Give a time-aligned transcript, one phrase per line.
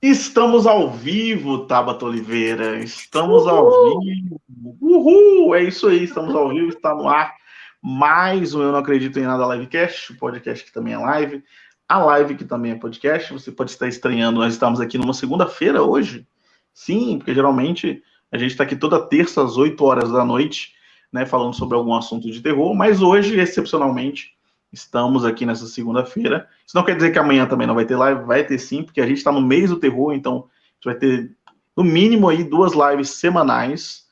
[0.00, 2.78] Estamos ao vivo, Tabata Oliveira.
[2.78, 3.50] Estamos Uhul.
[3.50, 4.40] ao vivo.
[4.80, 5.54] Uhul!
[5.56, 7.34] É isso aí, estamos ao vivo, está no ar.
[7.82, 11.42] Mais um Eu Não Acredito em Nada Livecast, o podcast que também é live.
[11.88, 13.32] A live que também é podcast.
[13.32, 16.24] Você pode estar estranhando, nós estamos aqui numa segunda-feira hoje.
[16.72, 20.74] Sim, porque geralmente a gente está aqui toda terça às 8 horas da noite,
[21.12, 24.37] né, falando sobre algum assunto de terror, mas hoje, excepcionalmente,
[24.72, 26.48] Estamos aqui nessa segunda-feira.
[26.66, 29.00] Isso não quer dizer que amanhã também não vai ter live, vai ter sim, porque
[29.00, 31.36] a gente está no mês do terror, então a gente vai ter
[31.76, 34.06] no mínimo aí duas lives semanais,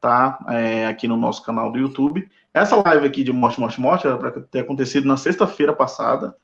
[0.00, 0.38] tá?
[0.48, 2.28] É, aqui no nosso canal do YouTube.
[2.52, 6.34] Essa live aqui de Morte, Morte, Morte era para ter acontecido na sexta-feira passada,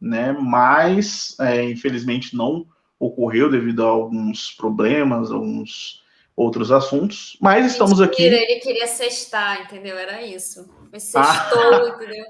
[0.00, 0.32] né?
[0.32, 2.66] Mas é, infelizmente não
[2.98, 6.02] ocorreu devido a alguns problemas, alguns
[6.36, 8.22] outros assuntos, mas estamos aqui.
[8.22, 9.96] Ele queria sextar, entendeu?
[9.96, 10.68] Era isso.
[10.94, 11.96] Foi sextou, ah.
[11.96, 12.24] entendeu?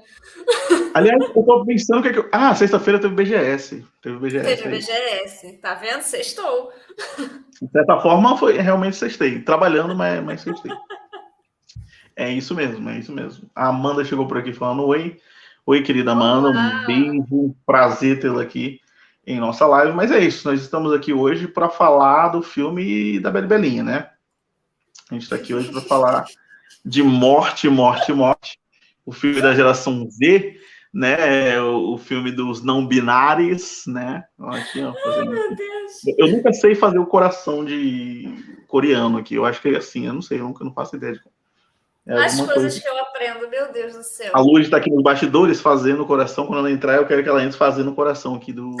[0.95, 2.29] Aliás, eu tô pensando que é que.
[2.31, 3.85] Ah, sexta-feira teve BGS.
[4.01, 4.43] Teve BGS.
[4.43, 6.01] Teve BGS, tá vendo?
[6.01, 6.71] Sextou.
[7.61, 9.39] De certa forma, foi realmente sextei.
[9.39, 10.71] Trabalhando, mas, mas sextei.
[12.15, 13.47] É isso mesmo, é isso mesmo.
[13.53, 15.19] A Amanda chegou por aqui falando oi.
[15.67, 18.79] Oi, querida Amanda, um beijo, um prazer tê-la aqui
[19.27, 23.31] em nossa live, mas é isso, nós estamos aqui hoje para falar do filme da
[23.31, 24.09] Bela Belinha, né?
[25.09, 26.25] A gente está aqui hoje para falar
[26.83, 28.59] de Morte, Morte, Morte,
[29.05, 30.57] o filme da geração Z,
[30.93, 31.61] né?
[31.61, 34.23] O, filme dos não binários, né?
[34.39, 36.17] Aqui, ó, Ai, meu Deus.
[36.17, 38.29] Eu nunca sei fazer o coração de
[38.67, 41.13] coreano aqui, eu acho que é assim, eu não sei, eu nunca não faço ideia
[41.13, 41.35] de como.
[42.07, 42.81] É As coisas coisa.
[42.81, 44.31] que eu aprendo, meu Deus do céu.
[44.33, 46.45] A Luz está aqui nos bastidores fazendo o coração.
[46.45, 48.75] Quando ela entrar, eu quero que ela entre fazendo o coração aqui do,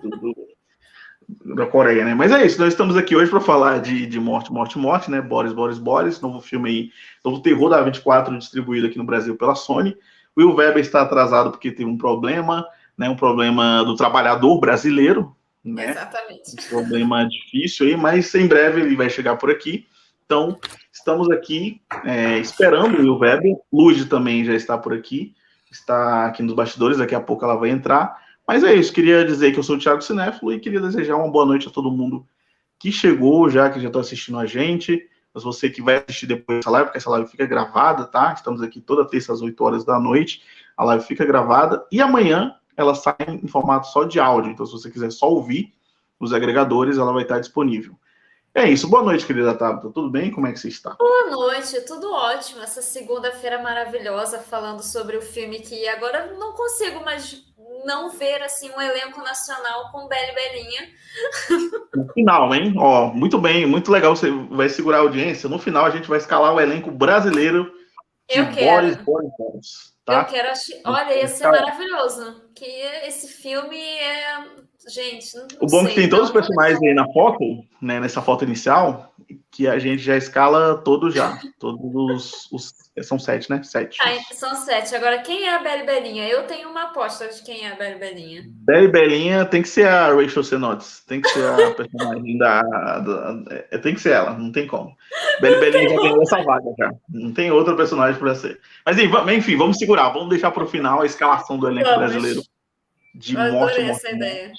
[0.00, 0.45] do, do,
[1.54, 2.14] da Coreia, né?
[2.14, 5.20] Mas é isso, nós estamos aqui hoje para falar de, de Morte, Morte, Morte, né?
[5.20, 6.90] Boris, Boris, Boris, novo filme aí,
[7.24, 9.96] novo terror da 24 distribuído aqui no Brasil pela Sony.
[10.36, 13.08] Will Weber está atrasado porque teve um problema, né?
[13.08, 15.90] Um problema do trabalhador brasileiro, né?
[15.90, 16.52] Exatamente.
[16.52, 19.86] Um problema difícil aí, mas em breve ele vai chegar por aqui.
[20.24, 20.58] Então,
[20.92, 23.56] estamos aqui é, esperando o Will Weber.
[23.72, 25.34] Luz também já está por aqui,
[25.70, 28.25] está aqui nos bastidores, daqui a pouco ela vai entrar.
[28.46, 31.30] Mas é isso, queria dizer que eu sou o Thiago Cinéfilo e queria desejar uma
[31.30, 32.26] boa noite a todo mundo
[32.78, 35.08] que chegou já, que já está assistindo a gente.
[35.34, 38.32] Mas você que vai assistir depois dessa live, porque essa live fica gravada, tá?
[38.32, 40.42] Estamos aqui toda terça às 8 horas da noite.
[40.76, 44.52] A live fica gravada e amanhã ela sai em formato só de áudio.
[44.52, 45.74] Então, se você quiser só ouvir
[46.18, 47.94] os agregadores, ela vai estar disponível.
[48.54, 48.88] É isso.
[48.88, 49.90] Boa noite, querida Tabata.
[49.90, 50.30] Tudo bem?
[50.30, 50.94] Como é que você está?
[50.94, 52.62] Boa noite, tudo ótimo.
[52.62, 57.44] Essa segunda-feira maravilhosa falando sobre o filme que agora não consigo mais
[57.84, 60.88] não ver assim um elenco nacional com Bela e Belinha.
[61.94, 62.74] No final, hein?
[62.76, 64.14] Ó, muito bem, muito legal.
[64.14, 65.48] Você vai segurar a audiência.
[65.48, 67.64] No final a gente vai escalar o elenco brasileiro
[68.28, 68.82] de Eu quero.
[68.82, 69.95] Boris, Boris, Boris.
[70.06, 70.20] Tá?
[70.20, 70.48] Eu quero.
[70.84, 72.42] Olha, ia ser maravilhoso.
[72.54, 72.64] Que
[73.04, 74.38] esse filme é
[74.88, 77.44] Gente, não O bom é que tem todos os personagens aí na foto,
[77.82, 79.12] né, nessa foto inicial,
[79.50, 81.40] que a gente já escala todos já.
[81.58, 82.74] Todos os, os,
[83.04, 83.60] São sete, né?
[83.64, 83.98] Sete.
[84.00, 84.94] Ah, são sete.
[84.94, 86.28] Agora, quem é a Belinha?
[86.28, 88.44] Eu tenho uma aposta de quem é a Bela Belinha.
[88.64, 91.02] Belinha tem que ser a Rachel Senotes.
[91.08, 94.96] Tem que ser a personagem da, da, é, Tem que ser ela, não tem como.
[95.40, 96.92] Bela Belinha já tem essa vaga já.
[97.08, 98.60] Não tem outra personagem para ser.
[98.84, 99.95] Mas enfim, vamos segurar.
[100.04, 102.00] Vamos deixar para o final a escalação do elenco vamos.
[102.00, 102.42] brasileiro
[103.14, 103.80] de Eu morte.
[103.80, 104.52] Morte, essa ideia.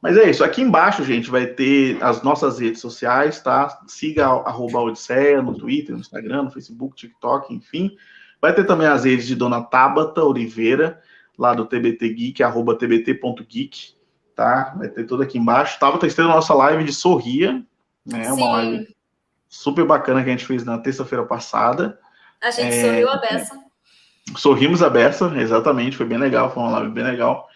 [0.00, 0.42] Mas é isso.
[0.42, 3.82] Aqui embaixo, gente, vai ter as nossas redes sociais, tá?
[3.86, 7.96] Siga arroba Odisseia no Twitter, no Instagram, no Facebook, TikTok, enfim.
[8.40, 11.00] Vai ter também as redes de Dona Tabata Oliveira,
[11.38, 13.94] lá do TBT Geek, arroba tbt.geek,
[14.34, 14.74] tá?
[14.76, 15.78] Vai ter tudo aqui embaixo.
[15.78, 17.64] Tabata estreando a nossa live de Sorria,
[18.04, 18.24] né?
[18.24, 18.32] Sim.
[18.32, 18.96] Uma live
[19.48, 21.96] super bacana que a gente fez na terça-feira passada.
[22.40, 22.82] A gente é...
[22.82, 23.61] sorriu a beça.
[24.36, 27.48] Sorrimos a beça, exatamente, foi bem legal, foi uma live bem legal.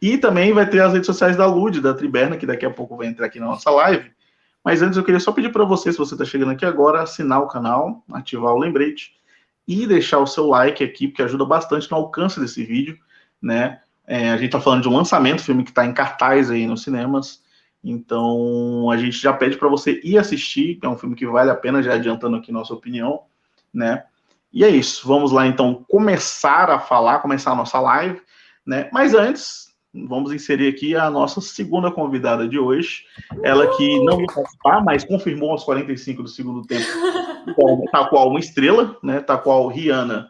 [0.00, 2.96] E também vai ter as redes sociais da Lud, da Triberna, que daqui a pouco
[2.96, 4.10] vai entrar aqui na nossa live.
[4.64, 7.40] Mas antes eu queria só pedir para você, se você está chegando aqui agora, assinar
[7.40, 9.14] o canal, ativar o lembrete
[9.66, 12.98] e deixar o seu like aqui, porque ajuda bastante no alcance desse vídeo,
[13.40, 13.80] né?
[14.06, 16.82] É, a gente está falando de um lançamento, filme que está em cartaz aí nos
[16.82, 17.42] cinemas.
[17.82, 21.54] Então a gente já pede para você ir assistir, é um filme que vale a
[21.54, 23.22] pena, já adiantando aqui nossa opinião,
[23.72, 24.04] né?
[24.52, 25.06] E é isso.
[25.06, 28.20] Vamos lá então começar a falar, começar a nossa live,
[28.66, 28.88] né?
[28.92, 33.04] Mas antes, vamos inserir aqui a nossa segunda convidada de hoje.
[33.42, 36.86] Ela que não ia participar, mas confirmou aos 45 do segundo tempo,
[37.90, 39.20] tá qual uma estrela, né?
[39.20, 40.28] Tá qual Rihanna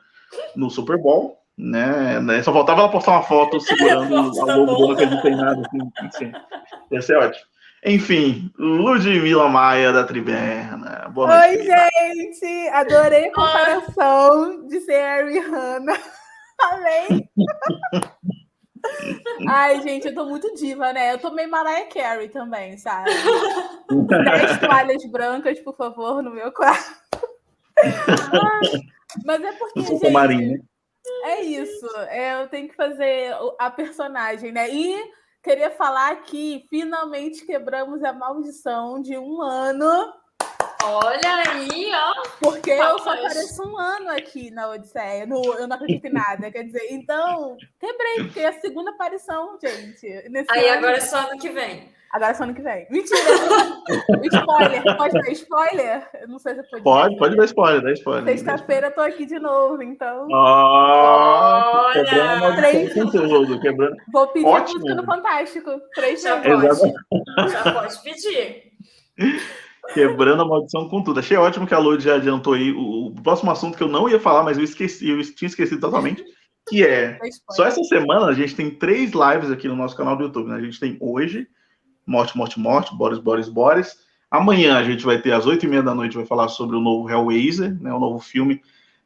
[0.56, 2.20] no Super Bowl, né?
[2.20, 2.42] né?
[2.42, 5.62] Só faltava ela postar uma foto segurando a logo dela que não tem nada.
[5.66, 6.32] Assim, assim.
[6.90, 7.51] Ia ser ótimo.
[7.84, 11.10] Enfim, Ludmila Maia da Triberna.
[11.12, 11.58] Boa noite.
[11.58, 12.68] Oi, gente!
[12.68, 15.92] Adorei a comparação de ser a Rihanna.
[16.62, 17.28] Amém!
[19.48, 21.12] Ai, gente, eu tô muito diva, né?
[21.12, 23.10] Eu tô meio Mariah Carey também, sabe?
[24.06, 27.02] Dez toalhas brancas, por favor, no meu quarto.
[29.26, 29.82] Mas é porque.
[29.82, 30.62] Gente, marinho.
[31.24, 31.88] É isso.
[32.08, 34.70] É, eu tenho que fazer a personagem, né?
[34.70, 35.02] E
[35.42, 40.12] queria falar que finalmente quebramos a maldição de um ano
[40.84, 42.22] Olha aí, ó.
[42.40, 45.26] Porque eu só apareço um ano aqui na Odisseia.
[45.26, 46.50] No, eu não acredito em nada.
[46.50, 50.06] Quer dizer, então, quebrei, porque é a segunda aparição, gente.
[50.48, 50.78] aí ano.
[50.78, 51.88] agora é só ano que vem.
[52.12, 52.86] Agora é só ano que vem.
[52.90, 53.18] Mentira!
[54.30, 54.96] spoiler.
[54.98, 56.06] Pode dar spoiler?
[56.20, 56.82] Eu não sei se pode.
[56.82, 58.24] Pode, pode dar spoiler, dá spoiler.
[58.24, 60.28] Sexta-feira eu tô aqui de novo, então.
[60.30, 62.04] Oh, Olha!
[62.56, 62.92] Três...
[62.92, 63.96] Conteúdo, quebrando.
[64.12, 64.80] Vou pedir Ótimo.
[64.80, 65.80] música no Fantástico.
[65.94, 67.50] Três Já pode.
[67.50, 68.72] Já pode pedir.
[69.94, 71.20] Quebrando a maldição com tudo.
[71.20, 74.06] Achei ótimo que a Lud já adiantou aí o, o, próximo assunto que eu não
[74.06, 76.22] ia falar, mas eu esqueci, eu tinha esquecido totalmente,
[76.68, 77.18] que é
[77.50, 80.48] só essa semana a gente tem três lives aqui no nosso canal do YouTube.
[80.48, 80.56] Né?
[80.56, 81.48] A gente tem hoje
[82.06, 83.98] Morte, Morte, Morte, Boris, Boris, Boris.
[84.30, 86.80] Amanhã a gente vai ter às oito e meia da noite vai falar sobre o
[86.80, 87.92] novo Hellraiser, né?
[87.92, 88.62] O novo filme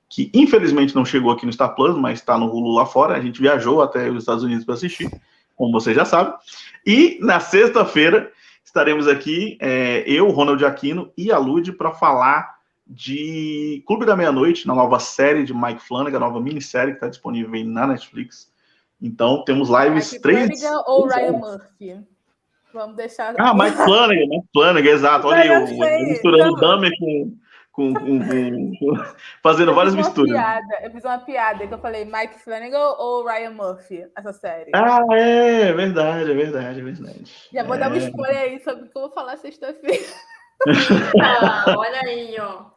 [0.08, 3.16] que infelizmente não chegou aqui no Star Plus, mas está no Hulu lá fora.
[3.16, 5.10] A gente viajou até os Estados Unidos para assistir,
[5.56, 6.34] como você já sabe.
[6.86, 8.30] E na sexta-feira
[8.64, 12.56] estaremos aqui, é, eu, Ronald Aquino e a Lud, para falar
[12.86, 17.08] de Clube da Meia-Noite, na nova série de Mike Flanagan, a nova minissérie que está
[17.08, 18.52] disponível na Netflix.
[19.02, 20.60] Então, temos lives Mike três.
[20.60, 22.06] Flanagan ou Ryan Murphy?
[22.76, 23.34] Vamos deixar.
[23.38, 25.26] Ah, Mike Flanagan, Mike Flanagan, exato.
[25.28, 27.32] Olha aí, misturando o Dahmer com,
[27.72, 29.04] com, com, com,
[29.42, 30.30] fazendo várias misturas.
[30.30, 34.70] Piada, eu fiz uma piada que eu falei Mike Flanagan ou Ryan Murphy, essa série.
[34.74, 37.24] Ah, é, verdade, é verdade, é verdade.
[37.50, 37.78] Já vou é.
[37.78, 40.04] dar uma spoiler aí sobre o que eu vou falar sexta-feira.
[41.22, 42.76] ah, olha aí, ó.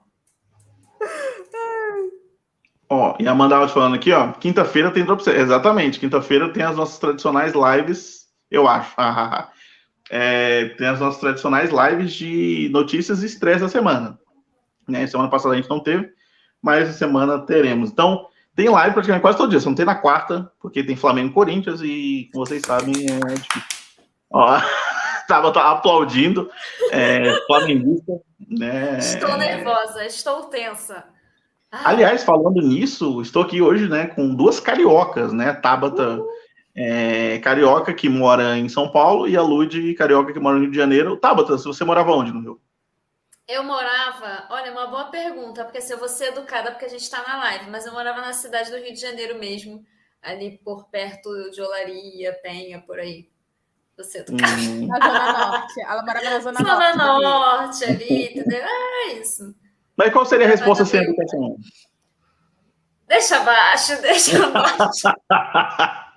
[2.89, 6.75] Ó, e a Amanda te falando aqui, ó, quinta-feira tem drop Exatamente, quinta-feira tem as
[6.75, 8.95] nossas tradicionais lives, eu acho.
[10.09, 14.19] É, tem as nossas tradicionais lives de notícias e estresse da semana.
[14.87, 15.05] Né?
[15.07, 16.11] Semana passada a gente não teve,
[16.61, 17.91] mas essa semana teremos.
[17.91, 19.59] Então, tem live praticamente quase todo dia.
[19.59, 23.33] Só não tem na quarta, porque tem Flamengo e Corinthians, e como vocês sabem, é
[23.35, 23.63] difícil.
[24.31, 24.59] Ó,
[25.27, 26.49] tava, tava aplaudindo.
[26.91, 28.13] É, flamenguista.
[28.49, 28.97] Né?
[28.97, 31.05] Estou nervosa, estou tensa.
[31.71, 35.53] Aliás, falando nisso, estou aqui hoje né, com duas cariocas, né?
[35.53, 36.19] Tabata
[36.81, 40.71] é, carioca, que mora em São Paulo, e a Lud, carioca, que mora no Rio
[40.71, 41.17] de Janeiro.
[41.17, 42.61] Tabata, você morava onde no Rio?
[43.45, 47.01] Eu morava, olha, uma boa pergunta, porque se eu vou ser educada, porque a gente
[47.01, 49.83] está na live, mas eu morava na cidade do Rio de Janeiro mesmo,
[50.21, 53.27] ali por perto de Olaria, Penha, por aí.
[53.97, 54.53] Você educada.
[54.53, 54.87] Hum.
[54.87, 55.81] Na Zona Norte.
[55.81, 57.23] Ela morava na Zona, Zona Norte.
[57.23, 58.63] Norte, ali, entendeu?
[58.63, 59.53] É isso.
[59.97, 61.57] Mas qual seria a resposta sem educação?
[63.05, 65.09] Deixa abaixo, deixa abaixo.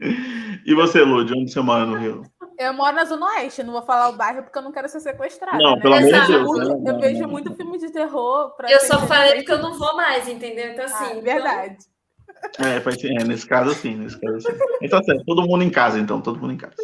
[0.00, 2.22] e você, Lud, onde você mora no Rio?
[2.58, 5.00] Eu moro na Zona Oeste, não vou falar o bairro porque eu não quero ser
[5.00, 5.58] sequestrada.
[5.58, 5.82] Não, né?
[5.82, 6.46] pelo amor de Deus.
[6.46, 8.54] Muito, eu vejo muito filme de terror.
[8.68, 10.72] eu só falei porque eu não vou mais, entendeu?
[10.72, 11.04] Então, assim.
[11.04, 11.76] Ah, então verdade.
[11.78, 12.66] Então...
[12.66, 14.52] É, é, nesse caso sim, nesse caso sim.
[14.82, 16.76] Então, assim, todo mundo em casa, então, todo mundo em casa.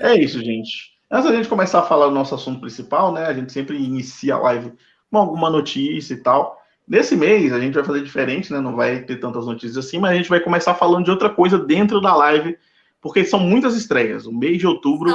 [0.00, 0.92] É isso, gente.
[1.10, 3.26] Antes da gente começar a falar do nosso assunto principal, né?
[3.26, 4.72] A gente sempre inicia a live
[5.10, 6.61] com alguma notícia e tal.
[6.92, 8.60] Nesse mês, a gente vai fazer diferente, né?
[8.60, 11.58] Não vai ter tantas notícias assim, mas a gente vai começar falando de outra coisa
[11.58, 12.58] dentro da live,
[13.00, 14.26] porque são muitas estreias.
[14.26, 15.10] O mês de outubro.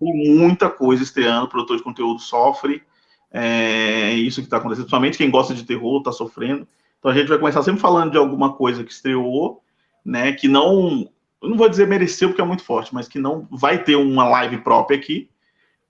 [0.00, 2.82] Tem muita coisa estreando, o produtor de conteúdo sofre.
[3.30, 6.66] É isso que está acontecendo, principalmente quem gosta de terror está sofrendo.
[6.98, 9.62] Então a gente vai começar sempre falando de alguma coisa que estreou,
[10.02, 10.32] né?
[10.32, 11.10] Que não,
[11.42, 14.26] eu não vou dizer mereceu porque é muito forte, mas que não vai ter uma
[14.26, 15.28] live própria aqui.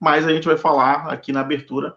[0.01, 1.95] Mas a gente vai falar aqui na abertura,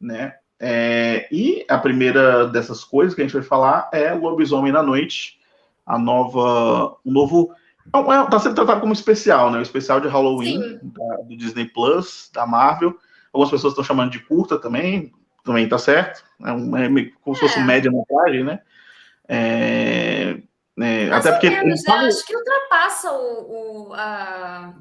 [0.00, 0.34] né?
[0.60, 5.38] É, e a primeira dessas coisas que a gente vai falar é Lobisomem na Noite,
[5.84, 7.54] a nova, o novo
[7.86, 9.58] Está é, tá sendo tratado como especial, né?
[9.58, 12.96] O especial de Halloween da, do Disney Plus, da Marvel.
[13.32, 15.12] Algumas pessoas estão chamando de curta também,
[15.44, 16.24] também tá certo.
[16.44, 16.88] É, um, é
[17.20, 17.62] como se fosse é.
[17.62, 18.60] média-metragem, né?
[19.28, 20.38] É,
[20.80, 21.50] é, até porque.
[21.50, 23.88] Menos, eu acho que ultrapassa o.
[23.88, 24.72] o a...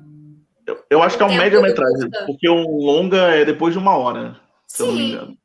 [0.66, 4.40] eu, eu acho que é um média-metragem, porque o longa é depois de uma hora.
[4.68, 5.38] Sim.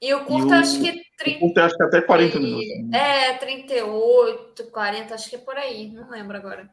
[0.00, 1.04] E o curta, e o, acho que.
[1.18, 2.66] 30, o curta, acho que até 40 minutos.
[2.90, 3.30] Né?
[3.30, 6.68] É, 38, 40, acho que é por aí, não lembro agora.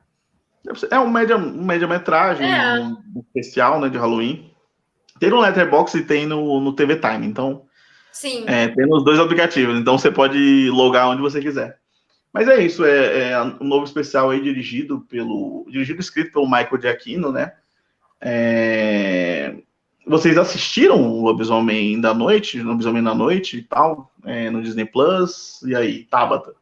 [0.91, 2.79] É um média, um média-metragem, é.
[2.79, 4.51] um, especial, né, de Halloween.
[5.19, 7.65] Tem no Letterboxd e tem no, no TV Time, então...
[8.11, 8.43] Sim.
[8.47, 11.79] É, tem nos dois aplicativos, então você pode logar onde você quiser.
[12.33, 15.65] Mas é isso, é, é um novo especial aí dirigido pelo...
[15.69, 17.53] Dirigido e escrito pelo Michael Giacchino, né?
[18.19, 19.55] É,
[20.05, 25.61] vocês assistiram o Lobisomem da Noite, Lobisomem da Noite e tal, é, no Disney Plus?
[25.63, 26.51] E aí, Tabata?
[26.51, 26.55] O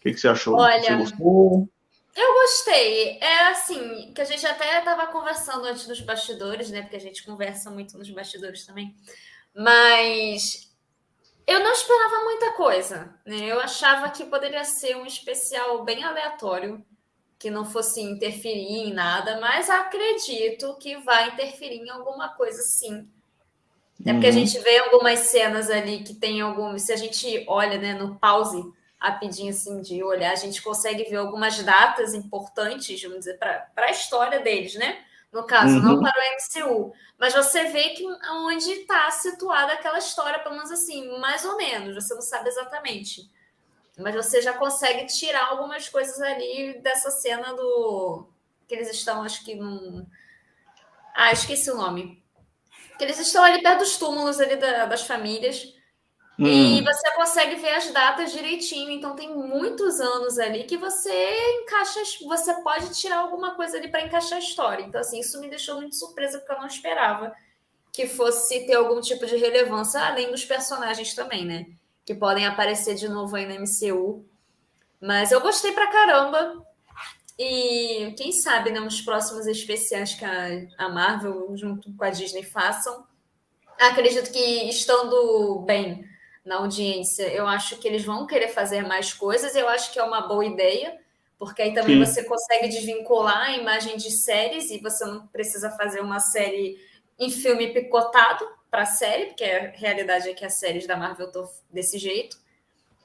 [0.00, 0.56] que, que você achou?
[0.56, 1.68] Olha, você gostou?
[2.14, 3.18] Eu gostei.
[3.20, 6.82] É assim, que a gente até estava conversando antes dos bastidores, né?
[6.82, 8.94] Porque a gente conversa muito nos bastidores também.
[9.54, 10.70] Mas
[11.46, 13.14] eu não esperava muita coisa.
[13.24, 13.46] Né?
[13.46, 16.84] Eu achava que poderia ser um especial bem aleatório,
[17.42, 23.08] que não fosse interferir em nada, mas acredito que vai interferir em alguma coisa sim.
[24.06, 24.34] É porque a uhum.
[24.36, 26.78] gente vê algumas cenas ali que tem algum.
[26.78, 28.62] Se a gente olha né, no pause
[28.96, 33.90] rapidinho assim de olhar, a gente consegue ver algumas datas importantes, vamos dizer, para a
[33.90, 34.98] história deles, né?
[35.32, 35.82] No caso, uhum.
[35.82, 36.92] não para o MCU.
[37.18, 41.96] Mas você vê que onde está situada aquela história, pelo menos assim, mais ou menos,
[41.96, 43.28] você não sabe exatamente.
[43.98, 48.26] Mas você já consegue tirar algumas coisas ali dessa cena do.
[48.66, 50.06] Que eles estão, acho que num.
[51.14, 52.22] Ah, esqueci o nome.
[52.96, 55.74] Que eles estão ali perto dos túmulos ali da, das famílias.
[56.38, 56.46] Hum.
[56.46, 58.90] E você consegue ver as datas direitinho.
[58.90, 64.02] Então tem muitos anos ali que você encaixa, você pode tirar alguma coisa ali para
[64.02, 64.82] encaixar a história.
[64.82, 67.34] Então, assim, isso me deixou muito surpresa, porque eu não esperava
[67.92, 71.66] que fosse ter algum tipo de relevância, além dos personagens também, né?
[72.04, 74.24] Que podem aparecer de novo aí no MCU.
[75.00, 76.64] Mas eu gostei pra caramba.
[77.38, 82.42] E quem sabe, né, nos próximos especiais que a, a Marvel, junto com a Disney,
[82.42, 83.04] façam.
[83.80, 86.04] Acredito que estando bem
[86.44, 87.24] na audiência.
[87.32, 90.44] Eu acho que eles vão querer fazer mais coisas, eu acho que é uma boa
[90.44, 90.98] ideia,
[91.38, 92.04] porque aí também Sim.
[92.04, 96.78] você consegue desvincular a imagem de séries e você não precisa fazer uma série
[97.18, 101.46] em filme picotado para série, porque a realidade é que as séries da Marvel estão
[101.70, 102.38] desse jeito,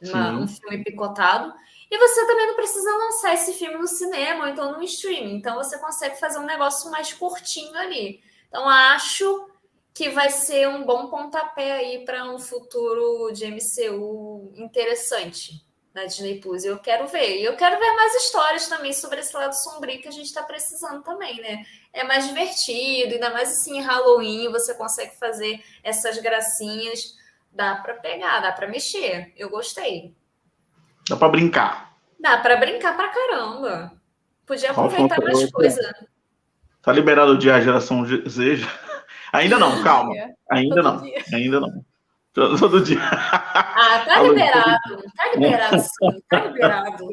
[0.02, 1.54] uma, um filme picotado.
[1.92, 5.36] E você também não precisa lançar esse filme no cinema ou então no streaming.
[5.36, 8.24] Então você consegue fazer um negócio mais curtinho ali.
[8.48, 9.50] Então acho
[9.94, 15.67] que vai ser um bom pontapé aí para um futuro de MCU interessante
[15.98, 16.64] na Disney Plus.
[16.64, 17.40] Eu quero ver.
[17.40, 20.44] E eu quero ver mais histórias também sobre esse lado sombrio que a gente está
[20.44, 21.66] precisando também, né?
[21.92, 27.18] É mais divertido, ainda mais assim, Halloween, você consegue fazer essas gracinhas.
[27.52, 29.34] Dá para pegar, dá para mexer.
[29.36, 30.14] Eu gostei.
[31.10, 31.98] Dá para brincar.
[32.20, 33.92] Dá para brincar para caramba.
[34.46, 36.08] Podia aproveitar mais coisa.
[36.84, 38.68] Tá liberado o dia a geração Z já?
[39.34, 40.14] Ainda não, calma.
[40.52, 41.04] Ainda não.
[41.34, 41.84] Ainda não.
[42.38, 43.00] Todo, todo dia.
[43.02, 45.04] Ah, tá liberado.
[45.16, 46.22] Tá liberado, sim.
[46.30, 47.06] Tá liberado.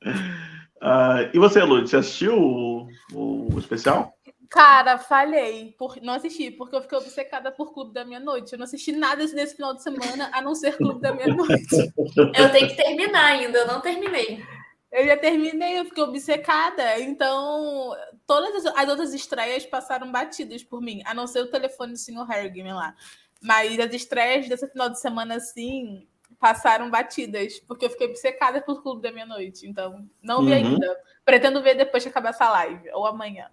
[0.00, 4.14] Uh, e você, Lud, você assistiu o, o, o, especial?
[4.48, 5.74] Cara, falhei.
[5.76, 8.52] Por, não assisti, porque eu fiquei obcecada por Clube da Meia-Noite.
[8.52, 11.92] Eu não assisti nada nesse final de semana, a não ser Clube da Meia-Noite.
[12.38, 14.44] eu tenho que terminar ainda, eu não terminei.
[14.92, 17.00] Eu já terminei, eu fiquei obcecada.
[17.00, 17.96] Então,
[18.28, 22.24] todas as, outras estreias passaram batidas por mim, a não ser o telefone do Sr.
[22.28, 22.94] Harrigan lá.
[23.42, 26.06] Mas as estreias desse final de semana, assim,
[26.38, 29.66] passaram batidas, porque eu fiquei obcecada por Clube da Meia-Noite.
[29.66, 30.56] Então, não vi uhum.
[30.56, 30.96] ainda.
[31.24, 33.48] Pretendo ver depois que acabar essa live, ou amanhã.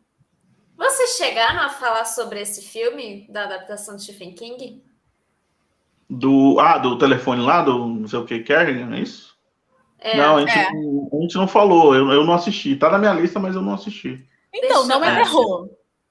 [0.78, 4.82] Vocês chegaram a falar sobre esse filme da adaptação de Stephen King?
[6.10, 9.38] Do, ah, do telefone lá, do não sei o que, Kerrigan, é isso?
[10.00, 10.72] É, não, a gente, é.
[10.72, 12.76] não, a gente não falou, eu, eu não assisti.
[12.76, 14.26] Tá na minha lista, mas eu não assisti.
[14.54, 15.70] Então, Deixa não é terror.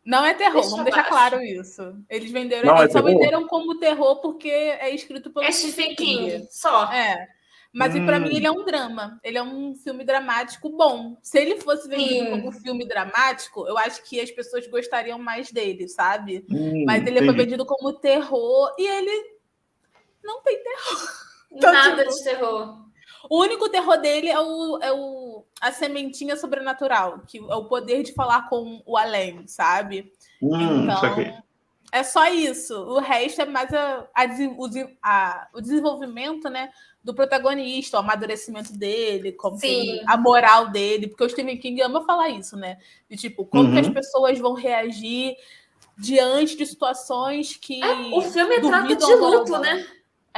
[0.09, 1.95] Não é terror, Deixa vamos deixar claro isso.
[2.09, 3.21] Eles venderam, não, eles é só terror?
[3.21, 6.91] venderam como terror porque é escrito pelo é Stephen King, só.
[6.91, 7.29] É.
[7.71, 8.07] Mas hum.
[8.07, 9.21] para mim ele é um drama.
[9.23, 11.19] Ele é um filme dramático bom.
[11.23, 12.31] Se ele fosse vendido Sim.
[12.31, 16.43] como filme dramático, eu acho que as pessoas gostariam mais dele, sabe?
[16.51, 17.27] Hum, Mas ele entendi.
[17.27, 19.37] foi vendido como terror e ele
[20.25, 21.09] não tem terror.
[21.51, 22.17] Nada tipo...
[22.17, 22.88] de terror.
[23.29, 28.03] O único terror dele é, o, é o, a sementinha sobrenatural, que é o poder
[28.03, 30.13] de falar com o além, sabe?
[30.43, 31.43] Hum, então,
[31.91, 32.75] é só isso.
[32.75, 34.69] O resto é mais a, a, o,
[35.03, 36.71] a, o desenvolvimento, né?
[37.03, 42.05] Do protagonista, o amadurecimento dele, como ele, a moral dele, porque o Stephen King ama
[42.05, 42.79] falar isso, né?
[43.09, 43.73] De tipo, como uhum.
[43.73, 43.95] que as uhum.
[43.95, 45.35] pessoas vão reagir
[45.97, 47.83] diante de situações que.
[47.83, 49.87] É, o filme trata de luto, né?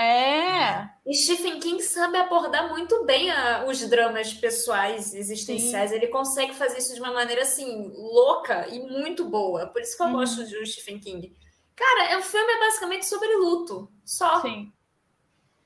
[0.00, 0.88] É.
[1.04, 5.90] E Stephen King sabe abordar muito bem a, os dramas pessoais existenciais.
[5.90, 5.96] Sim.
[5.96, 9.66] Ele consegue fazer isso de uma maneira assim louca e muito boa.
[9.66, 10.12] Por isso que eu hum.
[10.12, 11.36] gosto de Stephen King.
[11.76, 14.40] Cara, o filme é basicamente sobre luto, só.
[14.40, 14.72] Sim.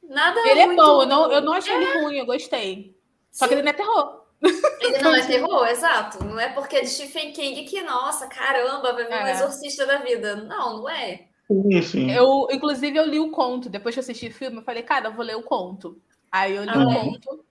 [0.02, 0.40] Nada.
[0.48, 1.02] Ele é é bom.
[1.02, 1.76] Eu não, eu não achei é.
[1.76, 2.18] ele ruim.
[2.18, 2.96] Eu gostei.
[3.30, 3.48] Só Sim.
[3.48, 4.24] que ele não é terror.
[4.80, 6.24] Ele não é terror, exato.
[6.24, 9.24] Não é porque é de Stephen King que, nossa, caramba, vai vir é.
[9.24, 10.36] um exorcista da vida.
[10.36, 11.28] Não, não é.
[11.46, 12.10] Sim, sim.
[12.10, 13.68] Eu, inclusive, eu li o conto.
[13.68, 16.00] Depois que eu assisti o filme, eu falei, cara, eu vou ler o conto.
[16.30, 16.94] Aí eu li ah, o é?
[16.94, 17.44] conto.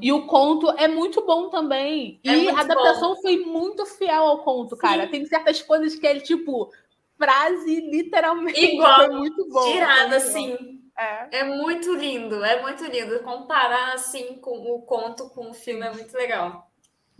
[0.00, 2.20] E o conto é muito bom também.
[2.24, 3.22] É e a adaptação bom.
[3.22, 4.80] foi muito fiel ao conto, sim.
[4.80, 5.06] cara.
[5.06, 6.70] Tem certas coisas que é tipo
[7.18, 8.60] frase literalmente.
[8.64, 8.96] Igual.
[8.96, 9.72] Foi muito bom.
[9.72, 10.80] Tirada, assim.
[10.98, 11.40] É.
[11.40, 13.20] é muito lindo, é muito lindo.
[13.20, 16.69] Comparar assim com o conto com o filme é muito legal.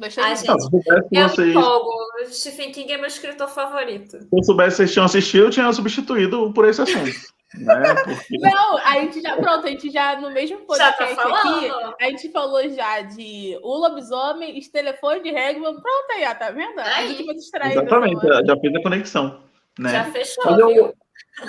[0.00, 1.90] Deixa Ai, eu gente, eu vocês, me empolgo.
[2.30, 4.18] Stephen King é meu escritor favorito.
[4.18, 7.10] se eu soubesse que vocês tinham assistido, eu tinha substituído por esse assunto.
[7.54, 7.94] Né?
[8.04, 8.38] Porque...
[8.40, 11.66] Não, a gente já, pronto, a gente já, no mesmo Já tá podcast falando.
[11.66, 16.50] aqui, a gente falou já de O Lobisomem, Telefone de Hagman, pronto aí, ó, tá
[16.50, 16.78] vendo?
[16.78, 17.08] A Aí.
[17.08, 17.82] gente vai distraída.
[17.82, 19.42] Exatamente, já, já fez a conexão.
[19.78, 19.90] Né?
[19.90, 20.94] Já fechou, Mas eu, viu?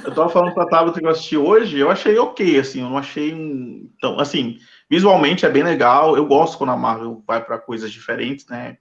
[0.03, 2.98] eu tava falando pra Tabata que eu assisti hoje, eu achei ok, assim, eu não
[2.98, 3.89] achei um.
[3.96, 4.58] Então, assim,
[4.91, 6.17] visualmente é bem legal.
[6.17, 8.77] Eu gosto quando a Marvel vai para coisas diferentes, né?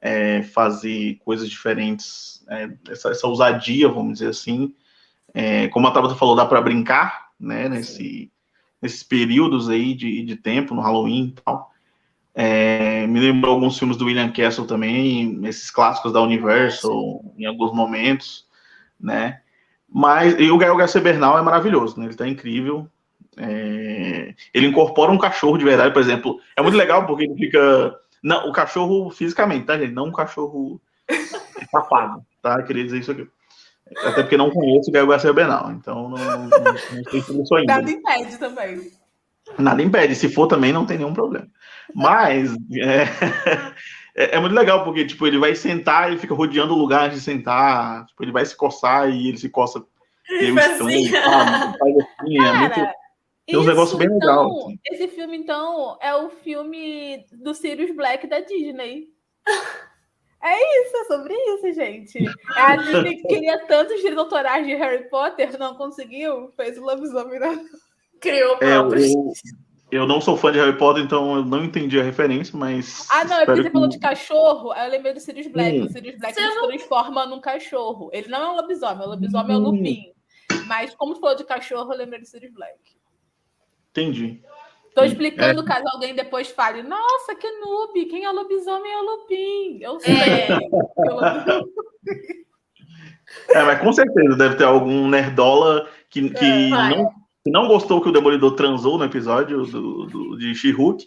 [0.00, 4.72] É, fazer coisas diferentes, é, essa, essa ousadia, vamos dizer assim.
[5.34, 7.68] É, como a Tabata falou, dá para brincar, né?
[7.68, 8.30] Nesse,
[8.80, 11.72] nesses períodos aí de, de tempo, no Halloween e tal.
[12.32, 17.74] É, me lembrou alguns filmes do William Castle também, esses clássicos da Universal, em alguns
[17.74, 18.46] momentos,
[19.00, 19.40] né?
[19.92, 22.06] Mas e o Gael Garcia Bernal é maravilhoso, né?
[22.06, 22.88] Ele tá incrível.
[23.36, 26.40] É, ele incorpora um cachorro de verdade, por exemplo.
[26.56, 27.94] É muito legal porque ele fica.
[28.22, 29.92] Não, o cachorro fisicamente, tá, gente?
[29.92, 30.80] Não um cachorro
[31.70, 32.62] safado, tá?
[32.62, 33.26] Queria dizer isso aqui.
[34.04, 37.54] Até porque não conheço o Gael Garcia Bernal, então não, não, não sei sobre isso
[37.56, 37.74] ainda.
[37.74, 38.92] Nada impede também.
[39.58, 41.48] Nada impede, se for também não tem nenhum problema.
[41.92, 43.02] Mas é,
[44.14, 47.20] é, é muito legal, porque tipo, ele vai sentar, ele fica rodeando o lugar de
[47.20, 49.84] sentar, tipo, ele vai se coçar e ele se coça
[50.54, 51.10] Faz estranho, assim.
[51.10, 52.99] Faz assim, é muito.
[53.50, 54.78] Tem isso, negócios bem então, legais, assim.
[54.92, 59.08] Esse filme, então, é o filme do Sirius Black da Disney.
[60.42, 62.18] É isso, é sobre isso, gente.
[62.56, 66.80] É A Disney que queria tantos direitos autorais de Harry Potter, não conseguiu, fez o
[66.80, 67.38] lobisomem.
[67.38, 67.62] né?
[68.18, 69.12] Criou É, eu, próprios.
[69.92, 73.06] eu não sou fã de Harry Potter, então eu não entendi a referência, mas.
[73.10, 75.78] Ah, não, é porque você que- falou de cachorro, aí eu lembrei do Sirius Black.
[75.78, 75.84] Hum.
[75.84, 78.08] O Sirius Black Você se não- transforma num cachorro.
[78.10, 79.64] Ele não é um lobisomem, o lobisomem é o Hum.
[79.64, 80.12] Lupin.
[80.66, 82.78] Mas como tu falou de cachorro, eu lembrei do Sirius Black.
[84.00, 84.40] Entendi.
[84.94, 89.78] Tô explicando caso alguém depois fale, nossa, que noob, quem é lobisomem é o Lupin.
[89.80, 90.14] Eu sei.
[90.14, 90.46] É.
[90.58, 91.70] que
[93.50, 97.08] É, mas com certeza deve ter algum nerdola que, que, É, não,
[97.44, 101.06] que não gostou que o Demolidor transou no episódio do, do- de She-Hulk,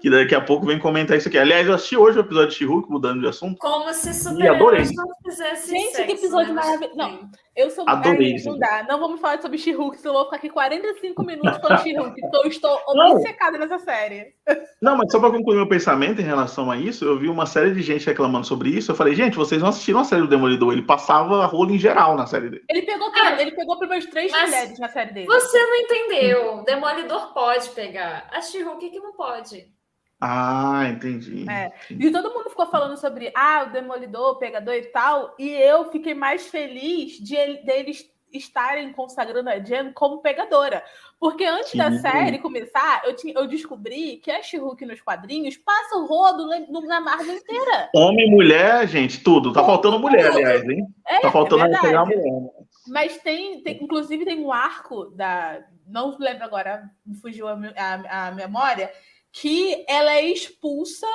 [0.00, 1.36] que daqui a pouco vem comentar isso aqui.
[1.36, 3.58] Aliás, eu assisti hoje o episódio de She-Hulk, mudando de assunto.
[3.58, 4.86] Como se adorei.
[4.86, 6.62] super-heróis não fizessem Gente, que sexo, episódio né?
[6.62, 6.96] maravilhoso.
[6.96, 7.84] Não, Eu sou.
[7.88, 8.48] Adorei isso.
[8.50, 8.86] não dá.
[8.88, 12.14] Não vamos falar sobre She-Hulk, senão eu vou ficar aqui 45 minutos falando She-Hulk.
[12.24, 13.16] Então estou Não.
[13.16, 14.34] obcecada nessa série.
[14.80, 17.72] Não, mas só para concluir meu pensamento em relação a isso, eu vi uma série
[17.74, 18.92] de gente reclamando sobre isso.
[18.92, 20.72] Eu falei, gente, vocês não assistiram a série do Demolidor.
[20.72, 22.64] Ele passava a rola em geral na série dele.
[22.70, 25.26] Ele pegou, Ah, ele pegou primeiras três mas mulheres na série dele.
[25.26, 26.62] Você não entendeu.
[26.64, 28.28] Demolidor pode pegar.
[28.32, 29.66] A She-Hulk que não pode.
[30.20, 31.48] Ah, entendi.
[31.48, 31.70] É.
[31.90, 35.32] E todo mundo ficou falando sobre ah, o Demolidor, o Pegador e tal.
[35.38, 40.84] E eu fiquei mais feliz de ele- deles estarem consagrando a Jen como pegadora.
[41.18, 41.98] Porque antes da Sim.
[42.00, 46.58] série começar, eu, tinha, eu descobri que a She-Hulk nos quadrinhos passa o rodo na,
[46.82, 47.88] na Marvel inteira.
[47.94, 49.52] Homem, mulher, gente, tudo.
[49.52, 50.86] Tá Tudo, faltando mulher, aliás, hein?
[51.06, 52.50] É, Tá faltando é pegar a mulher.
[52.88, 55.64] Mas tem, tem- inclusive, tem um arco da.
[55.86, 58.90] Não lembro agora, me fugiu a, a- a memória,
[59.32, 61.06] que ela é expulsa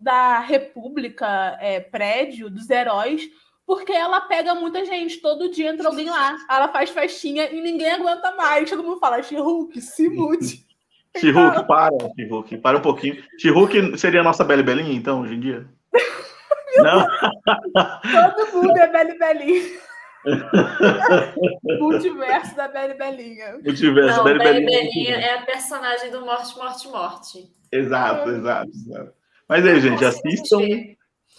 [0.00, 3.28] da República, é, prédio dos heróis,
[3.66, 5.18] porque ela pega muita gente.
[5.18, 6.36] Todo dia entra alguém lá.
[6.48, 8.68] Ela faz festinha e ninguém aguenta mais.
[8.68, 10.66] Todo mundo fala, She-Hulk, se mude.
[11.18, 13.22] She-Hulk, para, She-Hulk, para um pouquinho.
[13.38, 15.68] She-Hulk seria a nossa Bela Belinha, então, hoje em dia?
[16.78, 17.04] Não?
[17.04, 19.80] Todo mundo é Beli Belinha.
[21.80, 23.58] Multiverso da Beli Belinha.
[23.64, 24.82] Multiverso, Não, Bela Bela Belinha.
[24.82, 27.52] Belinha é a personagem do Morte, Morte, Morte.
[27.72, 29.19] Exato, exato, exato.
[29.50, 30.58] Mas aí, gente, assistam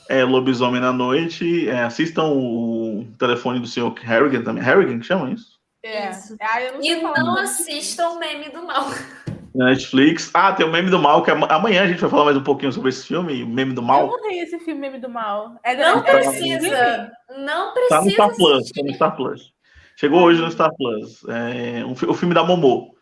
[0.10, 4.62] é, Lobisomem na Noite, é, assistam o telefone do senhor Harrigan também.
[4.62, 5.58] Harrigan que chama isso?
[5.84, 6.10] É.
[6.10, 6.36] Isso.
[6.40, 8.86] Ah, eu não E não assistam o meme do mal.
[9.56, 10.30] Na Netflix.
[10.34, 12.44] Ah, tem o Meme do Mal, que ama- amanhã a gente vai falar mais um
[12.44, 14.08] pouquinho sobre esse filme, o Meme do Eu Mal.
[14.08, 15.60] não vi esse filme Meme do Mal.
[15.62, 17.12] É Não é- é- precisa.
[17.38, 17.90] Não precisa.
[18.00, 19.54] Tá no Star Plus, tá no Star Plus.
[19.98, 21.22] Chegou hoje no Star Plus.
[21.28, 22.96] É, um o filme da Momô.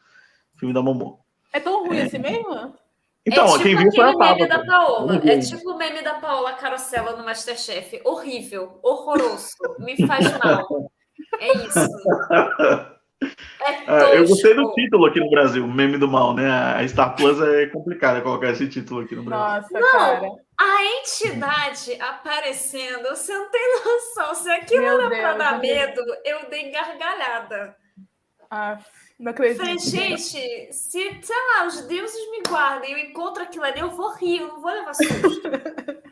[0.55, 1.19] O filme da Momô.
[1.53, 2.73] É tão ruim assim mesmo?
[3.25, 5.13] Então, é tipo quem viu foi a aquele meme da Paola.
[5.13, 5.29] Uhum.
[5.29, 8.01] É tipo o meme da Paola Carosella no Masterchef.
[8.03, 10.91] Horrível, horroroso, me faz mal.
[11.39, 11.79] É isso.
[13.21, 16.49] É Ah, eu gostei do título aqui no Brasil, Meme do Mal, né?
[16.49, 19.67] A Star Plus é complicado colocar esse título aqui no Brasil.
[19.71, 20.29] Nossa, cara.
[20.57, 24.35] A entidade aparecendo, você não tem noção.
[24.35, 27.75] Se aquilo Meu era pra dar medo, eu dei gargalhada.
[28.49, 28.79] Ah,
[29.19, 29.57] não acredito.
[29.57, 34.13] Falei, gente, se, sei lá, os deuses me guardem, eu encontro aquilo ali, eu vou
[34.13, 35.41] rir, eu não vou levar susto.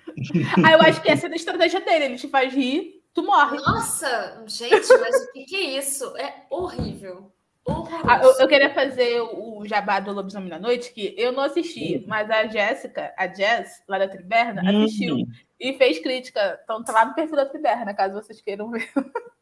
[0.66, 2.06] Ah, eu acho que essa é a estratégia dele.
[2.06, 3.58] Ele te faz rir, tu morre.
[3.58, 6.18] Nossa, gente, mas o que, que é isso?
[6.18, 7.32] É horrível.
[8.08, 12.04] Ah, eu, eu, queria fazer o jabá do Lobisomem da Noite, que eu não assisti,
[12.08, 14.86] mas a Jéssica, a Jess, lá da Triberna, uhum.
[14.86, 15.18] assistiu
[15.60, 16.60] e fez crítica.
[16.64, 18.90] Então tá lá no perfil da Triberna, caso vocês queiram ver.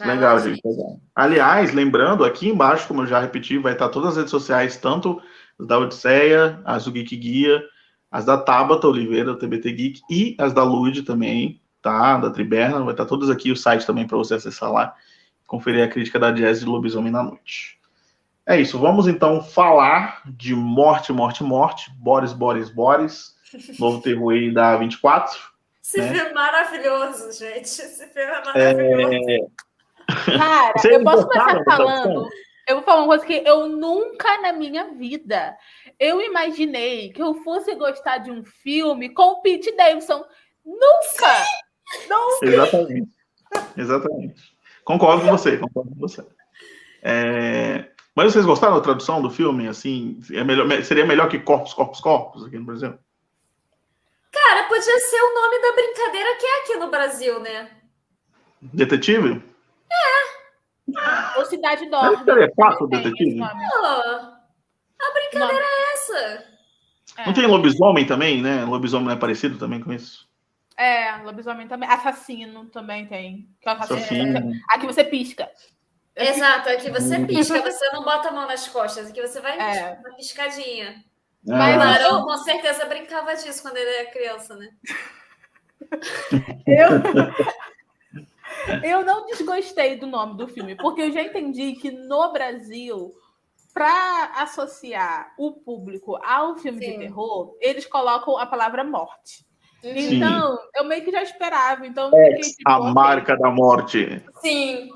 [0.00, 0.60] Legal, gente.
[0.64, 1.00] Legal.
[1.14, 5.20] Aliás, lembrando, aqui embaixo, como eu já repeti, vai estar todas as redes sociais, tanto
[5.58, 7.62] da Odisseia, as do Geek Guia,
[8.10, 12.16] as da Tabata Oliveira, do TBT Geek, e as da Lud também, tá?
[12.16, 14.94] Da Triberna, vai estar todas aqui, o site também para você acessar lá,
[15.46, 17.78] conferir a crítica da Jazz de Lobisomem na Noite.
[18.46, 23.34] É isso, vamos então falar de Morte, Morte, Morte, Boris, Boris, Boris,
[23.78, 25.54] novo terror aí da 24.
[25.82, 26.12] Esse né?
[26.14, 27.62] filme é maravilhoso, gente.
[27.62, 29.30] Esse filme é maravilhoso.
[29.30, 29.63] É...
[30.06, 32.28] Cara, Você eu posso começar falando.
[32.66, 35.54] Eu vou falar uma coisa que eu nunca na minha vida
[35.98, 40.24] eu imaginei que eu fosse gostar de um filme com o Pete Davidson.
[40.64, 41.44] Nunca!
[42.08, 42.46] Nunca!
[42.46, 43.12] Exatamente.
[43.76, 44.54] Exatamente.
[44.84, 46.26] Concordo com você, concordo com você.
[47.02, 47.90] É...
[48.14, 49.66] Mas vocês gostaram da tradução do filme?
[49.66, 52.94] Assim, é melhor, seria melhor que Corpos, Corpos, Corpos aqui no Brasil?
[54.30, 57.70] Cara, podia ser o nome da brincadeira que é aqui no Brasil, né?
[58.60, 59.42] Detetive?
[59.94, 61.38] É.
[61.38, 62.24] Ou Cidade Dorme.
[62.24, 63.36] Seria fácil, Detetive?
[63.36, 63.46] Não.
[63.46, 65.60] A brincadeira nome.
[65.60, 66.44] é essa.
[67.18, 67.26] É.
[67.26, 68.64] Não tem lobisomem também, né?
[68.64, 70.28] Lobisomem é parecido também com isso?
[70.76, 71.88] É, lobisomem também.
[71.88, 73.48] Assassino também tem.
[73.60, 74.52] Que é assassino.
[74.70, 75.48] Aqui você pisca.
[76.16, 79.98] Exato, aqui você pisca, você não bota a mão nas costas, aqui você vai é.
[79.98, 81.04] uma piscadinha.
[81.48, 81.76] Ah.
[81.76, 84.68] Mas eu com certeza brincava disso quando ele era criança, né?
[86.66, 86.88] eu,
[88.82, 93.12] eu não desgostei do nome do filme, porque eu já entendi que no Brasil,
[93.72, 96.92] para associar o público ao filme Sim.
[96.92, 99.44] de terror, eles colocam a palavra morte.
[99.80, 100.16] Sim.
[100.16, 101.86] Então, eu meio que já esperava.
[101.86, 104.22] Então, X, tipo, a marca da morte.
[104.40, 104.88] Sim.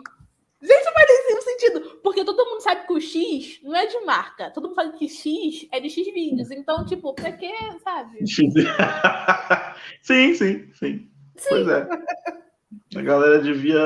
[0.61, 2.00] Gente, mas tem sentido.
[2.02, 4.50] Porque todo mundo sabe que o X não é de marca.
[4.50, 6.50] Todo mundo sabe que X é de X vídeos.
[6.50, 7.52] Então, tipo, pra quê,
[7.85, 8.26] sabe?
[10.02, 11.11] sim, sim, sim.
[11.48, 11.87] Pois é.
[12.94, 13.81] A galera devia,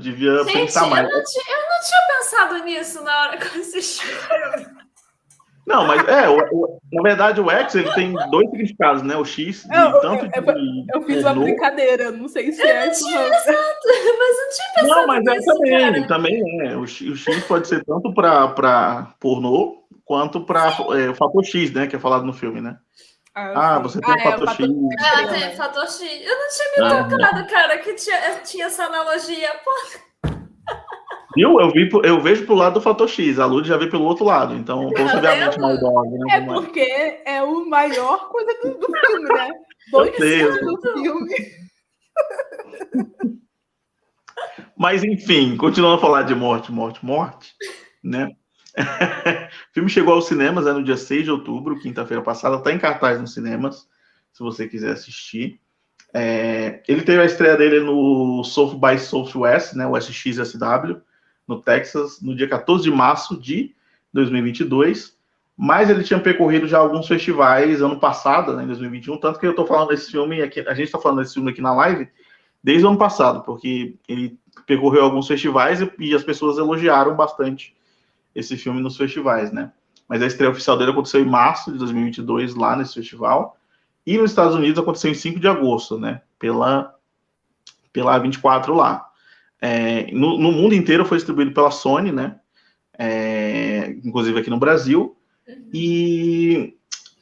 [0.00, 1.08] devia Gente, pensar mais.
[1.08, 4.06] Eu não, tinha, eu não tinha pensado nisso na hora que eu assisti.
[5.66, 9.16] Não, mas é, o, o, na verdade o X ele tem dois significados, né?
[9.16, 12.68] O X, de, eu, tanto eu, de, eu, fiz uma brincadeira, não sei se eu
[12.68, 12.86] é.
[12.86, 13.46] Não tinha, mas...
[13.46, 16.06] exato, mas não tinha pensado Não, mas é também, cara.
[16.06, 16.76] também é.
[16.76, 21.88] O, o X pode ser tanto para pornô quanto para é, o fator X, né?
[21.88, 22.78] Que é falado no filme, né?
[23.36, 24.68] Ah, ah você tem ah, o fator é, X.
[24.98, 26.00] Ah, tem fator X.
[26.00, 27.04] Eu não tinha me ah.
[27.04, 27.44] tocado, ah.
[27.44, 29.50] cara, que tinha, tinha essa analogia.
[29.62, 29.70] Pô.
[31.36, 31.60] Viu?
[31.60, 34.24] Eu, vi, eu vejo pro lado do fator X, a Lud já vê pelo outro
[34.24, 36.36] lado, então possivelmente maldosa, né?
[36.36, 39.50] É porque é o maior coisa do, do filme, né?
[39.92, 41.34] Dois do filme.
[44.78, 47.52] Mas enfim, continuando a falar de morte, morte, morte,
[48.02, 48.30] né?
[48.76, 52.78] O filme chegou aos cinemas né, no dia 6 de outubro, quinta-feira passada, está em
[52.78, 53.88] cartaz nos cinemas,
[54.32, 55.60] se você quiser assistir.
[56.12, 61.00] É, ele teve a estreia dele no South by Southwest, né, o SXSW,
[61.48, 63.74] no Texas, no dia 14 de março de
[64.12, 65.16] 2022,
[65.56, 69.50] mas ele tinha percorrido já alguns festivais ano passado, né, em 2021, tanto que eu
[69.50, 72.08] estou falando desse filme aqui, a gente está falando desse filme aqui na live
[72.62, 77.75] desde o ano passado, porque ele percorreu alguns festivais e, e as pessoas elogiaram bastante
[78.36, 79.72] esse filme nos festivais, né?
[80.06, 83.56] Mas a estreia oficial dele aconteceu em março de 2022 lá nesse festival
[84.06, 86.20] e nos Estados Unidos aconteceu em 5 de agosto, né?
[86.38, 86.94] Pela
[87.92, 89.06] pela 24 lá.
[89.60, 92.38] É, no, no, mundo inteiro foi distribuído pela Sony, né?
[92.98, 95.16] É, inclusive aqui no Brasil.
[95.72, 96.74] E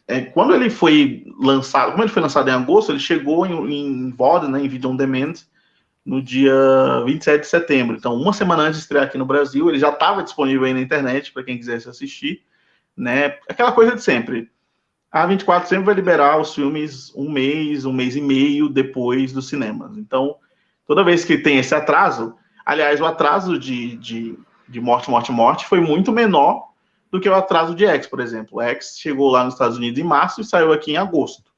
[0.09, 4.11] é, quando ele foi lançado, como ele foi lançado em agosto, ele chegou em, em
[4.11, 5.35] VOD, né, em Video On Demand,
[6.05, 6.55] no dia
[7.07, 7.97] 27 de setembro.
[7.97, 10.81] Então, uma semana antes de estrear aqui no Brasil, ele já estava disponível aí na
[10.81, 12.43] internet para quem quisesse assistir,
[12.97, 13.39] né?
[13.49, 14.51] Aquela coisa de sempre.
[15.11, 19.49] A 24 sempre vai liberar os filmes um mês, um mês e meio depois dos
[19.49, 19.97] cinemas.
[19.97, 20.37] Então,
[20.87, 22.35] toda vez que tem esse atraso,
[22.67, 24.39] aliás, o atraso de, de,
[24.69, 26.69] de Morte, Morte, Morte foi muito menor
[27.11, 28.61] do que o atraso de X, por exemplo.
[28.61, 31.54] X chegou lá nos Estados Unidos em março e saiu aqui em agosto.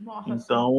[0.00, 0.30] Nossa.
[0.30, 0.72] Então,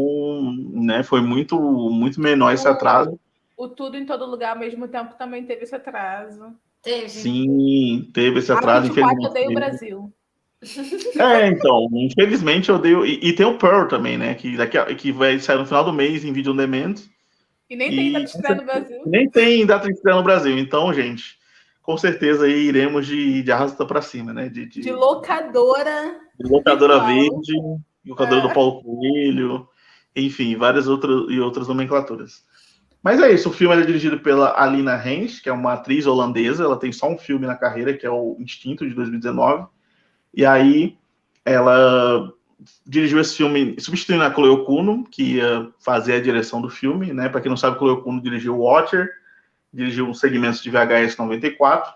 [0.74, 3.20] né, foi muito, muito menor esse atraso.
[3.56, 6.54] O, Tudo em Todo Lugar ao mesmo tempo também teve esse atraso.
[6.82, 7.10] Teve.
[7.10, 8.88] Sim, teve esse atraso.
[8.88, 9.24] Infelizmente.
[9.24, 10.14] Eu odeio o Brasil.
[11.18, 13.06] É, então, infelizmente eu odeio.
[13.06, 14.36] E, e, tem o Pearl também, né?
[14.36, 16.96] Que, daqui a, que vai sair no final do mês em vídeo on demand.
[17.70, 19.02] E nem tem data de estreia no Brasil.
[19.06, 20.60] Nem tem data de estreia no Brasil.
[20.60, 21.38] Então, gente,
[21.82, 24.50] com certeza aí iremos de, de arrasta para cima, né?
[24.50, 26.20] De, de, de locadora.
[26.40, 27.54] De locadora verde,
[28.06, 28.48] locadora é.
[28.48, 29.68] do Paulo Coelho,
[30.16, 32.44] enfim, várias outras e outras nomenclaturas.
[33.04, 36.64] Mas é isso, o filme é dirigido pela Alina Rens, que é uma atriz holandesa,
[36.64, 39.66] ela tem só um filme na carreira, que é o Instinto, de 2019.
[40.34, 40.98] E aí
[41.44, 42.32] ela
[42.86, 47.28] dirigiu esse filme substituindo a Chloe Kuno, que ia fazer a direção do filme, né?
[47.28, 49.10] Para quem não sabe, Chloe Kuno dirigiu Watcher,
[49.74, 51.92] dirigiu um segmento de VHS 94.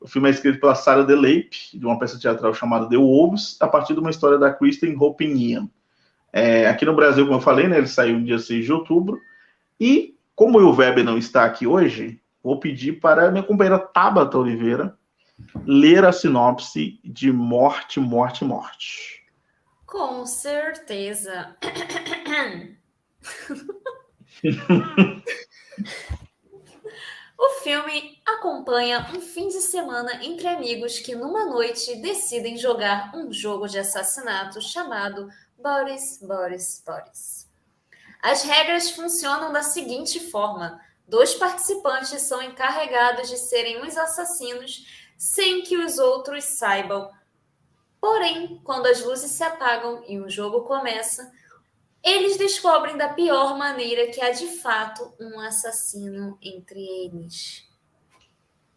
[0.00, 3.66] O filme é escrito pela Sarah DeLape, de uma peça teatral chamada The Wolves, a
[3.66, 5.68] partir de uma história da Kristen Hopinian.
[6.32, 9.20] É, aqui no Brasil, como eu falei, né, ele saiu no dia 6 de outubro.
[9.80, 14.96] E, como o Weber não está aqui hoje, vou pedir para minha companheira Tabata Oliveira
[15.64, 19.24] ler a sinopse de Morte, Morte, Morte.
[19.86, 21.56] Com certeza.
[27.38, 33.32] o filme acompanha um fim de semana entre amigos que, numa noite, decidem jogar um
[33.32, 37.48] jogo de assassinato chamado Boris, Boris, Boris.
[38.22, 45.62] As regras funcionam da seguinte forma: dois participantes são encarregados de serem os assassinos sem
[45.62, 47.10] que os outros saibam.
[48.00, 51.30] Porém, quando as luzes se apagam e o jogo começa,
[52.06, 57.66] eles descobrem da pior maneira que há de fato um assassino entre eles.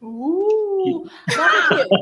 [0.02, 1.06] Uh!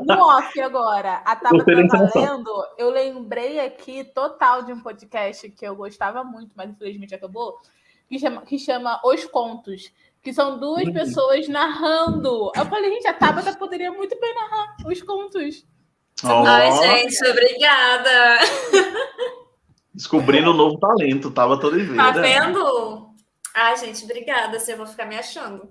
[0.06, 5.68] No off agora, a Tabata tá lendo, eu lembrei aqui total de um podcast que
[5.68, 7.58] eu gostava muito, mas infelizmente acabou,
[8.08, 10.94] que chama, que chama Os Contos, que são duas uhum.
[10.94, 12.52] pessoas narrando.
[12.56, 15.66] Eu falei, gente, a Tabata poderia muito bem narrar os contos.
[16.24, 16.46] Oh.
[16.46, 18.38] Ai, gente, obrigada.
[19.98, 21.96] Descobrindo um novo talento, tava todo vendo.
[21.96, 23.10] Tá vendo?
[23.52, 24.58] Ai, gente, obrigada.
[24.58, 25.68] Assim eu vou ficar me achando.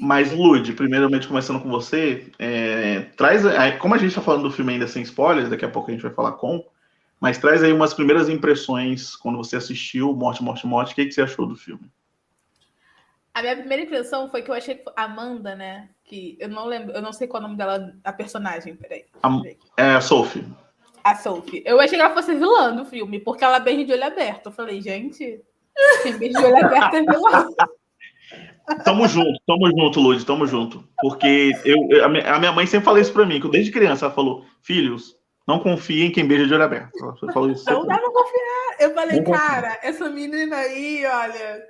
[0.00, 3.42] Mas, Lud, primeiramente começando com você, é, traz.
[3.78, 6.02] Como a gente está falando do filme ainda sem spoilers, daqui a pouco a gente
[6.02, 6.64] vai falar com,
[7.20, 10.92] mas traz aí umas primeiras impressões quando você assistiu Morte, Morte, Morte.
[10.92, 11.92] O que, que você achou do filme?
[13.34, 15.90] A minha primeira impressão foi que eu achei que Amanda, né?
[16.02, 19.04] Que eu não lembro, eu não sei qual é o nome dela, a personagem, peraí.
[19.22, 19.28] A,
[19.76, 20.46] é a Sophie.
[21.10, 21.62] A Sophie.
[21.64, 24.46] Eu achei que ela fosse vilã do filme, porque ela beija de olho aberto.
[24.46, 25.40] Eu falei, gente,
[26.02, 27.48] quem beija de olho aberto é vilã.
[28.84, 30.84] Tamo junto, tamo junto, Lud, tamo junto.
[31.00, 34.44] Porque eu, a, minha, mãe sempre falou isso pra mim, que desde criança ela falou:
[34.62, 35.16] filhos,
[35.46, 36.92] não confiem em quem beija de olho aberto.
[37.02, 38.76] Ela falou isso não dá pra confiar.
[38.80, 39.88] Eu falei, não cara, confia.
[39.88, 41.62] essa menina aí, olha,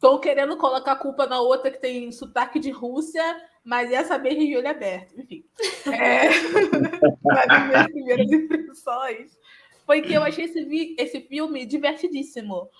[0.00, 3.22] tô querendo colocar a culpa na outra que tem sotaque de Rússia,
[3.68, 5.20] mas essa beija de olho aberto.
[5.20, 5.44] Enfim.
[5.92, 6.30] É...
[7.22, 9.38] Uma minhas primeiras impressões
[9.84, 12.70] foi que eu achei esse, esse filme divertidíssimo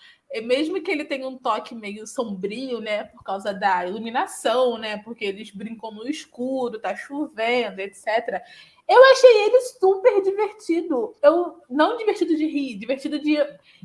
[0.45, 5.25] mesmo que ele tenha um toque meio sombrio, né, por causa da iluminação, né, porque
[5.25, 8.43] eles brincam no escuro, tá chovendo, etc.
[8.87, 11.17] Eu achei ele super divertido.
[11.23, 13.39] Eu não divertido de rir, divertido de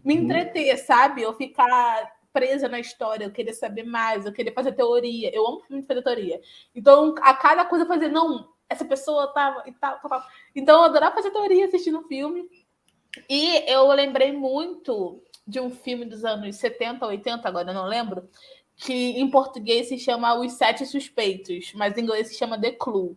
[0.03, 0.23] me uhum.
[0.23, 1.21] entreter, sabe?
[1.21, 5.33] Eu ficar presa na história, eu querer saber mais, eu querer fazer teoria.
[5.33, 6.41] Eu amo muito fazer teoria.
[6.75, 10.23] Então, a cada coisa fazer, não, essa pessoa tava e tal, tal.
[10.55, 12.49] Então, eu adorava fazer teoria assistindo o filme.
[13.29, 18.27] E eu lembrei muito de um filme dos anos 70, 80, agora não lembro,
[18.75, 23.15] que em português se chama Os Sete Suspeitos, mas em inglês se chama The Clue.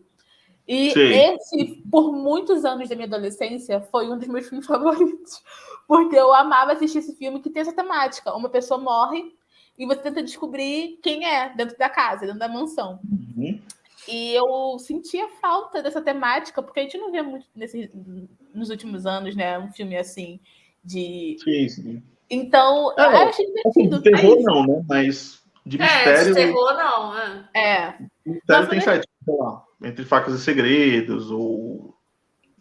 [0.67, 0.99] E Sim.
[0.99, 5.41] esse, por muitos anos da minha adolescência, foi um dos meus filmes favoritos.
[5.87, 8.35] Porque eu amava assistir esse filme que tem essa temática.
[8.35, 9.33] Uma pessoa morre
[9.77, 12.99] e você tenta descobrir quem é dentro da casa, dentro da mansão.
[13.09, 13.59] Uhum.
[14.07, 17.89] E eu sentia falta dessa temática, porque a gente não vê muito nesse,
[18.53, 19.57] nos últimos anos, né?
[19.59, 20.39] Um filme assim
[20.83, 21.37] de.
[21.43, 22.03] Sim, sim.
[22.29, 23.95] Então, é, eu acho divertido.
[23.95, 24.85] Assim, terror não, né?
[24.87, 26.21] Mas de mistério.
[26.21, 27.49] É, de terror não, é.
[27.53, 27.97] É.
[28.25, 31.95] Mistério tem site, sei lá, Entre Facas e Segredos, ou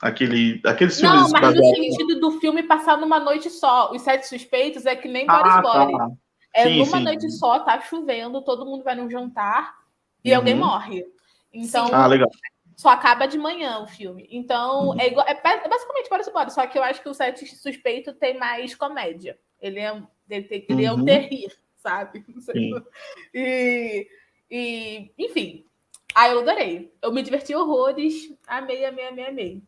[0.00, 1.33] aquele, aqueles filmes.
[1.33, 3.92] Não, mas no sentido do filme passar numa noite só.
[3.92, 5.96] Os Sete Suspeitos é que nem Boris ah, Boris.
[5.96, 6.11] Tá.
[6.55, 7.05] É sim, numa sim.
[7.05, 9.74] noite só, tá chovendo, todo mundo vai num jantar
[10.24, 10.37] e uhum.
[10.37, 11.07] alguém morre.
[11.52, 12.31] Então, ah, legal.
[12.76, 14.26] só acaba de manhã o filme.
[14.31, 15.00] Então, uhum.
[15.00, 18.38] é, igual, é basicamente Boris Boris, só que eu acho que o Sete Suspeito tem
[18.38, 19.38] mais comédia.
[19.61, 21.05] Ele é, ele, tem, ele é um uhum.
[21.05, 22.24] terrir, sabe?
[23.35, 24.09] E,
[24.50, 25.66] e, enfim.
[26.18, 26.90] Ah, eu adorei.
[27.02, 28.14] Eu me diverti horrores.
[28.48, 29.62] Amei, amei, amei, amei.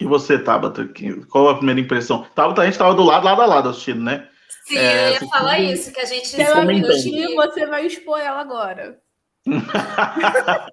[0.00, 0.88] E você, Tabata?
[1.28, 2.26] Qual a primeira impressão?
[2.34, 4.26] Tabata, a gente estava do lado, lado a lado assistindo, né?
[4.64, 6.40] Sim, é, eu ia falar isso, que a gente...
[6.40, 8.98] Ela mentir, você vai expor ela agora.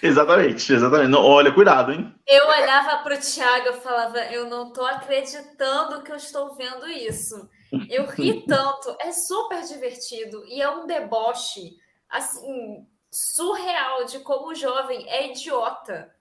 [0.00, 1.10] exatamente, exatamente.
[1.10, 2.14] Não, olha, cuidado, hein?
[2.28, 6.88] Eu olhava para o Thiago e falava: Eu não estou acreditando que eu estou vendo
[6.88, 7.48] isso.
[7.88, 11.76] Eu ri tanto, é super divertido e é um deboche
[12.10, 16.12] assim surreal de como o jovem é idiota.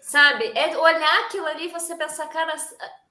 [0.00, 0.52] Sabe?
[0.54, 2.54] É olhar aquilo ali e você pensar, cara,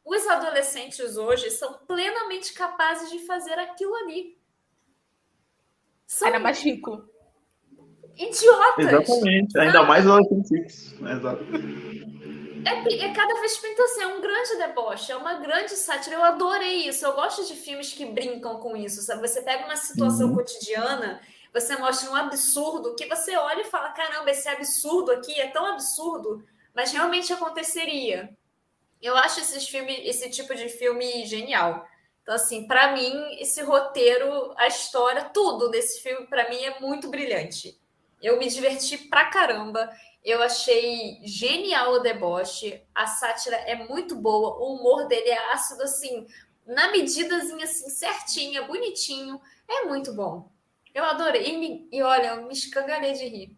[0.06, 4.38] os adolescentes hoje são plenamente capazes de fazer aquilo ali.
[6.06, 7.04] são Era mais rico.
[8.16, 8.86] idiotas.
[8.86, 9.60] Exatamente.
[9.60, 10.94] Ainda mais o Twin Peaks.
[11.02, 11.44] Exato.
[12.66, 16.16] É, é cada vez pinta assim, é um grande deboche, é uma grande sátira.
[16.16, 17.06] Eu adorei isso.
[17.06, 19.28] Eu gosto de filmes que brincam com isso, sabe?
[19.28, 20.36] Você pega uma situação Uhum.
[20.36, 21.20] cotidiana,
[21.54, 25.66] você mostra um absurdo que você olha e fala: caramba, esse absurdo aqui é tão
[25.68, 28.36] absurdo, mas realmente aconteceria.
[29.00, 31.86] Eu acho esses filmes, esse tipo de filme genial.
[32.24, 37.10] Então, assim, para mim, esse roteiro, a história, tudo desse filme, para mim, é muito
[37.10, 37.78] brilhante.
[38.22, 39.90] Eu me diverti pra caramba.
[40.24, 42.82] Eu achei genial o deboche.
[42.96, 44.56] A sátira é muito boa.
[44.58, 46.26] O humor dele é ácido, assim,
[46.66, 49.42] na medidazinha, assim, certinha, bonitinho.
[49.68, 50.53] É muito bom.
[50.94, 51.44] Eu adorei.
[51.48, 53.58] E, me- e olha, eu me escangalhei de rir.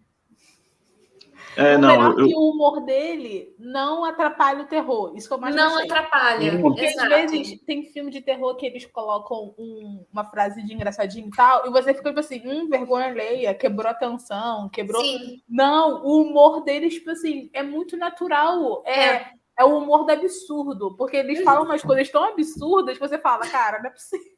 [1.57, 5.15] É, o não, melhor eu, que o humor dele não atrapalha o terror.
[5.15, 5.89] Isso que eu mais Não gostei.
[5.89, 6.59] atrapalha.
[6.59, 7.13] Porque Exato.
[7.13, 11.31] às vezes tem filme de terror que eles colocam um- uma frase de engraçadinho e
[11.31, 15.01] tal, e você fica tipo assim, hum, vergonha alheia, quebrou a tensão, quebrou.
[15.01, 18.83] Sim, Não, o humor deles, tipo assim, é muito natural.
[18.85, 19.63] É, é.
[19.63, 20.95] o humor do absurdo.
[20.97, 24.33] Porque eles falam umas coisas tão absurdas que você fala, cara, não é possível.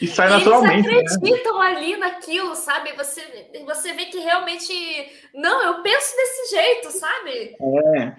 [0.00, 0.88] e sai eles naturalmente.
[0.88, 0.98] né?
[1.00, 2.92] acreditam ali naquilo, sabe?
[2.94, 3.20] Você,
[3.64, 4.72] você vê que realmente.
[5.34, 7.56] Não, eu penso desse jeito, sabe?
[7.96, 8.12] É,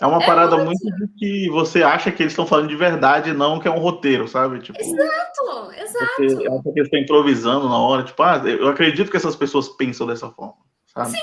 [0.00, 3.32] é uma É parada muito de que você acha que eles estão falando de verdade,
[3.32, 4.60] não que é um roteiro, sabe?
[4.60, 6.06] Tipo, Exato, exato.
[6.18, 8.02] você acha que eles estão improvisando na hora.
[8.04, 10.54] Tipo, ah, eu acredito que essas pessoas pensam dessa forma,
[10.86, 11.16] sabe?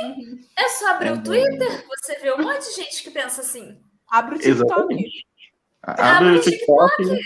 [0.58, 1.14] É só abrir É.
[1.14, 3.78] o Twitter, você vê um monte de gente que pensa assim.
[4.10, 4.64] Abre o TikTok.
[4.66, 5.26] Exatamente.
[5.84, 7.20] Ah, Abre o mas TikTok.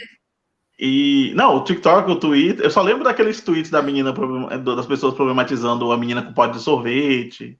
[0.80, 1.34] E.
[1.36, 2.66] Não, o TikTok, o Twitter.
[2.66, 6.54] Eu só lembro daqueles tweets da menina, problem- das pessoas problematizando a menina com pote
[6.54, 7.60] de sorvete.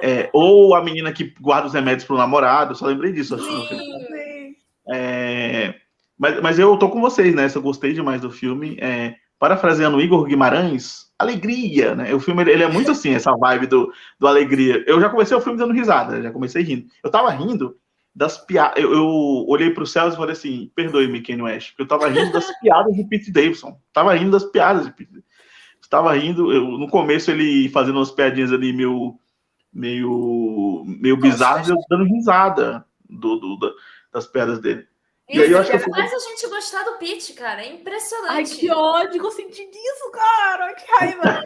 [0.00, 2.72] É, ou a menina que guarda os remédios pro namorado.
[2.72, 3.36] Eu só lembrei disso.
[3.36, 3.68] Filme.
[3.68, 4.56] Sim.
[4.90, 5.74] É,
[6.18, 7.48] mas, mas eu tô com vocês, né?
[7.54, 8.78] Eu gostei demais do filme.
[8.80, 12.14] É, parafraseando Igor Guimarães, alegria, né?
[12.14, 14.82] O filme ele é muito assim, essa vibe do, do alegria.
[14.86, 16.86] Eu já comecei o filme dando risada, já comecei rindo.
[17.04, 17.76] Eu tava rindo
[18.18, 18.82] das piadas.
[18.82, 19.06] Eu, eu
[19.46, 22.92] olhei pro céu e falei assim: perdoe-me, Kanye West, porque eu tava rindo das piadas
[22.96, 23.80] de Pete Davidson.
[23.92, 25.22] Tava rindo das piadas de Pete
[25.80, 29.14] Estava rindo, eu, no começo ele fazendo umas piadinhas ali meio,
[29.72, 33.72] meio, meio bizarras, eu dando risada do, do- da-
[34.12, 34.84] das piadas dele.
[35.28, 37.62] E aí eu acho que eu fui- faz a gente gostar do Pete, cara.
[37.62, 38.30] É impressionante.
[38.32, 40.74] Ai, que ódio eu senti disso, cara.
[40.74, 41.44] Que raiva.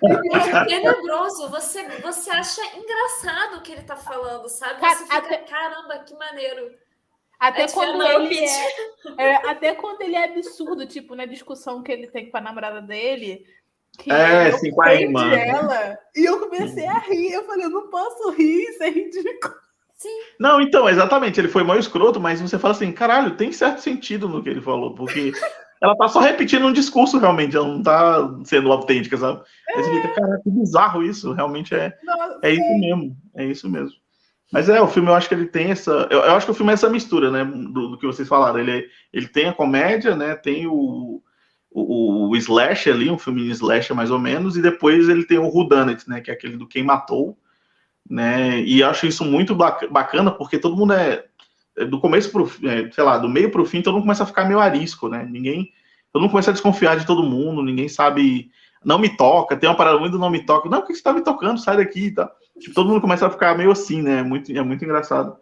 [0.54, 1.48] É tenebroso.
[1.50, 4.80] Você, você acha engraçado o que ele tá falando, sabe?
[4.80, 6.70] Você fica, até- caramba, que maneiro.
[7.40, 8.72] Até É quando ele é,
[9.18, 12.80] é, Até quando ele é absurdo, tipo, na discussão que ele tem com a namorada
[12.80, 13.44] dele.
[13.98, 15.48] Que É, ele sim, com a irmã, né?
[15.48, 15.98] ela.
[16.14, 17.32] E eu comecei a rir.
[17.32, 19.54] Eu falei, eu não posso rir, isso é ridículo.
[20.38, 24.28] Não, então, exatamente, ele foi mal escroto, mas você fala assim, caralho, tem certo sentido
[24.28, 25.32] no que ele falou, porque
[25.82, 29.42] ela tá só repetindo um discurso realmente, ela não tá sendo autêntica, sabe?
[29.74, 33.70] Aí você fica, caralho, que bizarro isso, realmente é, Nossa, é isso mesmo, é isso
[33.70, 34.02] mesmo.
[34.52, 36.06] Mas é, o filme eu acho que ele tem essa.
[36.10, 37.42] Eu, eu acho que o filme é essa mistura, né?
[37.42, 38.58] Do, do que vocês falaram.
[38.58, 40.34] Ele, ele tem a comédia, né?
[40.34, 41.22] Tem o,
[41.70, 45.48] o, o Slash ali, um filme Slash mais ou menos, e depois ele tem o
[45.48, 46.20] Whodunit, né?
[46.20, 47.38] Que é aquele do Quem Matou,
[48.08, 48.60] né?
[48.60, 51.24] E eu acho isso muito bac- bacana, porque todo mundo é.
[51.76, 54.26] é Do começo pro é, sei lá, do meio pro fim, todo mundo começa a
[54.26, 55.26] ficar meio arisco, né?
[55.30, 55.72] Ninguém.
[56.12, 58.50] Todo mundo começa a desconfiar de todo mundo, ninguém sabe.
[58.84, 60.68] Não me toca, tem uma parada muito não me toca.
[60.68, 61.60] Não, por que você tá me tocando?
[61.60, 62.30] Sai daqui e tá.
[62.58, 64.18] Tipo, todo mundo começa a ficar meio assim, né?
[64.18, 65.36] É muito, é muito engraçado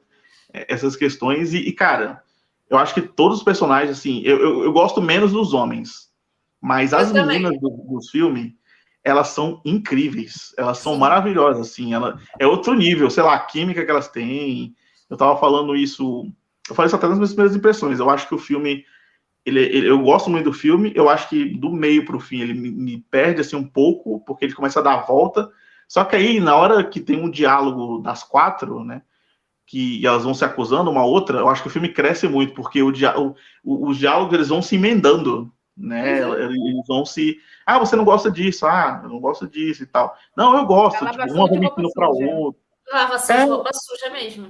[0.52, 1.54] é, essas questões.
[1.54, 2.22] E, e, cara,
[2.68, 6.10] eu acho que todos os personagens, assim, eu, eu, eu gosto menos dos homens,
[6.60, 7.40] mas Eu as também.
[7.40, 8.52] meninas do, dos filmes,
[9.04, 13.84] elas são incríveis, elas são maravilhosas, assim, ela é outro nível, sei lá, a química
[13.84, 14.74] que elas têm.
[15.08, 16.26] Eu tava falando isso,
[16.68, 17.98] eu falei isso até nas minhas primeiras impressões.
[17.98, 18.84] Eu acho que o filme,
[19.44, 22.54] ele, ele- eu gosto muito do filme, eu acho que do meio pro fim ele
[22.54, 25.50] me, me perde assim um pouco, porque ele começa a dar a volta.
[25.88, 29.02] Só que aí, na hora que tem um diálogo das quatro, né?
[29.66, 32.82] Que elas vão se acusando uma outra, eu acho que o filme cresce muito, porque
[32.82, 33.34] o, o-
[33.64, 36.24] o- os diálogos eles vão se emendando, né?
[36.26, 36.34] Uhum.
[36.34, 37.38] Eles vão se.
[37.66, 40.16] Ah, você não gosta disso, ah, eu não gosto disso e tal.
[40.36, 42.26] Não, eu gosto, É tipo, lavação uma pra suja.
[42.34, 42.60] outra.
[42.92, 43.44] Lavação É.
[43.44, 44.46] de roupa suja mesmo.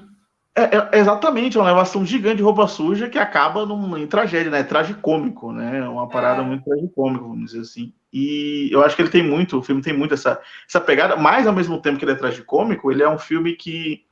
[0.57, 4.51] É, é- exatamente, é uma levação gigante de roupa suja que acaba num, em tragédia,
[4.51, 4.63] né?
[4.65, 5.79] Tragicômico, né?
[5.79, 6.45] É Uma parada É.
[6.45, 7.93] muito tragicômica, vamos dizer assim.
[8.13, 11.47] E eu acho que ele tem muito, o filme tem muito essa, essa pegada, mas
[11.47, 14.05] ao mesmo tempo que ele é tragicômico, ele é um filme que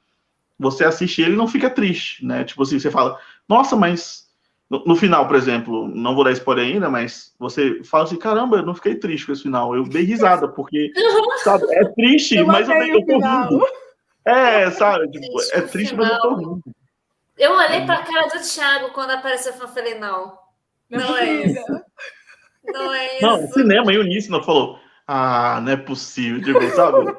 [0.57, 2.45] você assiste ele e não fica triste, né?
[2.45, 4.28] Tipo assim, você fala, nossa, mas
[4.71, 8.59] no, no final, por exemplo, não vou dar spoiler ainda, mas você fala assim, caramba,
[8.59, 10.93] eu não fiquei triste com esse final, eu dei risada, porque,
[11.43, 13.67] sabe, é triste, Eu mas eu, dei, tô rindo.
[14.25, 16.63] É, sabe, tipo, é triste, mas eu tô rindo.
[17.39, 20.37] Eu olhei pra cara do Thiago quando apareceu e falei, não,
[20.91, 21.65] Não, é possível.
[22.65, 23.23] não é isso.
[23.27, 24.79] Não, o cinema, e o Uníssino falou.
[25.07, 27.17] Ah, não é possível, tipo, sabe?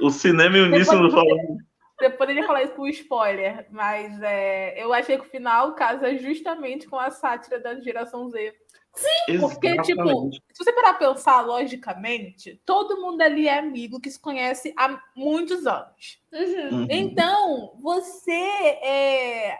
[0.00, 1.58] O cinema e o início não falam.
[1.98, 6.86] Você poderia falar isso com spoiler, mas é, eu achei que o final casa justamente
[6.86, 8.54] com a sátira da geração Z.
[8.94, 9.86] Sim, porque, Exatamente.
[9.86, 14.74] tipo, se você parar pra pensar logicamente, todo mundo ali é amigo que se conhece
[14.76, 16.18] há muitos anos.
[16.32, 16.80] Uhum.
[16.80, 16.86] Uhum.
[16.90, 19.58] Então, você é.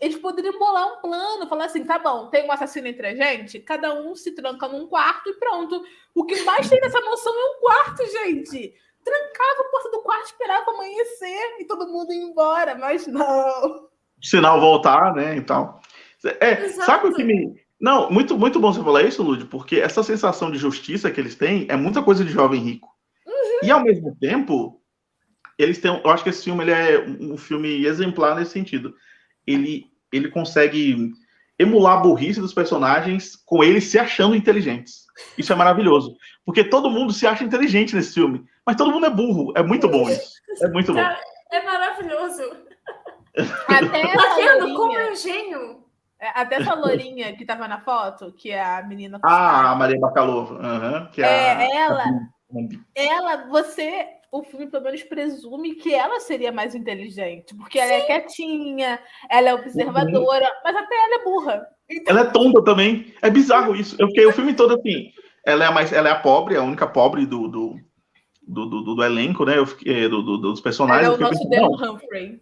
[0.00, 3.60] Eles poderiam bolar um plano, falar assim: tá bom, tem um assassino entre a gente,
[3.60, 5.82] cada um se tranca num quarto e pronto.
[6.14, 8.74] O que mais tem nessa noção é um quarto, gente
[9.04, 13.88] trancava a porta do quarto, esperava amanhecer e todo mundo ir embora, mas não.
[14.22, 15.80] Sinal voltar, né, e tal.
[16.40, 17.62] É, sabe o que me...
[17.78, 21.34] Não, muito, muito bom você falar isso, Lud, porque essa sensação de justiça que eles
[21.34, 22.88] têm é muita coisa de jovem rico.
[23.26, 23.68] Uhum.
[23.68, 24.80] E, ao mesmo tempo,
[25.58, 26.00] eles têm...
[26.02, 28.94] Eu acho que esse filme ele é um filme exemplar nesse sentido.
[29.46, 31.12] Ele, ele consegue
[31.58, 35.04] emular a burrice dos personagens com eles se achando inteligentes.
[35.36, 36.16] Isso é maravilhoso.
[36.44, 38.46] Porque todo mundo se acha inteligente nesse filme.
[38.66, 39.52] Mas todo mundo é burro.
[39.56, 40.32] É muito bom isso.
[40.62, 41.00] É muito bom.
[41.00, 41.20] É,
[41.52, 42.42] é maravilhoso.
[43.68, 45.84] Até essa lourinha, como é um gênio.
[46.20, 49.18] É, até essa lourinha que tava na foto, que é a menina.
[49.22, 50.54] Ah, a Maria Bacalova.
[50.54, 51.84] Uhum, que é, é a...
[51.84, 52.04] ela.
[52.94, 58.00] Ela, você o filme pelo menos presume que ela seria mais inteligente, porque ela é
[58.00, 58.98] quietinha,
[59.30, 60.60] ela é observadora, uhum.
[60.64, 61.66] mas até ela é burra.
[61.88, 62.16] Então...
[62.16, 63.14] Ela é tonta também.
[63.22, 63.94] É bizarro isso.
[63.96, 65.10] Eu fiquei o filme todo assim.
[65.46, 67.76] Ela é a mais, ela é a pobre, a única pobre do, do,
[68.46, 69.58] do, do, do elenco, né?
[69.58, 71.06] Eu fiquei, do, do, dos personagens.
[71.06, 72.40] Ela é o nosso pensando, Humphrey.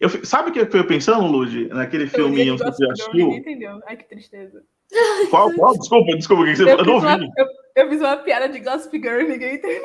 [0.00, 3.30] Eu, sabe o que eu fui pensando, Lud, naquele filme que você assistiu?
[3.32, 3.80] entendeu.
[3.86, 4.62] Ai, que tristeza.
[5.30, 5.52] Qual?
[5.54, 5.76] Qual?
[5.78, 7.06] Desculpa, desculpa, o que você eu, eu não ouvi.
[7.06, 7.46] Uma, eu,
[7.76, 9.82] eu, fiz uma piada de Gossip Girl e ninguém entendeu.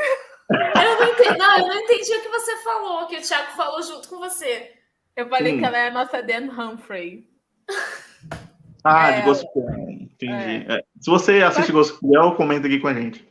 [0.49, 3.81] Eu não, entendi, não, eu não entendi o que você falou, que o Thiago falou
[3.81, 4.71] junto com você.
[5.15, 5.59] Eu falei hum.
[5.59, 7.27] que ela é a nossa Dan Humphrey.
[8.83, 10.65] Ah, é, de Gossip Girl, entendi.
[10.67, 10.75] É.
[10.75, 10.83] É.
[10.99, 13.25] Se você assiste Gossip Girl, comenta aqui com a gente.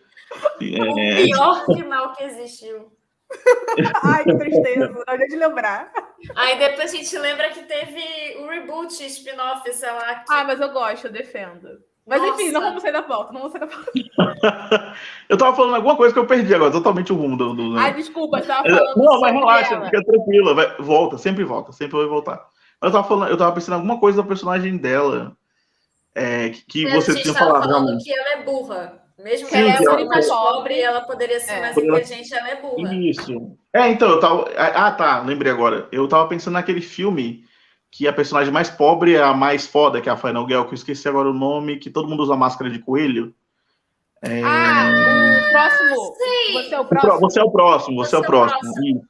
[0.60, 1.24] O é.
[1.24, 2.92] pior final que existiu.
[4.02, 5.92] Ai, que tristeza, não de lembrar.
[6.36, 10.16] Aí depois a gente lembra que teve o reboot spin-off, sei lá.
[10.16, 10.24] Que...
[10.32, 11.80] Ah, mas eu gosto, eu defendo.
[12.06, 12.42] Mas Nossa.
[12.42, 14.96] enfim, não vamos sair da pauta, não vamos sair da pauta.
[15.28, 17.54] eu tava falando alguma coisa que eu perdi agora, totalmente o rumo do.
[17.54, 18.96] do Ai, desculpa, você tava falando.
[18.96, 19.84] Não, mas relaxa, ela.
[19.84, 22.44] fica tranquila, vai, volta, sempre volta, sempre vai voltar.
[22.82, 25.36] Eu tava falando, eu tava pensando alguma coisa da personagem dela.
[26.12, 27.62] É, que, que você tinha falado.
[27.62, 28.04] falando realmente.
[28.04, 29.00] que ela é burra.
[29.22, 31.60] Mesmo Sim, que ela é a única pobre, ela poderia ser é.
[31.60, 32.94] mais inteligente, ela é burra.
[32.94, 33.56] Isso.
[33.72, 34.50] É, então, eu tava.
[34.56, 35.88] Ah, tá, lembrei agora.
[35.92, 37.44] Eu tava pensando naquele filme
[37.90, 40.70] que a personagem mais pobre é a mais foda, que é a Final Girl, que
[40.70, 43.34] eu esqueci agora o nome, que todo mundo usa máscara de coelho.
[44.22, 44.42] É...
[44.42, 44.90] Ah,
[45.46, 45.96] o próximo.
[46.16, 46.52] Sim.
[46.52, 47.20] Você é o próximo.
[47.20, 48.60] Você é o próximo, você, você é o próximo.
[48.60, 49.02] próximo.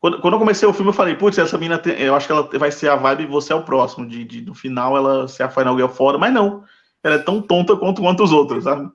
[0.00, 2.32] Quando, quando, eu comecei o filme, eu falei, putz, essa mina, tem, eu acho que
[2.32, 5.44] ela vai ser a vibe você é o próximo, de, de no final ela ser
[5.44, 6.64] a Final Girl foda, mas não.
[7.04, 8.90] Ela é tão tonta quanto, quanto os outros, sabe?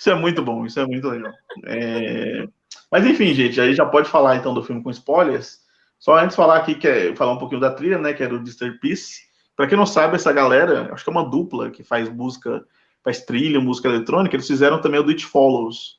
[0.00, 1.30] Isso é muito bom, isso é muito legal.
[1.66, 2.48] É...
[2.90, 5.60] Mas enfim, gente, aí já pode falar então do filme com spoilers.
[5.98, 8.42] Só antes falar aqui, que é, falar um pouquinho da trilha, né, que é do
[8.42, 9.20] Disturb Peace.
[9.54, 12.64] Para quem não sabe, essa galera, acho que é uma dupla que faz música,
[13.04, 15.98] faz trilha, música eletrônica, eles fizeram também o Do It Follows,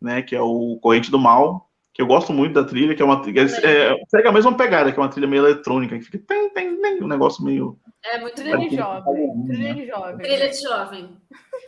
[0.00, 3.04] né, que é o Corrente do Mal, que eu gosto muito da trilha, que é
[3.04, 6.18] uma trilha, é, segue a mesma pegada, que é uma trilha meio eletrônica, que fica
[6.26, 7.78] tem, tem, tem, um negócio meio...
[8.04, 10.16] É muito trilha de jovem, trilha de jovem.
[10.18, 11.16] Trilha de jovem.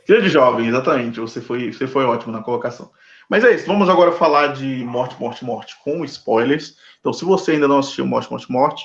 [0.07, 2.91] Trilha de jovem, exatamente, você foi, você foi ótimo na colocação.
[3.29, 6.77] Mas é isso, vamos agora falar de Morte, Morte, Morte com spoilers.
[7.01, 8.85] Então, se você ainda não assistiu Morte, Morte, Morte,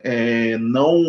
[0.00, 1.02] é, não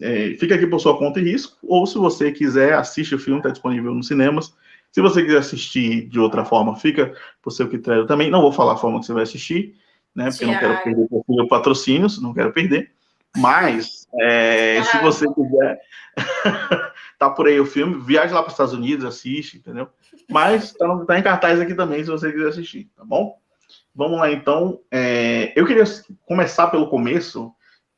[0.00, 1.56] é, fica aqui por sua conta e risco.
[1.62, 4.54] Ou se você quiser, assiste o filme, está disponível nos cinemas.
[4.92, 8.30] Se você quiser assistir de outra forma, fica por seu critério também.
[8.30, 9.74] Não vou falar a forma que você vai assistir,
[10.14, 10.28] né?
[10.28, 12.92] Porque não quero perder o patrocínio, não quero perder.
[13.34, 15.80] Mas, é, se você quiser,
[17.18, 19.88] tá por aí o filme, viaje lá para os Estados Unidos, assiste, entendeu?
[20.28, 23.38] Mas tá, tá, em cartaz aqui também, se você quiser assistir, tá bom?
[23.94, 24.80] Vamos lá, então.
[24.90, 25.84] É, eu queria
[26.26, 27.50] começar pelo começo,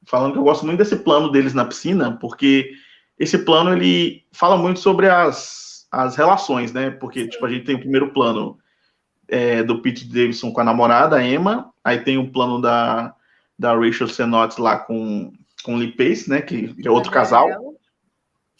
[0.07, 2.71] falando que eu gosto muito desse plano deles na piscina, porque
[3.19, 5.64] esse plano ele fala muito sobre as,
[6.03, 6.91] as relações, né?
[6.91, 8.59] Porque tipo, a gente tem o primeiro plano
[9.29, 13.15] é, do Pete Davidson com a namorada, a Emma, aí tem o plano da,
[13.59, 15.33] da Rachel Sennott lá com,
[15.63, 16.43] com o Lee Pace, né?
[16.43, 17.49] Que, que é outro casal.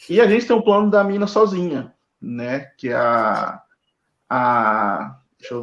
[0.09, 2.61] E a gente tem o plano da mina sozinha, né?
[2.77, 3.61] Que é a,
[4.29, 5.17] a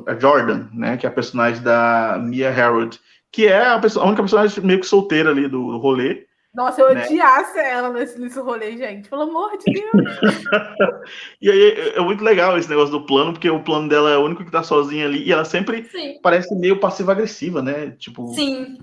[0.08, 0.98] a Jordan, né?
[0.98, 3.00] Que é a personagem da Mia Harold,
[3.32, 6.26] que é a, pessoa, a única personagem meio que solteira ali do, do rolê.
[6.54, 7.06] Nossa, eu né?
[7.06, 9.10] odiasse ela nesse, nesse rolê, gente.
[9.10, 9.92] Pelo amor de Deus.
[11.42, 14.18] e aí é, é muito legal esse negócio do plano, porque o plano dela é
[14.18, 15.24] o único que tá sozinha ali.
[15.24, 16.20] E ela sempre Sim.
[16.22, 17.92] parece meio passiva-agressiva, né?
[17.92, 18.34] Tipo.
[18.34, 18.78] Sim.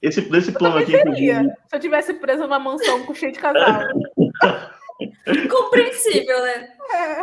[0.00, 0.92] Esse, desse plano aqui.
[0.92, 3.82] Seria, se eu tivesse presa numa mansão com cheio de casal.
[5.50, 6.68] Compreensível, né?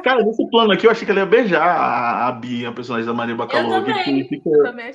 [0.04, 3.06] Cara, nesse plano aqui eu achei que ela ia beijar a, a Bia, a personagem
[3.06, 3.84] da Maria Bacalhau.
[3.84, 4.50] Fica,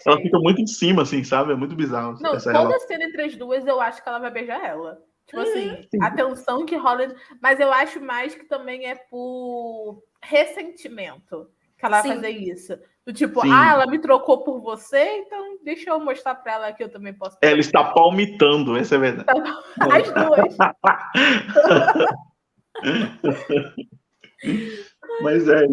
[0.07, 1.53] ela fica muito em cima, assim, sabe?
[1.53, 2.19] É muito bizarro.
[2.21, 2.87] Não, toda relação.
[2.87, 4.99] cena entre as duas eu acho que ela vai beijar ela.
[5.27, 5.49] Tipo uhum.
[5.49, 7.15] assim, a tensão que rola.
[7.41, 12.79] Mas eu acho mais que também é por ressentimento que ela vai fazer isso.
[13.05, 13.51] Do tipo, Sim.
[13.53, 17.13] ah, ela me trocou por você, então deixa eu mostrar pra ela que eu também
[17.13, 17.37] posso.
[17.43, 19.29] Ela está palmitando, essa é verdade.
[19.81, 20.57] As duas.
[25.23, 25.65] Mas é,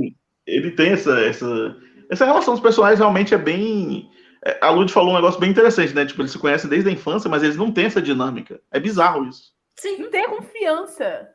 [0.46, 1.76] ele tem essa, essa,
[2.10, 4.10] essa relação dos personagens realmente é bem.
[4.46, 6.06] É, a Lud falou um negócio bem interessante, né?
[6.06, 8.62] Tipo, eles se conhecem desde a infância, mas eles não têm essa dinâmica.
[8.72, 9.54] É bizarro isso.
[9.76, 11.30] Sim, não tem a confiança.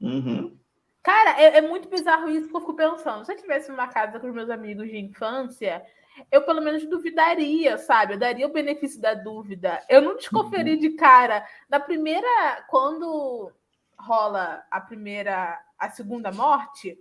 [0.00, 0.56] Uhum.
[1.02, 3.24] Cara, é, é, muito bizarro isso que eu fico pensando.
[3.24, 5.82] Se eu tivesse uma casa com os meus amigos de infância,
[6.30, 8.14] eu pelo menos duvidaria, sabe?
[8.14, 9.82] Eu daria o benefício da dúvida.
[9.88, 10.80] Eu não desconfiaria uhum.
[10.80, 11.44] de cara.
[11.68, 13.52] Na primeira, quando
[13.98, 16.98] rola a primeira, a segunda morte,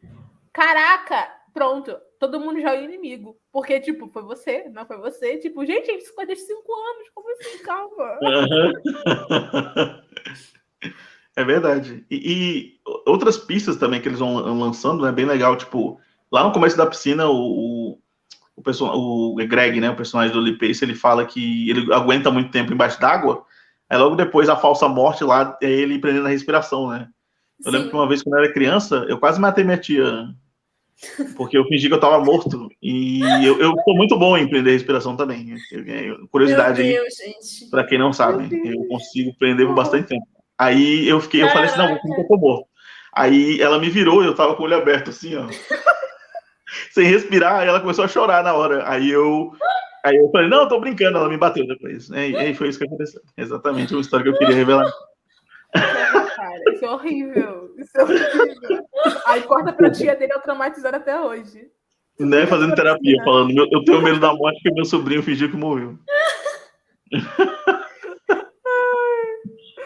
[0.51, 3.37] caraca, pronto, todo mundo já é inimigo.
[3.51, 5.37] Porque, tipo, foi você, não foi você.
[5.37, 7.63] Tipo, gente, a gente 55 anos, como assim?
[7.63, 8.19] Calma.
[11.37, 12.03] É verdade.
[12.09, 15.11] E, e, outras pistas também que eles vão lançando, né?
[15.11, 17.99] Bem legal, tipo, lá no começo da piscina, o, o,
[18.57, 19.91] o, o Greg, né?
[19.91, 23.45] O personagem do Lee Pace, ele fala que ele aguenta muito tempo embaixo d'água.
[23.89, 27.07] Aí logo depois a falsa morte lá é ele prendendo a respiração, né?
[27.65, 27.77] Eu Sim.
[27.77, 30.27] lembro que uma vez, quando eu era criança, eu quase matei minha tia.
[31.35, 32.69] Porque eu fingi que eu tava morto.
[32.81, 35.55] E eu, eu tô muito bom em prender a respiração também.
[36.31, 37.69] Curiosidade Deus, aí.
[37.69, 40.25] Pra quem não sabe, eu consigo prender por bastante tempo.
[40.57, 42.67] Aí eu fiquei, eu falei assim, não, eu tô morto.
[43.13, 45.47] Aí ela me virou e eu tava com o olho aberto, assim, ó.
[46.91, 48.89] sem respirar, aí ela começou a chorar na hora.
[48.89, 49.51] Aí eu
[50.07, 52.09] Aí eu falei, não, eu tô brincando, ela me bateu depois.
[52.09, 53.21] E aí foi isso que aconteceu.
[53.35, 54.89] Exatamente uma história que eu queria revelar.
[55.73, 57.75] Cara, isso é horrível.
[57.77, 58.87] Isso é horrível.
[59.25, 61.67] Aí corta pra tia dele, é traumatizado até hoje.
[62.17, 65.99] Né, fazendo terapia, falando, eu tenho medo da morte porque meu sobrinho fingiu que morreu.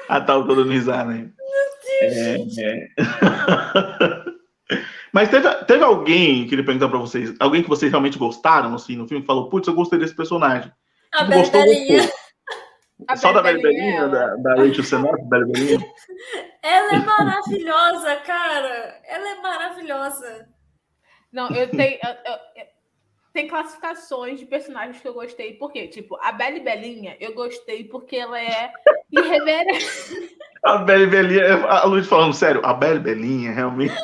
[0.08, 1.24] ah, tá, eu tô dando risada aí.
[1.24, 1.32] Meu
[2.00, 2.58] Deus.
[2.58, 4.32] É, é.
[5.12, 9.08] Mas teve, teve alguém, queria perguntar pra vocês, alguém que vocês realmente gostaram, assim, no
[9.08, 10.72] filme, que falou, putz, eu gostei desse personagem.
[11.14, 11.62] A tipo, gostou.
[13.08, 15.80] A Só da Belle Belinha, da, da Rachel Belle Belinha?
[16.64, 19.02] Ela é maravilhosa, cara.
[19.04, 20.48] Ela é maravilhosa.
[21.32, 21.98] Não, eu tenho...
[22.04, 22.71] Eu, eu, eu,
[23.34, 25.54] tem classificações de personagens que eu gostei.
[25.54, 25.88] Por quê?
[25.88, 28.72] Tipo, a Belle Belinha, eu gostei porque ela é
[29.12, 30.38] irreverente.
[30.64, 33.96] A Belle Belinha, a Luiz falando sério, a Belle Belinha, realmente.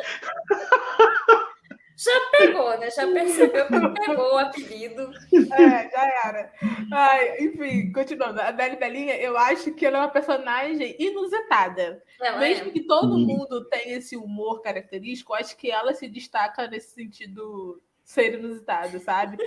[1.97, 2.91] Já pegou, né?
[2.91, 5.11] Já percebeu que pegou o apelido.
[5.33, 6.53] É, já era.
[6.93, 8.39] Ai, enfim, continuando.
[8.39, 12.03] A Belle Belinha, eu acho que ela é uma personagem inusitada.
[12.21, 12.71] Ela Mesmo é.
[12.71, 17.81] que todo mundo tenha esse humor característico, eu acho que ela se destaca nesse sentido
[18.07, 19.37] ser inusitado, sabe?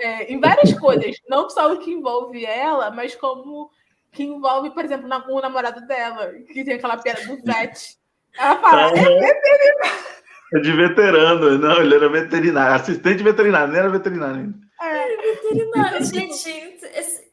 [0.00, 3.70] É, em várias coisas, não só o que envolve ela, mas como
[4.10, 7.96] que envolve, por exemplo, o namorado dela, que tem aquela piada do vet.
[8.36, 10.18] Ela fala, é veterinário.
[10.52, 14.58] É de veterano, não, ele era veterinário, assistente veterinário, nem era veterinário ainda.
[14.82, 16.50] É, veterinário, gente.
[16.94, 17.28] Esse...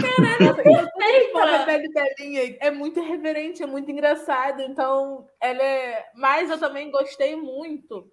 [0.00, 0.56] Caralho,
[2.60, 4.62] é muito irreverente, é muito engraçado.
[4.62, 6.06] Então, ela é.
[6.14, 8.10] Mas eu também gostei muito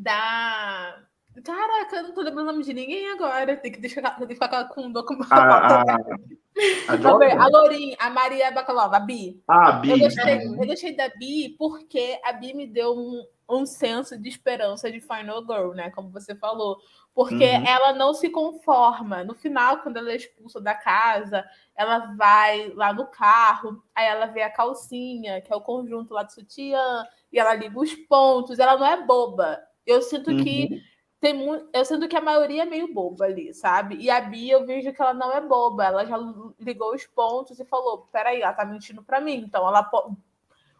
[0.00, 1.02] da.
[1.44, 3.56] Caraca, eu não tô lembrando o nome de ninguém agora.
[3.56, 5.32] Tem que deixar tem que ficar com um documento.
[5.32, 5.82] A, a,
[6.88, 9.42] a, a Lourinha, a Maria Bacalova, a Bi.
[9.46, 9.90] Ah, a Bi.
[9.90, 14.28] Eu gostei, eu gostei da Bi porque a Bi me deu um, um senso de
[14.28, 15.90] esperança de Final Girl, né?
[15.90, 16.78] Como você falou.
[17.14, 17.66] Porque uhum.
[17.66, 19.24] ela não se conforma.
[19.24, 21.44] No final, quando ela é expulsa da casa,
[21.76, 26.22] ela vai lá no carro, aí ela vê a calcinha, que é o conjunto lá
[26.22, 28.58] do sutiã, e ela liga os pontos.
[28.58, 29.60] Ela não é boba.
[29.86, 30.42] Eu sinto uhum.
[30.42, 30.82] que
[31.20, 31.68] tem muito.
[31.72, 33.96] Eu sinto que a maioria é meio boba ali, sabe?
[33.96, 35.84] E a Bia, eu vejo que ela não é boba.
[35.84, 36.16] Ela já
[36.58, 39.34] ligou os pontos e falou: peraí, ela tá mentindo para mim.
[39.34, 40.16] Então, ela po...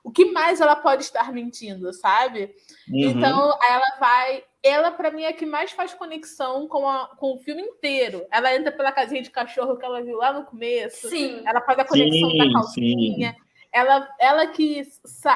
[0.03, 2.55] o que mais ela pode estar mentindo, sabe?
[2.89, 3.01] Uhum.
[3.01, 4.45] Então, ela vai.
[4.63, 8.27] Ela, para mim, é a que mais faz conexão com, a, com o filme inteiro.
[8.31, 11.09] Ela entra pela casinha de cachorro que ela viu lá no começo.
[11.09, 11.43] Sim.
[11.47, 13.33] Ela faz a conexão sim, da calcinha.
[13.33, 13.50] Sim.
[13.73, 14.83] Ela, ela que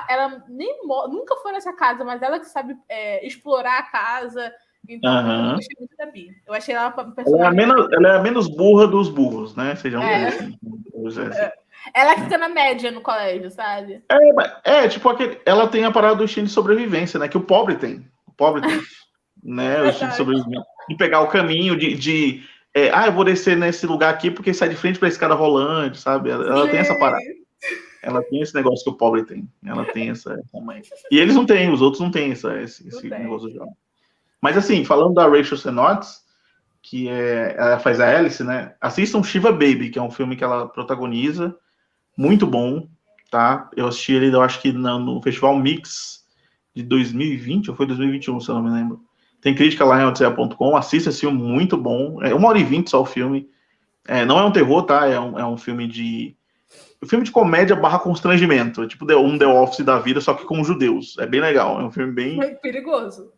[0.09, 4.53] ela nem nunca foi nessa casa, mas ela que sabe é, explorar a casa.
[4.89, 5.51] Então, uhum.
[5.51, 6.31] eu gostei muito da Bi.
[6.47, 7.35] Eu achei ela uma personagem.
[7.35, 9.77] Ela é, a menos, ela é a menos burra dos burros, né?
[9.77, 10.29] Sejam é.
[10.29, 10.59] assim.
[11.37, 11.53] É.
[11.93, 14.03] Ela fica na média no colégio, sabe?
[14.65, 15.41] É, é tipo aquele.
[15.45, 17.29] Ela tem a parada do instinto de sobrevivência, né?
[17.29, 18.07] Que o pobre tem.
[18.27, 18.81] O pobre tem.
[19.43, 19.83] né?
[19.83, 20.65] O instinto de sobrevivência.
[20.89, 21.95] De pegar o caminho, de.
[21.95, 22.43] de
[22.75, 25.35] é, ah, eu vou descer nesse lugar aqui porque sai de frente para a escada
[25.35, 26.31] rolante, sabe?
[26.31, 27.23] Ela, ela tem essa parada.
[28.05, 29.49] Ela tem esse negócio que o pobre tem.
[29.65, 30.83] Ela tem essa, essa mãe.
[31.11, 33.59] E eles não têm, os outros não têm essa, esse, esse negócio de
[34.41, 36.07] Mas assim, falando da Rachel Sennott,
[36.83, 38.75] que é, ela faz a Alice, né?
[38.81, 41.57] Assistam Shiva Baby, que é um filme que ela protagoniza.
[42.17, 42.87] Muito bom,
[43.31, 43.71] tá?
[43.75, 46.25] Eu assisti ele, eu acho que no, no Festival Mix
[46.75, 49.01] de 2020, ou foi 2021, se eu não me lembro.
[49.41, 52.23] Tem crítica lá em odisseia.com, assista esse filme, muito bom.
[52.23, 53.49] É uma hora e vinte só o filme.
[54.07, 55.07] É, não é um terror, tá?
[55.07, 56.37] É um, é um filme de.
[57.05, 58.83] Um filme de comédia barra constrangimento.
[58.83, 61.17] É tipo um The Office da vida, só que com judeus.
[61.19, 61.79] É bem legal.
[61.79, 62.43] É um filme bem.
[62.43, 63.31] É perigoso.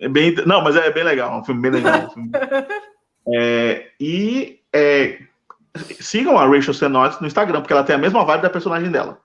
[0.00, 0.34] É bem.
[0.44, 1.32] Não, mas é bem legal.
[1.32, 2.06] É um filme bem legal.
[2.06, 2.30] Um filme...
[3.32, 5.20] é, e é,
[6.00, 9.20] sigam a Rachel Sennott no Instagram, porque ela tem a mesma vibe da personagem dela.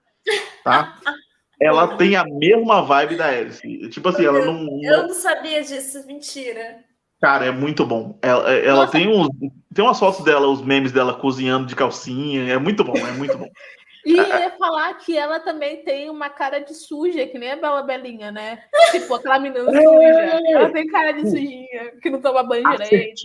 [0.63, 0.95] Tá?
[1.59, 3.89] ela tem a mesma vibe da Alice.
[3.89, 4.79] Tipo assim, ela não.
[4.83, 6.85] Eu não sabia disso, mentira.
[7.19, 8.19] Cara, é muito bom.
[8.21, 9.27] Ela, ela tem, uns,
[9.73, 12.53] tem umas fotos dela, os memes dela cozinhando de calcinha.
[12.53, 13.49] É muito bom, é muito bom.
[14.05, 17.83] E ia falar que ela também tem uma cara de suja, que nem a Bela
[17.83, 18.63] Belinha, né?
[18.91, 19.83] Tipo, aquela menina é.
[19.83, 20.41] suja.
[20.49, 23.21] Ela tem cara de sujinha, que não toma banho direito.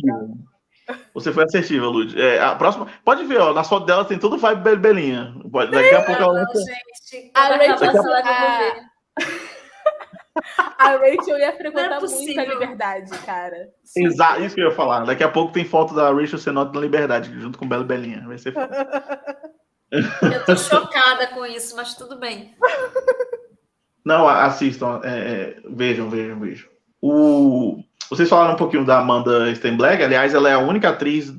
[1.14, 2.20] Você foi assertiva, Lud.
[2.20, 2.88] É, a próxima.
[3.04, 3.52] Pode ver, ó.
[3.52, 5.34] Na foto dela tem todo vibe Belinha.
[5.70, 6.42] Daqui a pouco ela.
[6.42, 7.30] Não, gente.
[7.34, 8.92] A Rachel, a...
[10.78, 13.68] a Rachel ia frequentar é muito a liberdade, cara.
[13.96, 15.04] Exato, isso que eu ia falar.
[15.04, 18.24] Daqui a pouco tem foto da Rachel Sennott na liberdade, junto com Bela Belinha.
[18.26, 18.54] Vai ser
[19.92, 22.54] Eu tô chocada com isso, mas tudo bem.
[24.04, 26.68] Não, assistam, é, é, vejam, vejam, vejam.
[27.00, 31.32] O, vocês falaram um pouquinho da Amanda Steinblack, aliás, ela é a única atriz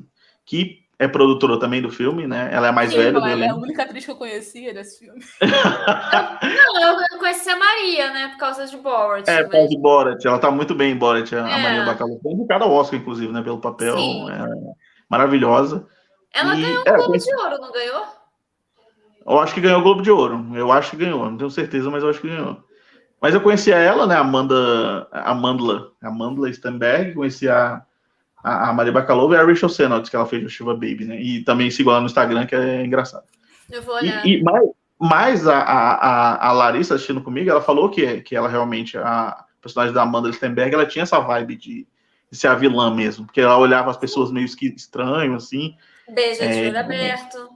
[0.46, 2.48] que é produtora também do filme, né?
[2.52, 3.18] Ela é a mais Sim, velha.
[3.18, 5.20] Ela é a única atriz que eu conhecia desse filme.
[5.42, 8.28] não, eu conheci a Maria, né?
[8.28, 9.28] Por causa de Borat.
[9.28, 10.24] É, por causa de Borat.
[10.24, 11.62] Ela tá muito bem em Borat, a, é.
[11.62, 12.18] Maria Bacalhau.
[12.22, 13.42] Foi indicada ao Oscar, inclusive, né?
[13.42, 13.96] Pelo papel.
[13.96, 14.48] É,
[15.10, 15.86] maravilhosa.
[16.32, 18.04] Ela e, ganhou o é, Globo de Ouro, não ganhou?
[19.26, 20.46] Eu acho que ganhou o Globo de Ouro.
[20.54, 21.30] Eu acho que ganhou.
[21.30, 22.62] Não tenho certeza, mas eu acho que ganhou.
[23.20, 24.16] Mas eu conhecia ela, né?
[24.16, 27.82] Amanda, Amandla, Amandla Stenberg, conhecia
[28.44, 31.22] a, a Maria Bakalova e a Rachel Sennott, que ela fez o Shiva Baby, né?
[31.22, 33.24] E também sigo ela no Instagram, que é engraçado.
[33.70, 34.26] Eu vou olhar.
[34.26, 34.68] E, e mais,
[35.00, 39.94] mais a, a, a, Larissa assistindo comigo, ela falou que, que ela realmente, a personagem
[39.94, 41.86] da Amanda Stenberg, ela tinha essa vibe de,
[42.30, 45.74] de ser a vilã mesmo, porque ela olhava as pessoas meio estranho, assim.
[46.12, 47.53] Beijo de é, olho aberto.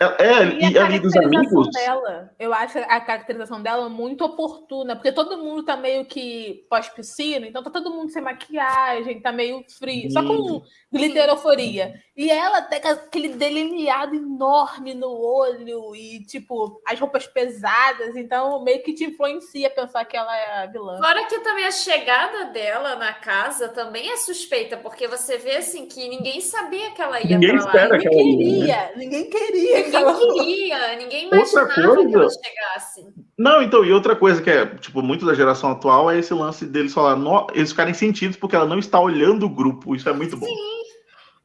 [0.00, 1.68] É, é e, e ali dos amigos.
[1.72, 7.46] Dela, eu acho a caracterização dela muito oportuna, porque todo mundo tá meio que pós-piscina,
[7.46, 12.00] então tá todo mundo sem maquiagem, tá meio frio, só com glitteroforia.
[12.16, 18.82] E ela tem aquele delineado enorme no olho e, tipo, as roupas pesadas, então meio
[18.82, 20.98] que te influencia pensar que ela é a vilã.
[20.98, 25.86] Fora que também a chegada dela na casa também é suspeita, porque você vê assim
[25.86, 27.70] que ninguém sabia que ela ia ninguém pra lá.
[27.70, 28.92] Espera ninguém que queria, né?
[28.96, 29.87] ninguém queria.
[29.90, 32.08] Ninguém queria, ninguém imaginava outra coisa...
[32.08, 33.06] que ela chegasse.
[33.38, 36.66] Não, então, e outra coisa que é, tipo, muito da geração atual é esse lance
[36.66, 37.18] deles falar,
[37.54, 39.94] eles ficarem sentidos porque ela não está olhando o grupo.
[39.94, 40.46] Isso é muito bom.
[40.46, 40.78] Sim.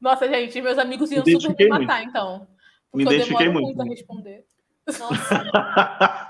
[0.01, 2.09] Nossa, gente, meus amigos iam super me matar, muito.
[2.09, 2.47] então.
[2.93, 3.65] Me identifiquei muito.
[3.67, 4.43] muito a responder.
[4.99, 6.29] Nossa.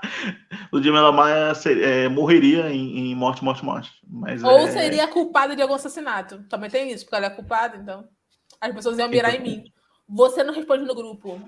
[0.72, 1.52] Ludmilla Maia
[1.82, 3.90] é, morreria em, em, morte, morte, morte.
[4.06, 4.70] Mas Ou é...
[4.70, 6.44] seria culpada de algum assassinato.
[6.48, 8.08] Também tem isso, porque ela é culpada, então.
[8.60, 9.64] As pessoas iam mirar em mim.
[10.08, 11.40] Você não responde no grupo.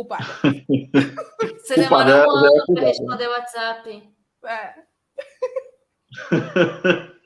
[0.00, 0.24] Culpada.
[1.60, 4.02] Você demora um ano para responder o WhatsApp.
[4.46, 4.74] É.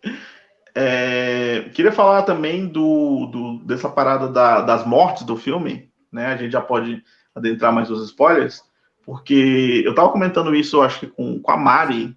[0.76, 6.26] É, queria falar também do, do dessa parada da, das mortes do filme, né?
[6.26, 7.00] A gente já pode
[7.32, 8.60] adentrar mais nos spoilers,
[9.06, 12.16] porque eu estava comentando isso, acho que com, com a Mari,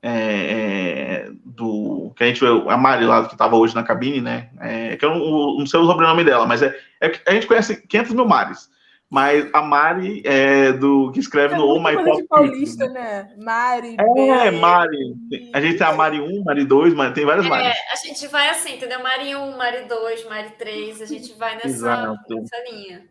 [0.00, 4.50] é, é, do que a gente a Mari lá que estava hoje na cabine, né?
[4.60, 7.84] É, que eu não, não, sei o sobrenome dela, mas é, é a gente conhece
[7.88, 8.70] 500 mil Mares.
[9.10, 12.22] Mas a Mari é do que escreve é no Oh My Pop.
[12.28, 13.28] paulista, né?
[13.36, 13.96] Mari.
[13.98, 15.16] É, Mari.
[15.52, 17.76] A gente tem a Mari 1, Mari 2, mas tem várias é, Maris.
[17.92, 19.02] A gente vai assim, entendeu?
[19.02, 23.04] Mari 1, Mari 2, Mari 3, a gente vai nessa, nessa linha.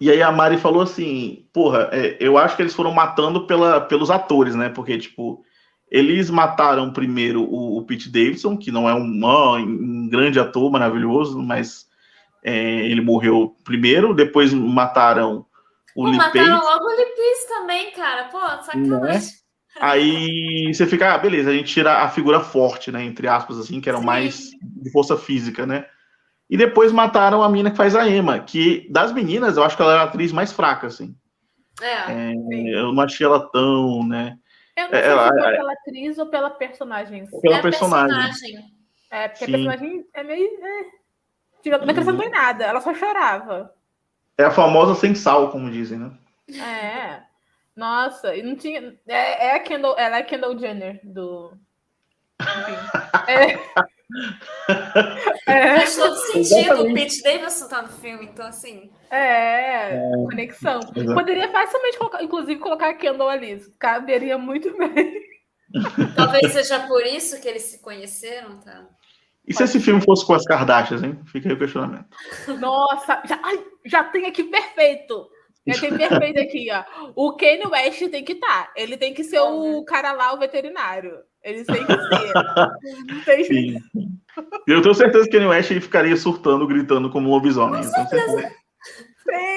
[0.00, 3.80] E aí a Mari falou assim, porra, é, eu acho que eles foram matando pela,
[3.80, 4.68] pelos atores, né?
[4.68, 5.44] Porque, tipo,
[5.88, 11.40] eles mataram primeiro o, o Pete Davidson, que não é um, um grande ator maravilhoso,
[11.40, 11.87] mas
[12.42, 15.46] é, ele morreu primeiro, depois mataram
[15.98, 18.28] o Pô, Mataram logo o Lipis também, cara.
[18.28, 19.32] Pô, sacanagem.
[19.76, 19.80] É?
[19.80, 23.02] Aí você fica, ah, beleza, a gente tira a figura forte, né?
[23.02, 25.86] Entre aspas, assim, que era mais de força física, né?
[26.48, 29.82] E depois mataram a mina que faz a Emma, que das meninas, eu acho que
[29.82, 31.16] ela era a atriz mais fraca, assim.
[31.80, 32.12] É.
[32.12, 32.32] é
[32.74, 34.38] eu não achei ela tão, né?
[34.76, 37.24] Eu não sei ela, se foi pela atriz ou pela personagem.
[37.42, 38.16] Pela é personagem.
[38.16, 38.58] personagem.
[39.10, 39.50] É, porque Sim.
[39.50, 40.46] a personagem é meio.
[40.46, 40.97] É
[41.70, 43.74] Tipo, não acrescentou em nada, ela só chorava.
[44.36, 46.12] É a famosa sem sal, como dizem, né?
[46.60, 47.22] É.
[47.76, 48.96] Nossa, e não tinha.
[49.06, 51.52] É, é a Kendall, ela é a Kendall Jenner do.
[53.26, 53.58] É.
[55.46, 55.76] é.
[55.76, 56.82] Faz todo sentido.
[56.82, 58.90] O Pete Davidson tá no filme, então assim.
[59.10, 60.10] É, é.
[60.24, 60.80] conexão.
[60.94, 61.14] Exato.
[61.14, 63.60] Poderia facilmente colocar, inclusive, colocar a Kendall ali.
[63.78, 65.28] Caberia muito bem.
[66.16, 68.86] Talvez seja por isso que eles se conheceram, tá?
[69.48, 71.18] E se esse filme fosse com as Kardashians, hein?
[71.26, 72.06] Fica aí o questionamento.
[72.60, 75.28] Nossa, já, ai, já tem aqui perfeito.
[75.66, 77.12] Já tem perfeito aqui, ó.
[77.14, 78.66] O Kanye West tem que estar.
[78.66, 78.72] Tá.
[78.76, 81.12] Ele tem que ser o cara lá, o veterinário.
[81.42, 82.32] Ele tem que ser.
[83.06, 83.76] Não tem Sim.
[84.66, 87.82] Eu tenho certeza que o Kanye West ficaria surtando, gritando como um lobisomem.
[87.82, 88.52] Com certeza.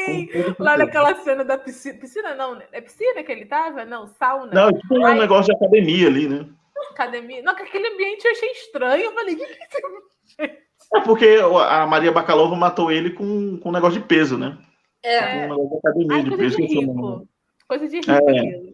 [0.06, 0.28] Sim,
[0.60, 1.98] lá naquela cena da piscina.
[1.98, 2.66] Piscina não, né?
[2.74, 3.86] É piscina que ele tava?
[3.86, 4.52] Não, sauna.
[4.54, 6.46] Não, tipo um negócio de academia ali, né?
[6.90, 7.42] Academia.
[7.42, 9.04] Não, aquele ambiente eu achei estranho.
[9.04, 10.58] Eu falei, o que é?
[10.94, 14.58] É porque a Maria Bacalova matou ele com, com um negócio de peso, né?
[15.04, 15.46] É.
[15.46, 16.58] Um negócio de academia Ai, de peso.
[16.58, 17.28] De rico.
[17.68, 18.72] Coisa de rico é.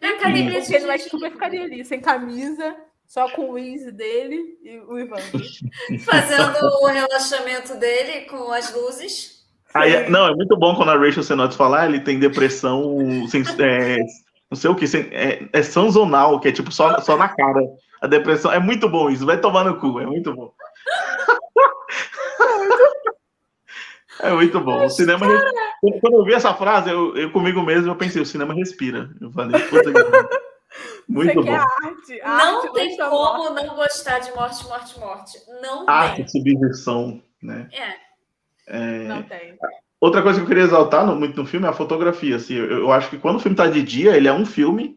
[0.00, 2.76] Na academia de Ele super ficaria ali, sem camisa,
[3.06, 5.16] só com o Easy dele e o Ivan.
[6.04, 9.38] Fazendo o relaxamento dele com as luzes.
[9.74, 13.98] Aí, não, é muito bom quando a Rachel Senotes falar, ele tem depressão, sem, é,
[14.50, 17.60] não sei o que, é, é sanzonal, que é tipo só, só na cara.
[18.00, 20.52] A depressão, é muito bom isso, vai tomar no cu, é muito bom.
[24.20, 24.84] É muito bom.
[24.84, 25.26] O cinema.
[26.00, 29.10] Quando eu vi essa frase, eu, eu comigo mesmo, eu pensei, o cinema respira.
[29.20, 29.92] Eu falei, puta que.
[31.08, 31.50] Muito bom.
[31.50, 32.20] Arte.
[32.22, 35.38] não arte tem como não gostar de morte, morte, morte.
[35.62, 36.28] Não arte, tem.
[36.28, 37.68] subversão, né?
[37.72, 37.94] É.
[38.66, 39.08] é.
[39.08, 39.58] Não tem.
[40.00, 42.36] Outra coisa que eu queria exaltar no, muito no filme é a fotografia.
[42.36, 44.96] Assim, eu, eu acho que quando o filme está de dia, ele é um filme,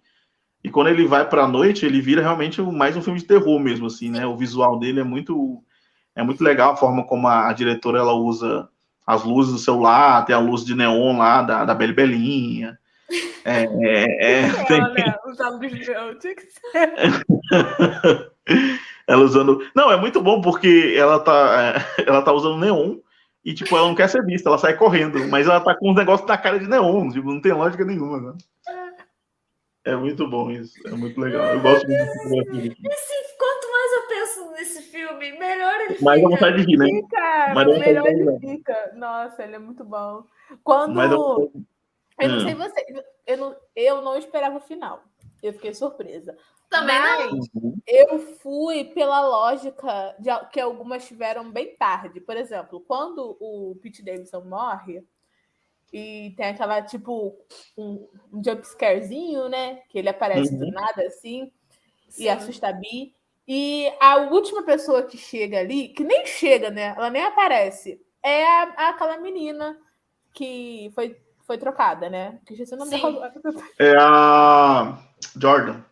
[0.63, 3.59] e quando ele vai para a noite, ele vira realmente mais um filme de terror
[3.59, 4.25] mesmo, assim, né?
[4.25, 5.63] O visual dele é muito
[6.15, 8.67] é muito legal a forma como a, a diretora ela usa
[9.07, 12.77] as luzes do celular, tem a luz de neon lá da, da Beli Belinha.
[13.43, 14.81] É, é, é, tem...
[19.07, 19.65] ela usando.
[19.75, 22.97] Não, é muito bom porque ela tá, é, ela tá usando neon
[23.43, 25.95] e, tipo, ela não quer ser vista, ela sai correndo, mas ela tá com uns
[25.95, 28.37] negócios na cara de neon, tipo, não tem lógica nenhuma, né?
[29.83, 31.43] É muito bom isso, é muito legal.
[31.43, 32.71] Eu gosto muito de fotografia.
[32.71, 36.05] Esse, quanto mais eu penso nesse filme, melhor ele fica.
[36.05, 36.85] Mais a vontade de rir, né?
[36.85, 38.91] Fica, mais melhor ele fica.
[38.95, 40.23] Nossa, ele é muito bom.
[40.63, 40.93] Quando.
[40.93, 41.51] Mais eu...
[42.19, 45.03] não sei você, eu não, eu não esperava o final.
[45.41, 46.37] Eu fiquei surpresa.
[46.71, 47.73] Também Mas não.
[47.85, 52.21] Eu fui pela lógica de que algumas tiveram bem tarde.
[52.21, 55.05] Por exemplo, quando o Pete Davidson morre
[55.91, 57.37] e tem aquela, tipo,
[57.77, 59.81] um, um jumpscarezinho, né?
[59.89, 60.59] Que ele aparece uhum.
[60.59, 61.51] do nada assim
[62.07, 62.23] Sim.
[62.23, 63.13] e assusta a Bi.
[63.45, 66.93] E a última pessoa que chega ali, que nem chega, né?
[66.95, 69.77] Ela nem aparece, é a, aquela menina
[70.33, 72.39] que foi, foi trocada, né?
[72.45, 73.33] Que esqueci o nome dela.
[73.77, 74.97] É a
[75.37, 75.90] Jordan.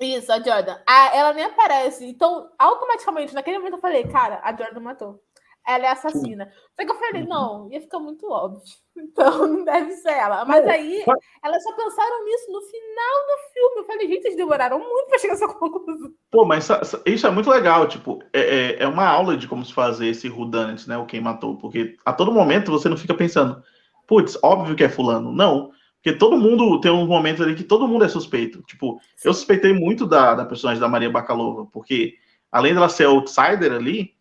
[0.00, 0.76] Isso, a Jordan.
[0.86, 2.04] A, ela nem aparece.
[2.04, 5.20] Então, automaticamente, naquele momento, eu falei, cara, a Jordan matou.
[5.66, 6.50] Ela é assassina.
[6.78, 7.28] Só que eu falei, uhum.
[7.28, 8.62] não, ia ficar muito óbvio.
[8.96, 10.44] Então, não deve ser ela.
[10.44, 11.04] Mas aí,
[11.42, 13.76] elas só pensaram nisso no final do filme.
[13.78, 16.12] Eu falei, gente, eles demoraram muito pra chegar a essa conclusão.
[16.30, 16.68] Pô, mas
[17.04, 17.88] isso é muito legal.
[17.88, 20.96] Tipo, é, é, é uma aula de como se fazer esse whodunit, né?
[20.96, 21.58] O quem matou.
[21.58, 23.60] Porque a todo momento você não fica pensando,
[24.06, 25.32] putz, óbvio que é fulano.
[25.32, 25.72] Não.
[26.04, 28.62] Porque todo mundo tem um momento ali que todo mundo é suspeito.
[28.64, 29.28] Tipo, Sim.
[29.28, 32.16] eu suspeitei muito da, da personagem da Maria Bakalova, porque
[32.52, 34.12] além dela ser outsider ali,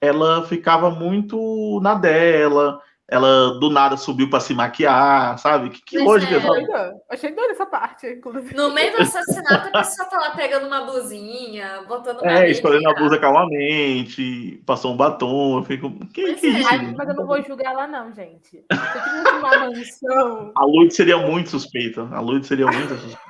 [0.00, 2.80] ela ficava muito na dela,
[3.10, 5.70] ela do nada subiu para se maquiar, sabe?
[5.70, 6.40] Que, que lógica é.
[6.40, 6.66] Sabe?
[7.08, 8.54] Achei doida essa parte, inclusive.
[8.54, 12.86] No meio do assassinato, a pessoa tá lá pegando uma blusinha, botando uma É, escolhendo
[12.86, 15.90] a blusa calmamente, passou um batom, eu fico.
[16.12, 16.50] Que, que é.
[16.50, 16.68] isso?
[16.68, 18.50] Ai, mas eu não vou julgar ela, não, gente.
[18.50, 20.52] Se uma mansão.
[20.54, 22.06] A Lud seria muito suspeita.
[22.12, 23.22] A Lud seria muito suspeita.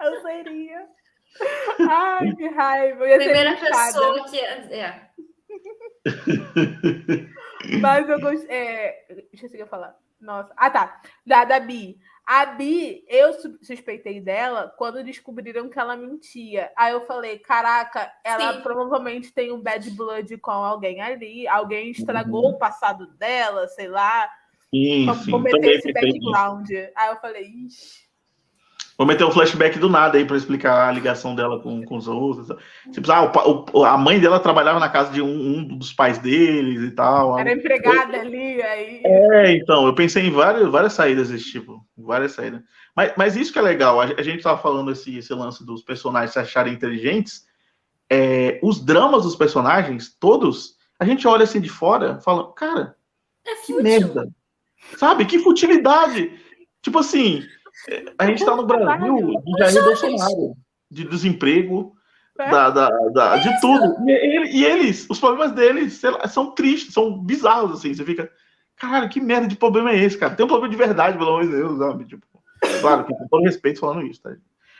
[0.00, 0.82] eu seria.
[1.88, 3.04] Ai, que raiva.
[3.04, 4.38] Eu ia Primeira pessoa que.
[4.40, 5.12] É.
[7.80, 8.56] Mas eu gostei.
[8.56, 9.06] É...
[9.30, 9.96] Deixa eu seguir falar.
[10.20, 10.52] Nossa.
[10.56, 11.02] Ah, tá.
[11.26, 11.98] Da, da Bi.
[12.24, 16.70] A Bi, eu suspeitei dela quando descobriram que ela mentia.
[16.76, 18.60] Aí eu falei: caraca, ela Sim.
[18.62, 21.48] provavelmente tem um bad blood com alguém ali.
[21.48, 22.50] Alguém estragou uhum.
[22.50, 24.30] o passado dela, sei lá.
[25.40, 26.70] Meter esse background.
[26.94, 28.11] Aí eu falei: ixi.
[29.02, 32.06] Vou meter um flashback do nada aí para explicar a ligação dela com, com os
[32.06, 32.56] outros.
[32.92, 36.18] Tipo, ah, o, o, a mãe dela trabalhava na casa de um, um, dos pais
[36.18, 37.36] deles e tal.
[37.36, 39.02] Era empregada eu, ali, aí.
[39.04, 41.84] É, então, eu pensei em várias, várias saídas desse tipo.
[41.98, 42.62] Várias saídas.
[42.94, 45.82] Mas, mas isso que é legal, a, a gente estava falando esse, esse lance dos
[45.82, 47.44] personagens se acharem inteligentes.
[48.08, 52.94] É, os dramas dos personagens, todos, a gente olha assim de fora fala, cara,
[53.44, 54.28] é que merda.
[54.96, 55.24] Sabe?
[55.24, 56.38] Que futilidade.
[56.80, 57.42] Tipo assim,
[58.18, 60.54] a gente está no Brasil de Jair Bolsonaro,
[60.90, 61.94] de desemprego,
[62.38, 62.50] é.
[62.50, 64.08] da, da, da de tudo.
[64.08, 67.94] E, eles, os problemas deles lá, são tristes, são bizarros, assim.
[67.94, 68.30] Você fica,
[68.76, 70.34] cara, que merda de problema é esse, cara?
[70.34, 72.04] Tem um problema de verdade, pelo amor de Deus, sabe?
[72.04, 72.26] Tipo,
[72.80, 74.34] claro que com todo respeito falando isso, tá?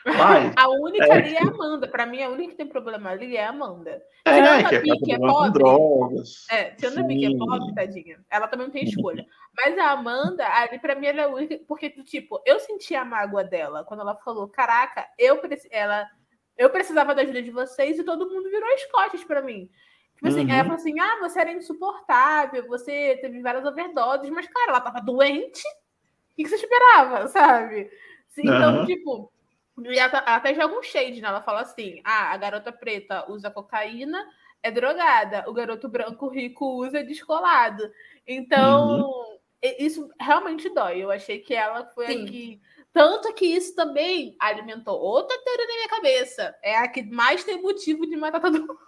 [0.04, 1.12] Mas, a única é...
[1.12, 1.88] ali é a Amanda.
[1.88, 4.02] Pra mim, a única que tem problema ali é a Amanda.
[4.24, 5.52] É, Tirando que a Bic é pobre.
[5.52, 6.46] Drogas.
[6.50, 8.20] É, tirando a Bic é pobre, tadinha.
[8.30, 9.24] Ela também não tem escolha.
[9.56, 11.60] Mas a Amanda, ali, pra mim, ela é a única.
[11.68, 15.40] Porque, tipo, eu senti a mágoa dela quando ela falou: Caraca, eu,
[15.70, 16.08] ela,
[16.56, 19.68] eu precisava da ajuda de vocês e todo mundo virou as costas pra mim.
[20.16, 20.50] Tipo assim, uhum.
[20.50, 25.00] ela falou assim: ah, você era insuportável, você teve várias overdoses, mas, cara, ela tava
[25.00, 25.62] doente.
[25.62, 27.90] O que, que você esperava, sabe?
[28.38, 28.86] Então, uhum.
[28.86, 29.32] tipo,
[29.78, 31.28] e ela até joga um shade, né?
[31.28, 34.22] Ela fala assim: ah, a garota preta usa cocaína,
[34.62, 37.90] é drogada, o garoto branco rico usa descolado.
[38.26, 39.38] Então, uhum.
[39.78, 41.02] isso realmente dói.
[41.02, 42.24] Eu achei que ela foi Sim.
[42.24, 42.60] a que.
[42.92, 46.54] Tanto que isso também alimentou outra teoria na minha cabeça.
[46.62, 48.78] É a que mais tem motivo de matar todo mundo.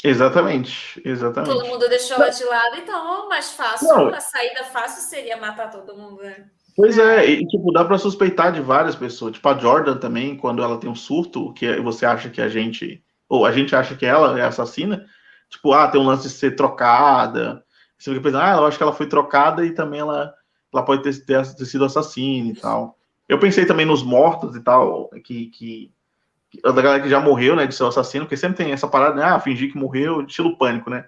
[0.04, 1.52] Exatamente, exatamente.
[1.52, 4.08] Todo mundo deixou ela de lado, então mais fácil, Não.
[4.10, 6.48] a saída fácil seria matar todo mundo, né?
[6.76, 9.34] Pois é, e tipo, dá para suspeitar de várias pessoas.
[9.34, 13.01] Tipo, a Jordan também, quando ela tem um surto, que você acha que a gente.
[13.30, 15.05] Ou a gente acha que ela é assassina,
[15.49, 17.63] tipo, ah, tem um lance de ser trocada.
[17.97, 20.34] Você fica pensando, ah, eu acho que ela foi trocada e também ela,
[20.71, 22.97] ela pode ter, ter, ter sido assassina e tal.
[23.28, 25.91] Eu pensei também nos mortos e tal, que, que,
[26.51, 29.15] que da galera que já morreu, né, de ser assassino, porque sempre tem essa parada,
[29.15, 31.05] né, ah, fingir que morreu, estilo pânico, né,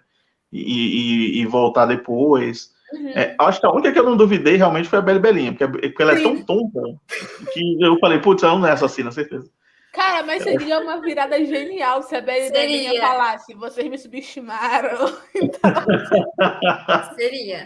[0.52, 2.74] e, e, e voltar depois.
[2.94, 3.10] Uhum.
[3.10, 5.68] É, acho que a única que eu não duvidei realmente foi a Beli Belinha, porque,
[5.68, 6.82] porque ela é tão tonta
[7.54, 9.50] que eu falei, putz, ela não é assassina, certeza.
[9.94, 15.12] Cara, mas seria uma virada genial se a Beli Belinha falasse, vocês me subestimaram.
[15.36, 17.16] Então...
[17.16, 17.66] seria.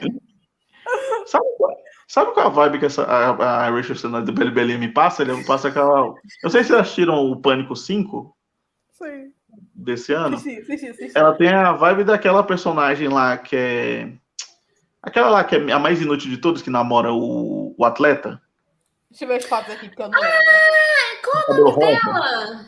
[1.25, 4.77] Sabe qual, sabe qual a vibe que essa, a, a Rachel Sennett do Beli Belinha
[4.77, 5.21] me passa?
[5.21, 6.07] Ele me passa aquela.
[6.07, 8.35] Eu não sei se vocês assistiram o Pânico 5.
[8.91, 9.31] Sim.
[9.75, 10.37] Desse ano.
[10.37, 14.13] Sim, sim, sim, sim, Ela tem a vibe daquela personagem lá que é
[15.03, 18.41] Aquela lá que é a mais inútil de todos, que namora o, o atleta.
[19.09, 20.37] Deixa eu ver as fotos aqui que eu não lembro.
[20.37, 22.65] Ah, qual o nome dela?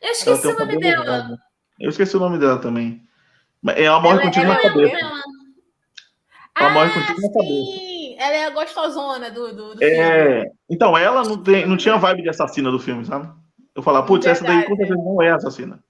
[0.00, 1.38] Eu esqueci o nome dela.
[1.80, 3.02] Eu esqueci o nome dela também.
[3.76, 4.96] Ela morre contigo na cabeça.
[4.96, 5.22] Ela,
[6.56, 7.94] ela morre ah, contigo na cabeça.
[8.16, 10.40] Ela é a gostosona do, do, do é...
[10.40, 10.52] Filme.
[10.70, 13.28] Então, ela não, tem, não tinha vibe de assassina do filme, sabe?
[13.74, 15.82] Eu falava, putz, essa daí com certeza não é assassina.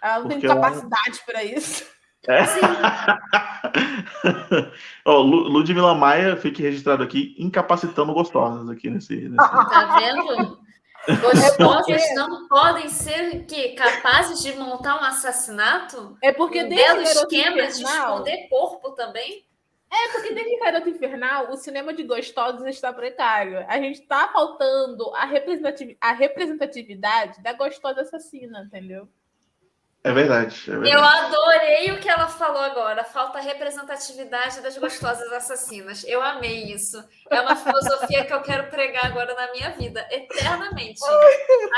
[0.00, 1.24] Ela não tem capacidade ela...
[1.26, 1.84] para isso.
[2.28, 2.44] É.
[5.04, 9.28] Ó, Ludmilla Maia, fique registrado aqui, incapacitando gostosas aqui nesse.
[9.28, 9.36] nesse...
[9.36, 10.64] Tá vendo?
[11.20, 16.16] Gostosas não podem ser que capazes de montar um assassinato?
[16.22, 19.44] É porque um belo esquema infernal, de esconder corpo também?
[19.90, 23.64] É porque desde Garoto Infernal o cinema de gostosos está precário.
[23.68, 29.08] A gente está faltando a, representatividade, a representatividade da gostosa assassina, entendeu?
[30.06, 33.02] É verdade, é verdade, Eu adorei o que ela falou agora.
[33.04, 36.04] Falta representatividade das gostosas assassinas.
[36.06, 37.02] Eu amei isso.
[37.30, 41.00] É uma filosofia que eu quero pregar agora na minha vida, eternamente.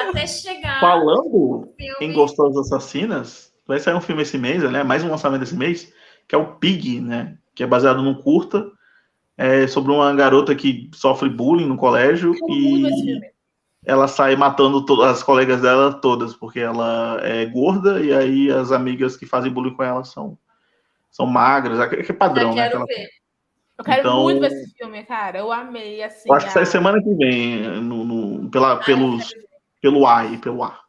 [0.01, 0.81] Até chegar.
[0.81, 4.83] Falando em gostosas assassinas, vai sair um filme esse mês, né?
[4.83, 5.93] Mais um lançamento desse mês,
[6.27, 7.39] que é o Pig, né?
[7.55, 8.67] Que é baseado num curta
[9.39, 12.35] é, sobre uma garota que sofre bullying no colégio.
[12.35, 13.21] Eu e
[13.87, 19.17] ela sai matando as colegas dela todas, porque ela é gorda, e aí as amigas
[19.17, 20.37] que fazem bullying com ela são,
[21.09, 22.67] são magras, é que é padrão, né?
[22.67, 22.85] Aquela...
[23.79, 25.39] Eu quero então, muito ver esse filme, cara.
[25.39, 26.29] Eu amei, assim.
[26.29, 29.35] Eu acho que sai semana que vem, no, no pela, ah, pelos,
[29.81, 30.81] pelo A e pelo A.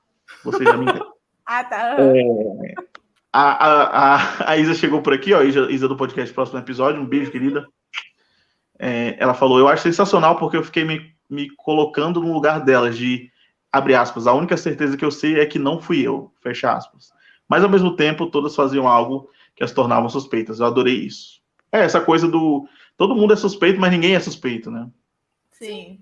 [0.44, 0.86] Você já me
[1.46, 1.98] ah, tá.
[2.00, 2.74] É,
[3.32, 7.02] a, a, a, a, Isa chegou por aqui, ó, Isa, Isa do podcast Próximo Episódio.
[7.02, 7.68] Um beijo, querida.
[8.80, 12.98] É, ela falou: Eu acho sensacional porque eu fiquei me me colocando no lugar delas,
[12.98, 13.32] de
[13.72, 17.12] abre aspas, a única certeza que eu sei é que não fui eu, fecha aspas.
[17.48, 20.60] Mas ao mesmo tempo, todas faziam algo que as tornavam suspeitas.
[20.60, 21.42] Eu adorei isso.
[21.72, 24.90] É essa coisa do todo mundo é suspeito, mas ninguém é suspeito, né?
[25.52, 26.02] Sim.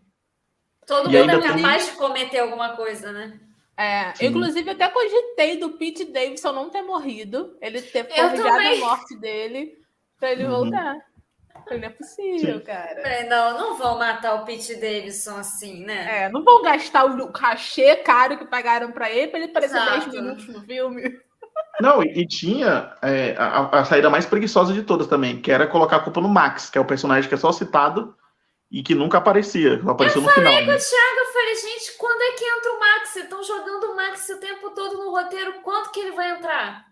[0.85, 1.93] Todo e mundo é capaz tem...
[1.93, 3.39] de cometer alguma coisa, né?
[3.77, 9.17] É, inclusive até cogitei do Pete Davidson não ter morrido, ele ter forjado a morte
[9.17, 9.77] dele
[10.17, 10.51] para ele uhum.
[10.51, 10.97] voltar.
[11.69, 13.23] Não é possível, cara.
[13.27, 16.25] Não, não vão matar o Pete Davidson assim, né?
[16.25, 20.11] É, não vão gastar o cachê caro que pagaram para ele para ele aparecer Exato.
[20.11, 21.19] 10 minutos no filme.
[21.79, 25.67] Não, e, e tinha é, a, a, saída mais preguiçosa de todas também, que era
[25.67, 28.15] colocar a culpa no Max, que é o personagem que é só citado
[28.71, 29.81] e que nunca aparecia.
[29.87, 30.65] Apareceu eu no falei final.
[30.65, 30.77] com né?
[30.77, 33.15] o Thiago, eu falei, gente, quando é que entra o Max?
[33.15, 36.84] Estão jogando o Max o tempo todo no roteiro, quando que ele vai entrar?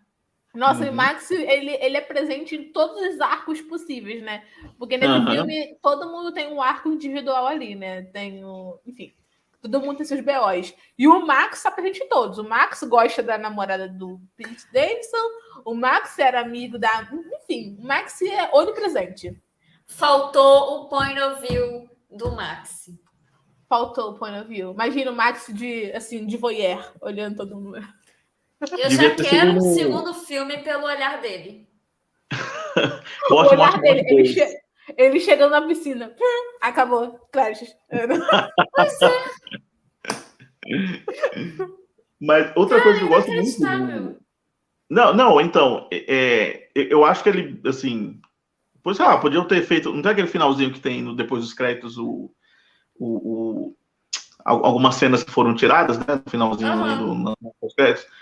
[0.54, 0.92] Nossa, uhum.
[0.92, 4.44] o Max, ele, ele é presente em todos os arcos possíveis, né?
[4.78, 5.32] Porque nesse uhum.
[5.32, 8.04] filme, todo mundo tem um arco individual ali, né?
[8.04, 8.80] Tem o...
[8.86, 9.12] Enfim,
[9.60, 10.76] todo mundo tem seus BOs.
[10.96, 12.38] E o Max está presente em todos.
[12.38, 15.28] O Max gosta da namorada do Pete Davidson,
[15.66, 17.10] o Max era amigo da...
[17.42, 19.36] Enfim, o Max é onipresente.
[19.88, 22.92] Faltou o point of view do Max.
[23.68, 24.72] Faltou o point of view.
[24.72, 27.82] Imagina o Max de, assim, de voyeur, olhando todo mundo.
[28.72, 31.68] Eu já quero o segundo filme pelo olhar dele.
[33.30, 34.62] o olhar dele, ele, che
[34.98, 36.16] ele chegando na piscina.
[36.62, 37.20] Acabou.
[37.32, 37.76] Clashes.
[37.90, 39.24] pois é.
[42.20, 44.24] Mas outra Cara, coisa que eu gosto muito.
[44.90, 48.22] Não, não, então, é, eu acho que ele, assim.
[48.82, 49.92] Pois, ah, podiam ter feito.
[49.92, 52.32] Não tem aquele finalzinho que tem no, depois dos créditos o,
[52.96, 53.76] o, o
[54.44, 56.98] algumas cenas que foram tiradas, né, no finalzinho uhum.
[56.98, 57.38] do, no,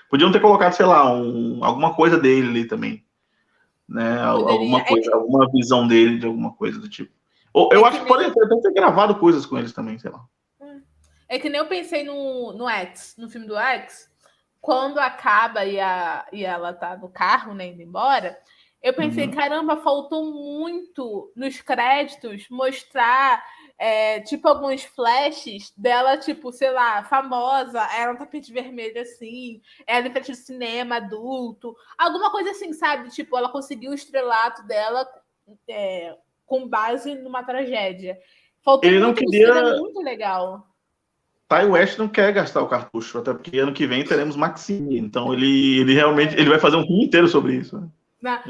[0.09, 3.03] podiam ter colocado, sei lá, um, alguma coisa dele ali também,
[3.87, 7.11] né, alguma é coisa, alguma visão dele de alguma coisa do tipo.
[7.53, 10.11] Ou, eu é acho que, que pode até ter gravado coisas com eles também, sei
[10.11, 10.23] lá.
[11.27, 14.09] É que nem eu pensei no, no X, no filme do X,
[14.59, 18.37] quando acaba e, a, e ela tá no carro, né, indo embora,
[18.81, 19.31] eu pensei, uhum.
[19.31, 23.43] caramba, faltou muito nos créditos mostrar
[23.81, 30.07] é, tipo alguns flashes dela, tipo, sei lá, famosa, ela no tapete vermelho assim, ela
[30.07, 33.09] em frente do cinema adulto, alguma coisa assim, sabe?
[33.09, 35.03] Tipo, ela conseguiu o estrelato dela
[35.67, 36.15] é,
[36.45, 38.19] com base numa tragédia.
[38.61, 39.75] Faltou Ele não queria.
[39.79, 40.67] muito legal.
[41.49, 45.33] Ty West não quer gastar o cartucho, até porque ano que vem teremos Maxine, então
[45.33, 47.81] ele, ele realmente ele vai fazer um filme inteiro sobre isso.
[47.81, 47.87] Né?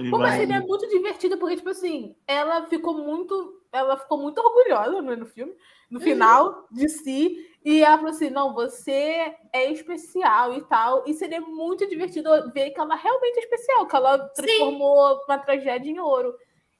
[0.09, 0.29] Pô, vai...
[0.29, 5.15] mas seria muito divertido, porque, tipo assim, ela ficou muito ela ficou muito orgulhosa né,
[5.15, 5.53] no filme,
[5.89, 6.03] no uhum.
[6.03, 7.49] final de si.
[7.63, 11.03] E ela falou assim: não, você é especial e tal.
[11.07, 15.21] E seria muito divertido ver que ela realmente é especial, que ela transformou Sim.
[15.27, 16.33] uma tragédia em ouro.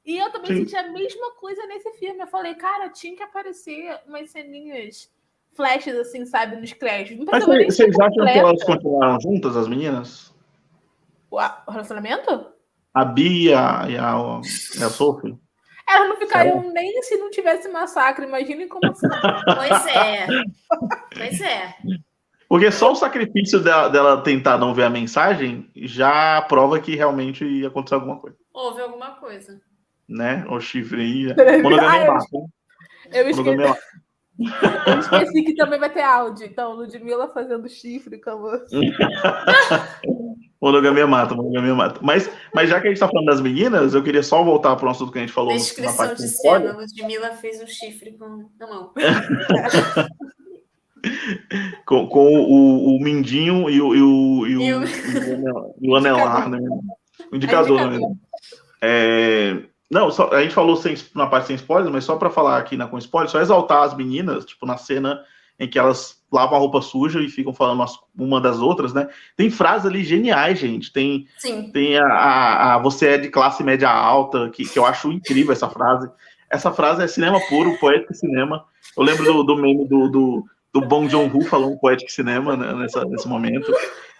[0.06, 0.66] E eu também Sim.
[0.66, 2.20] senti a mesma coisa nesse filme.
[2.20, 5.10] Eu falei, cara, tinha que aparecer umas ceninhas,
[5.54, 7.26] flashes, assim, sabe, nos créditos.
[7.32, 10.34] Mas vocês acham que elas continuaram juntas, as meninas?
[11.30, 12.51] O relacionamento?
[12.94, 14.42] A Bia e a,
[14.80, 15.38] e a Sophie?
[15.88, 18.26] Elas não ficariam nem se não tivesse massacre.
[18.26, 19.08] Imaginem como assim.
[19.56, 20.28] Pois é.
[21.16, 21.76] Pois é.
[22.48, 27.46] Porque só o sacrifício dela, dela, tentar não ver a mensagem já prova que realmente
[27.46, 28.36] ia acontecer alguma coisa.
[28.54, 29.62] Houve alguma coisa.
[30.08, 30.46] Né?
[30.50, 31.62] O chifre aí.
[31.62, 32.20] Monogamia ah,
[33.14, 33.80] eu, eu esqueci.
[34.88, 36.46] Eu esqueci que também vai ter áudio.
[36.46, 38.76] Então, Ludmilla fazendo chifre com você.
[40.62, 42.00] Monogamia mata, monogamia mata.
[42.04, 44.88] Mas, mas já que a gente está falando das meninas, eu queria só voltar para
[44.88, 45.54] um assunto que a gente falou.
[45.54, 48.94] Descrição na parte de cena, Ludmilla fez um chifre com a mão.
[51.84, 56.48] com, com o, o, mindinho e o, e o, e o, e o, o anelar,
[56.48, 56.60] né?
[57.32, 58.10] O indicador, é indicador.
[58.10, 58.16] né?
[58.84, 59.58] É,
[59.92, 62.78] não, só, a gente falou sem, na parte sem spoilers, mas só para falar aqui
[62.78, 65.22] na com spoilers, só exaltar as meninas, tipo, na cena
[65.60, 67.86] em que elas lavam a roupa suja e ficam falando
[68.18, 69.10] uma das outras, né?
[69.36, 70.94] Tem frases ali geniais, gente.
[70.94, 71.70] Tem, Sim.
[71.74, 75.52] tem a, a, a, você é de classe média alta, que, que eu acho incrível
[75.52, 76.10] essa frase.
[76.50, 78.64] Essa frase é cinema puro, poético cinema.
[78.98, 83.04] Eu lembro do, do meme do, do, do Bong Joon-ho falando poético cinema né, nessa,
[83.06, 83.72] nesse momento.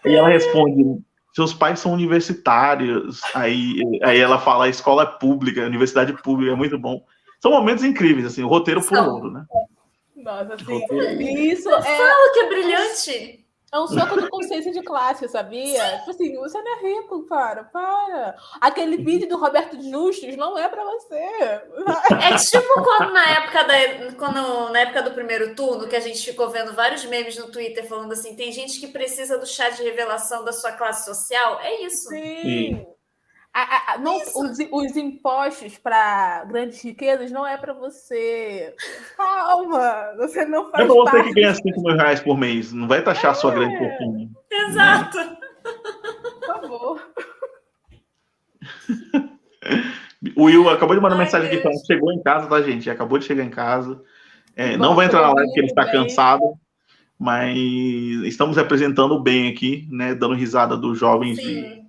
[0.06, 1.02] E ela responde,
[1.34, 3.22] seus pais são universitários.
[3.34, 7.04] Aí, aí ela fala, a escola é pública, a universidade pública, é muito bom.
[7.40, 9.46] São momentos incríveis, assim, o roteiro por ouro, né?
[10.16, 10.84] Nossa, assim,
[11.52, 11.82] isso é...
[11.82, 13.41] Fala que é brilhante!
[13.74, 16.00] É um soco de consciência de classe, sabia?
[16.00, 18.36] Tipo assim, você não é rico, cara, para.
[18.60, 21.16] Aquele vídeo do Roberto Justus não é para você.
[21.16, 23.74] É tipo quando na época da
[24.18, 27.88] quando na época do primeiro turno que a gente ficou vendo vários memes no Twitter
[27.88, 31.60] falando assim, tem gente que precisa do chá de revelação da sua classe social.
[31.62, 32.10] É isso.
[32.10, 32.42] Sim.
[32.42, 32.86] Sim.
[33.54, 38.74] A, a, não, os, os, impostos para grandes riquezas não é para você.
[39.18, 40.86] Calma, você não faz.
[40.86, 43.34] É para você que ganha 5 mil reais por mês, não vai taxar é.
[43.34, 44.30] sua grande fortuna.
[44.50, 45.18] Exato.
[45.18, 45.38] Né?
[46.40, 47.12] Por favor.
[50.36, 52.90] O Will acabou de mandar Ai, mensagem aqui falando chegou em casa, tá, gente?
[52.90, 54.02] Acabou de chegar em casa.
[54.56, 56.54] É, não vai entrar na live porque ele está cansado,
[57.20, 57.58] mas
[58.24, 60.14] estamos representando bem aqui, né?
[60.14, 61.44] Dando risada dos jovens Sim.
[61.44, 61.81] de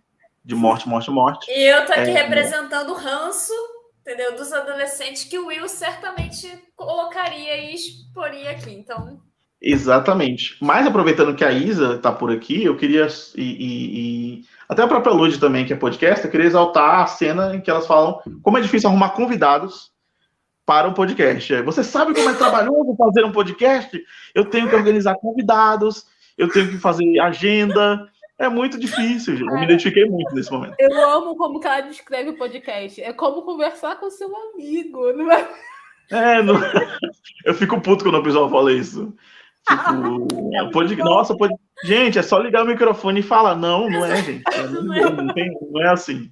[0.44, 1.50] de morte, morte, morte.
[1.50, 3.52] E eu tô aqui é, representando o ranço,
[4.00, 4.36] entendeu?
[4.36, 9.20] Dos adolescentes que o Will certamente colocaria e exporia aqui, então...
[9.64, 10.56] Exatamente.
[10.60, 14.88] Mas aproveitando que a Isa está por aqui, eu queria, e, e, e, até a
[14.88, 18.20] própria Lud também, que é podcast, eu queria exaltar a cena em que elas falam
[18.42, 19.92] como é difícil arrumar convidados
[20.66, 21.62] para um podcast.
[21.62, 24.02] Você sabe como é trabalhoso fazer um podcast?
[24.34, 28.08] Eu tenho que organizar convidados, eu tenho que fazer agenda,
[28.42, 29.48] É muito difícil, gente.
[29.48, 30.74] Eu me identifiquei muito nesse momento.
[30.76, 33.00] Eu amo como que ela descreve o podcast.
[33.00, 35.12] É como conversar com seu amigo.
[35.12, 35.48] Não é?
[36.10, 36.56] É, não...
[37.46, 39.16] eu fico puto quando o pessoal fala isso.
[39.68, 40.26] Tipo,
[40.58, 40.96] é pode...
[40.96, 41.54] nossa, pode...
[41.84, 43.54] gente, é só ligar o microfone e falar.
[43.54, 44.42] Não, não é, gente.
[44.82, 45.56] Não, é, não, tem...
[45.70, 46.28] não é assim.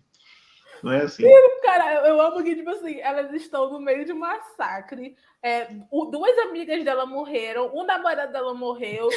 [0.82, 1.22] Não é assim.
[1.62, 5.14] Cara, eu amo que, tipo assim, elas estão no meio de um massacre.
[5.40, 5.68] É,
[6.10, 9.08] duas amigas dela morreram, um namorado dela morreu.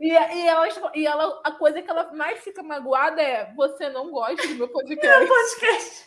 [0.00, 4.10] E, e, ela, e ela, a coisa que ela mais fica magoada é: você não
[4.10, 5.18] gosta do meu podcast.
[5.18, 6.06] Meu podcast.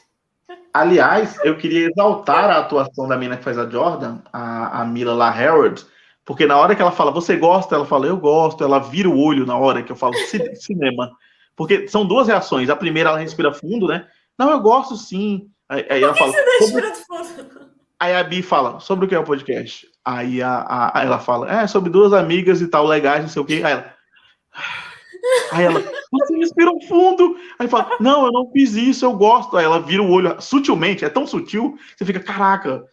[0.73, 5.13] Aliás, eu queria exaltar a atuação da mina que faz a Jordan, a, a Mila
[5.13, 5.85] La Harold,
[6.29, 7.73] porque na hora que ela fala, você gosta?
[7.73, 8.63] Ela fala, eu gosto.
[8.63, 10.13] Ela vira o olho na hora que eu falo
[10.61, 11.11] cinema.
[11.55, 12.69] Porque são duas reações.
[12.69, 14.07] A primeira, ela respira fundo, né?
[14.37, 15.49] Não, eu gosto sim.
[15.67, 16.31] Aí, aí ela fala.
[16.59, 16.83] Sobre...
[17.99, 19.85] Aí a Bi fala, sobre o que é o podcast?
[20.05, 23.45] Aí a, a, ela fala, é, sobre duas amigas e tal, legais, não sei o
[23.45, 23.61] quê.
[23.63, 23.93] Aí ela.
[25.51, 27.35] Aí ela, você respira fundo.
[27.59, 29.57] Aí fala, não, eu não fiz isso, eu gosto.
[29.57, 32.85] Aí ela vira o olho sutilmente, é tão sutil, você fica, caraca.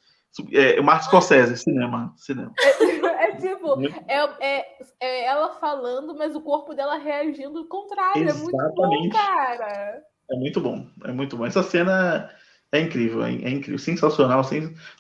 [0.53, 2.53] É, Marcos Scorsese, cinema, cinema.
[2.59, 4.67] É, é tipo, é, é,
[5.01, 8.25] é, ela falando, mas o corpo dela reagindo ao contrário.
[8.25, 8.53] Exatamente.
[8.53, 10.03] É muito bom, cara.
[10.29, 11.47] É muito bom, é muito bom.
[11.47, 12.29] Essa cena
[12.73, 14.43] é incrível, é, é incrível, sensacional,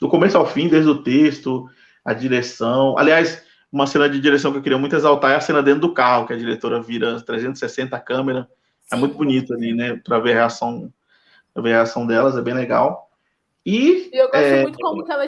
[0.01, 1.69] do começo ao fim, desde o texto,
[2.05, 2.97] a direção.
[2.97, 5.95] Aliás, uma cena de direção que eu queria muito exaltar é a cena dentro do
[5.95, 8.49] carro, que a diretora vira 360 a câmera.
[8.93, 8.95] É.
[8.95, 10.01] É muito bonito ali, né?
[10.05, 10.93] Para ver a reação,
[11.55, 13.11] ver a reação delas, é bem legal.
[13.65, 14.63] E, e eu gosto é...
[14.63, 15.27] muito como que ela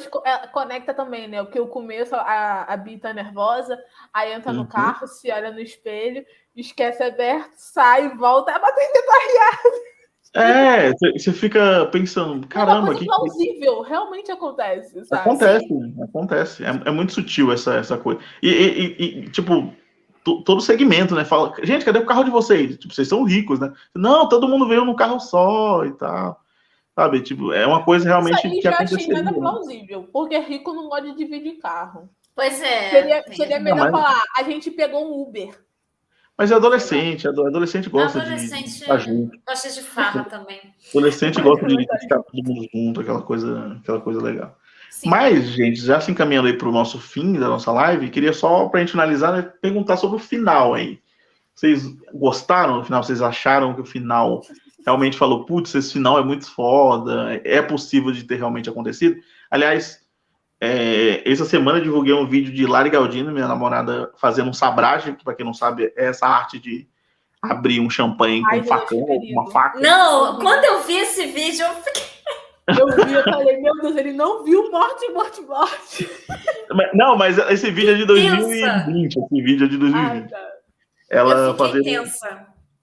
[0.53, 1.43] conecta também, né?
[1.43, 3.77] Porque o começo, a, a Bi tá nervosa,
[4.15, 4.69] aí entra no uhum.
[4.69, 6.25] carro, se olha no espelho,
[6.55, 9.98] esquece aberto, sai, volta, é batendo barriada.
[10.35, 12.93] É, você fica pensando, caramba.
[12.93, 15.23] É que plausível, realmente acontece, sabe?
[15.23, 15.67] Acontece,
[16.03, 16.65] acontece.
[16.65, 18.21] É, é, muito sutil essa, essa coisa.
[18.43, 19.73] E, e, e tipo,
[20.23, 21.25] todo segmento, né?
[21.25, 22.77] Fala, gente, cadê o carro de vocês?
[22.77, 23.73] Tipo, vocês são ricos, né?
[23.95, 26.41] Não, todo mundo veio num carro só e tal.
[26.95, 27.23] Sabe?
[27.23, 28.69] Tipo, é uma coisa realmente Isso aí que.
[28.69, 32.09] Eu achei nada plausível, porque rico não gosta de dividir carro.
[32.35, 32.91] Pois é.
[32.91, 34.03] Seria, seria melhor não, mas...
[34.03, 35.68] falar, a gente pegou um Uber.
[36.39, 39.37] Mas é adolescente, adolescente gosta adolescente de junto.
[39.45, 40.61] Gosta de farra também.
[40.91, 44.57] Adolescente gosta de ficar todo mundo junto, aquela coisa, aquela coisa legal.
[44.89, 45.11] Sim.
[45.11, 48.69] Mas, gente, já se encaminhando aí para o nosso fim da nossa live, queria só,
[48.69, 51.01] para a gente finalizar, né, perguntar sobre o final aí.
[51.57, 51.85] Vocês
[52.15, 53.03] gostaram do final?
[53.03, 54.43] Vocês acharam que o final
[54.87, 59.17] realmente falou, putz, esse final é muito foda, é possível de ter realmente acontecido?
[59.51, 60.07] Aliás,
[60.61, 65.15] é, essa semana eu divulguei um vídeo de Lari Galdino, minha namorada, fazendo um sabragem,
[65.15, 66.89] que para quem não sabe, é essa arte de
[67.41, 69.79] abrir um champanhe com Ai, um facão, uma faca.
[69.79, 72.19] Não, quando eu vi esse vídeo, eu fiquei.
[72.69, 76.11] Eu vi, eu falei, meu Deus, ele não viu morte, morte, morte.
[76.93, 79.21] Não, mas esse vídeo é de 2020, pensa.
[79.21, 80.13] esse vídeo é de 2020.
[80.13, 80.49] Ai, tá.
[81.11, 82.11] Ela fazendo.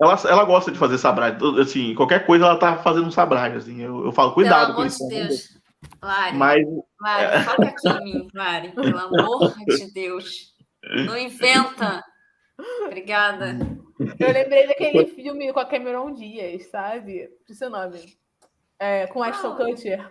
[0.02, 1.38] Ela, ela gosta de fazer sabragem.
[1.62, 3.58] Assim, qualquer coisa ela tá fazendo um sabragem.
[3.58, 3.82] Assim.
[3.82, 5.08] Eu, eu falo, cuidado Pelo com isso.
[5.08, 5.56] De Deus.
[6.02, 6.66] Lari, Mas...
[7.06, 10.56] Lari, foca aqui em mim, Lari, pelo amor de Deus.
[11.06, 12.04] Não inventa.
[12.84, 13.58] Obrigada.
[14.20, 17.30] Eu lembrei daquele filme com a Cameron Diaz, sabe?
[17.48, 18.18] O seu nome.
[18.80, 19.56] É, com Ashton oh.
[19.56, 20.10] Kutcher.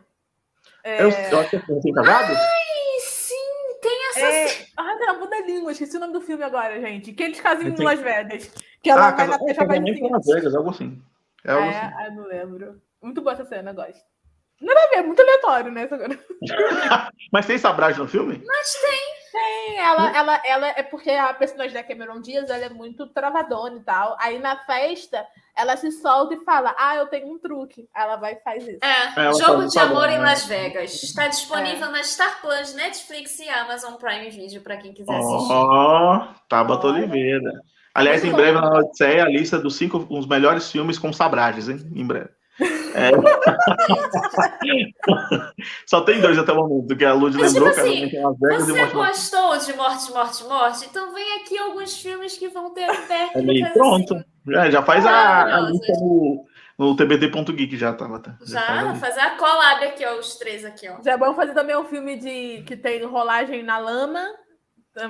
[0.85, 1.03] É...
[1.03, 2.33] Eu, acho que é casado?
[2.33, 4.21] Ai, sim, tem essa.
[4.21, 4.67] É...
[4.77, 7.13] Ah, não, muda a língua, esqueci o nome do filme agora, gente.
[7.13, 8.55] Que eles casam em Las Vegas.
[8.81, 9.31] Que ela ah, vai casa...
[9.33, 11.03] na festa vai Las Vegas, algo assim.
[11.45, 12.05] É, algo é assim.
[12.05, 12.83] eu não lembro.
[13.03, 14.14] Muito boa essa cena, gosto.
[14.61, 15.89] Nada a ver, é muito aleatório, né?
[17.33, 18.43] Mas tem sabragem no filme?
[18.47, 19.25] Mas tem.
[19.35, 23.79] Tem, ela, ela, ela é porque a personagem da Cameron Diaz ela é muito travadona
[23.79, 24.17] e tal.
[24.21, 25.27] Aí na festa,
[25.57, 27.89] ela se solta e fala: Ah, eu tenho um truque.
[27.93, 28.79] Ela vai e faz isso.
[28.81, 31.03] É, ela Jogo de Amor em Las Vegas.
[31.03, 31.91] Está disponível é.
[31.91, 35.53] na Star Plus, Netflix e Amazon Prime Video para quem quiser assistir.
[35.53, 37.51] Ó, oh, Tabata Oliveira.
[37.93, 41.79] Aliás, em breve na Odisseia, a lista dos cinco os melhores filmes com sabragens, hein?
[41.93, 42.31] Em breve.
[42.61, 43.11] É.
[45.87, 48.67] Só tem dois até o momento, que a Lud lembrou, tipo assim, tem Las Vegas
[48.67, 50.87] você e gostou de Morte, Morte, Morte?
[50.87, 53.73] Então vem aqui alguns filmes que vão ter técnicas.
[53.73, 54.15] pronto.
[54.15, 54.25] Assim.
[54.47, 56.45] Já, já faz a, a lista no,
[56.79, 58.21] no tbt.geek já tava.
[58.21, 61.03] Tá, já, já fazer a collab aqui, ó, os três aqui, ó.
[61.03, 64.25] Já é bom fazer também um filme de que tem rolagem na lama.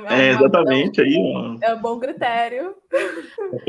[0.08, 1.58] É, é exatamente, aí, ó.
[1.60, 2.74] É um bom critério.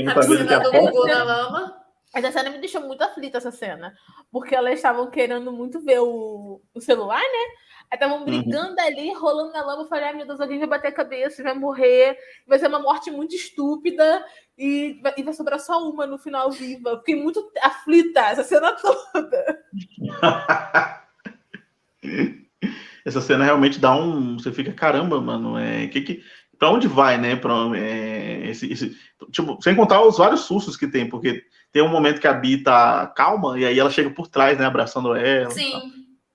[0.07, 1.84] A piscina do Gugu na lama.
[2.15, 3.93] Essa cena me deixou muito aflita, essa cena.
[4.31, 7.45] Porque elas estavam querendo muito ver o, o celular, né?
[7.91, 8.25] Aí estavam uhum.
[8.25, 8.87] brigando uhum.
[8.87, 9.83] ali, rolando na lama.
[9.83, 12.17] Eu falei, ai meu Deus, alguém vai bater a cabeça, vai morrer.
[12.47, 14.25] Vai ser uma morte muito estúpida.
[14.57, 16.97] E, e vai sobrar só uma no final viva.
[16.99, 19.65] Fiquei muito aflita essa cena toda.
[23.05, 24.39] essa cena realmente dá um.
[24.39, 25.87] Você fica, caramba, mano, é.
[25.87, 26.23] Que que.
[26.57, 27.35] Pra onde vai, né?
[27.35, 28.97] Pra, é, esse, esse,
[29.31, 32.63] tipo, sem contar os vários sustos que tem, porque tem um momento que a Bi
[32.63, 35.51] tá calma e aí ela chega por trás, né, abraçando ela.
[35.51, 35.81] Sim.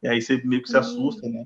[0.03, 1.45] E, aí você meio que se assusta, né?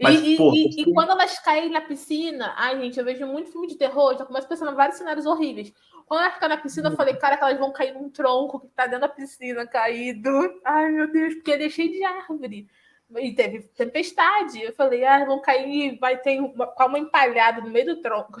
[0.00, 3.50] Mas, e, porra, e, e, quando elas caem na piscina, ai, gente, eu vejo muito
[3.50, 5.72] filme de terror, já começo pensando em vários cenários horríveis.
[6.06, 8.68] Quando elas ficam na piscina, eu falei, cara, que elas vão cair num tronco que
[8.68, 10.30] tá dentro da piscina, caído.
[10.64, 12.68] Ai, meu Deus, porque é cheio de árvore.
[13.14, 14.60] E teve tempestade.
[14.60, 18.40] Eu falei, ah, vão cair e vai ter uma, uma empalhada no meio do tronco.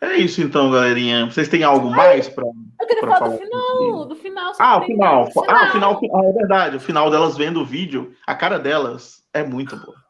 [0.00, 1.26] É isso então, galerinha.
[1.26, 4.52] Vocês têm algo mais para Eu queria falar, falar do final, do final.
[4.58, 5.26] Ah, o final.
[5.26, 5.44] final.
[5.48, 6.76] Ah, o final, ah, é verdade.
[6.76, 10.05] O final delas vendo o vídeo, a cara delas é muito boa.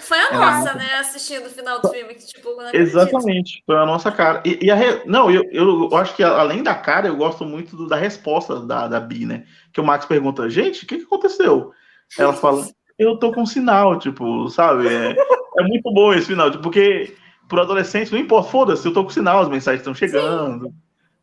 [0.00, 0.74] Foi a nossa, é.
[0.74, 0.94] né?
[0.98, 2.14] Assistindo o final do filme.
[2.14, 4.42] Que, tipo, Exatamente, foi a nossa cara.
[4.44, 5.02] E, e a re...
[5.06, 8.88] Não, eu, eu acho que além da cara, eu gosto muito do, da resposta da,
[8.88, 9.44] da Bi, né?
[9.72, 11.72] Que o Max pergunta, gente, o que, que aconteceu?
[12.18, 12.66] Ela fala,
[12.98, 14.88] eu tô com sinal, tipo, sabe?
[14.88, 15.16] É,
[15.58, 17.14] é muito bom esse final, tipo, porque
[17.48, 20.74] pro adolescente, não importa, foda-se, eu tô com sinal, as mensagens estão chegando, Sim.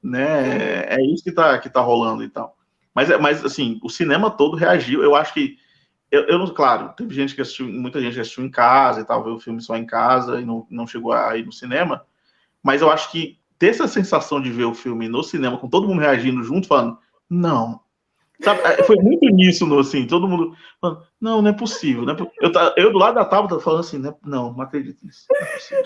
[0.04, 0.84] né?
[0.88, 2.58] É isso que tá, que tá rolando e tal.
[2.98, 5.04] Mas, mas, assim, o cinema todo reagiu.
[5.04, 5.56] Eu acho que.
[6.10, 9.24] Eu, eu não, claro, teve gente que assistiu, muita gente assistiu em casa e tal,
[9.24, 12.06] viu o filme só em casa e não, não chegou a ir no cinema.
[12.64, 15.88] Mas eu acho que ter essa sensação de ver o filme no cinema, com todo
[15.88, 16.98] mundo reagindo junto, falando,
[17.30, 17.82] não.
[18.42, 22.04] Sabe, é, foi muito nisso, no, assim, todo mundo falando, não, não é possível.
[22.04, 25.26] Não é, eu, eu do lado da tábua falando assim, não, não, não acredito nisso.
[25.30, 25.84] Não é possível.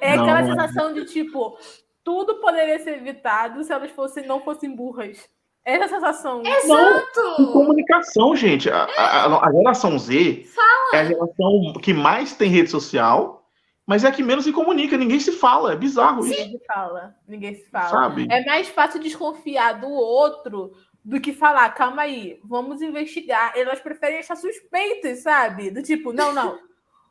[0.00, 1.58] É não, aquela sensação de tipo,
[2.04, 5.28] tudo poderia ser evitado se elas fossem, não fossem burras.
[5.64, 6.42] Essa sensação.
[6.44, 7.20] Exato!
[7.38, 8.70] Não, comunicação, gente.
[8.70, 10.90] A, a, a, geração Z Fala.
[10.94, 13.46] é a geração que mais tem rede social,
[13.86, 14.96] mas é a que menos se comunica.
[14.96, 15.72] Ninguém se fala.
[15.72, 16.30] É bizarro Sim.
[16.30, 16.40] isso.
[16.40, 17.14] Ninguém se fala.
[17.28, 17.88] Ninguém se fala.
[17.88, 18.26] Sabe?
[18.30, 20.72] É mais fácil desconfiar do outro
[21.04, 23.52] do que falar, calma aí, vamos investigar.
[23.56, 25.70] Elas preferem achar suspeitas, sabe?
[25.70, 26.58] Do tipo, não, não.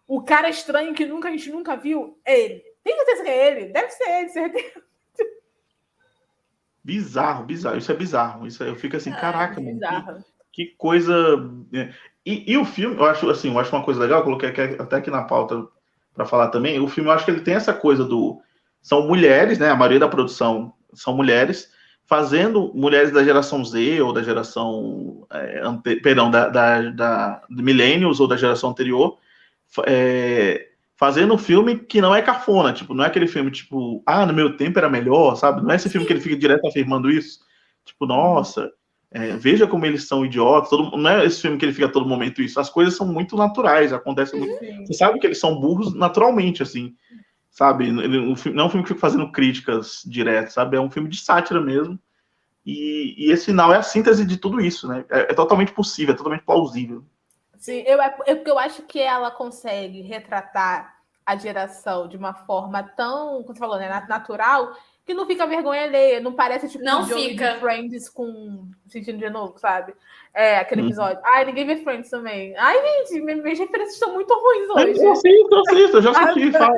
[0.07, 2.63] O cara estranho que nunca a gente nunca viu, é ele.
[2.83, 3.73] Tem certeza que é ele?
[3.73, 4.83] Deve ser ele, certeza.
[6.89, 7.77] Bizarro, bizarro.
[7.77, 8.47] Isso é bizarro.
[8.47, 9.79] Isso eu fico assim, é, caraca, mano.
[10.51, 11.37] Que, que, coisa.
[11.71, 11.93] Né?
[12.25, 14.95] E, e, o filme, eu acho assim, eu acho uma coisa legal, eu coloquei até
[14.95, 15.67] aqui na pauta
[16.15, 16.79] para falar também.
[16.79, 18.41] O filme, eu acho que ele tem essa coisa do.
[18.81, 19.69] São mulheres, né?
[19.69, 21.71] A maioria da produção são mulheres,
[22.07, 25.27] fazendo mulheres da geração Z ou da geração.
[25.31, 29.19] É, ante, perdão, da, da, da, Millennials ou da geração anterior,
[29.85, 30.68] é,
[30.99, 34.33] fazendo um filme que não é cafona, tipo, não é aquele filme tipo, ah, no
[34.33, 35.61] meu tempo era melhor, sabe?
[35.61, 37.39] Não é esse filme que ele fica direto afirmando isso.
[37.85, 38.69] Tipo, nossa,
[39.09, 40.69] é, veja como eles são idiotas.
[40.69, 42.59] Todo, não é esse filme que ele fica todo momento isso.
[42.59, 44.59] As coisas são muito naturais, acontecem muito.
[44.85, 46.93] Você sabe que eles são burros naturalmente, assim,
[47.49, 47.89] sabe?
[47.89, 50.75] Não é um filme que fica fazendo críticas direto, sabe?
[50.75, 51.97] É um filme de sátira mesmo.
[52.65, 55.05] E, e esse final é a síntese de tudo isso, né?
[55.09, 57.05] É, é totalmente possível, é totalmente plausível.
[57.59, 60.95] Sim, eu, é, é porque eu acho que ela consegue retratar
[61.25, 64.73] a geração de uma forma tão, como você falou, né, natural,
[65.05, 67.53] que não fica vergonha alheia, não parece tipo não um fica.
[67.53, 69.93] de Friends com sentindo de novo, sabe?
[70.33, 70.87] É, aquele uhum.
[70.87, 71.21] episódio.
[71.25, 72.55] Ai, ninguém vê Friends também.
[72.57, 75.03] Ai, gente, minhas referências estão muito ruins hoje.
[75.03, 76.73] Eu assisto, eu assisto, eu já assisti, fala.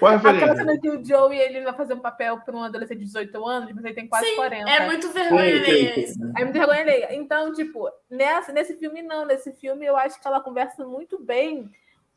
[0.00, 2.62] Qual é a Aquela cena que o Joey ele vai fazer um papel para um
[2.62, 4.70] adolescente de 18 anos, mas ele tem quase Sim, 40.
[4.70, 6.18] É muito vergonha alheia isso.
[6.38, 7.14] É muito vergonha alheia.
[7.14, 9.26] Então, tipo, nessa, nesse filme, não.
[9.26, 11.70] Nesse filme, eu acho que ela conversa muito bem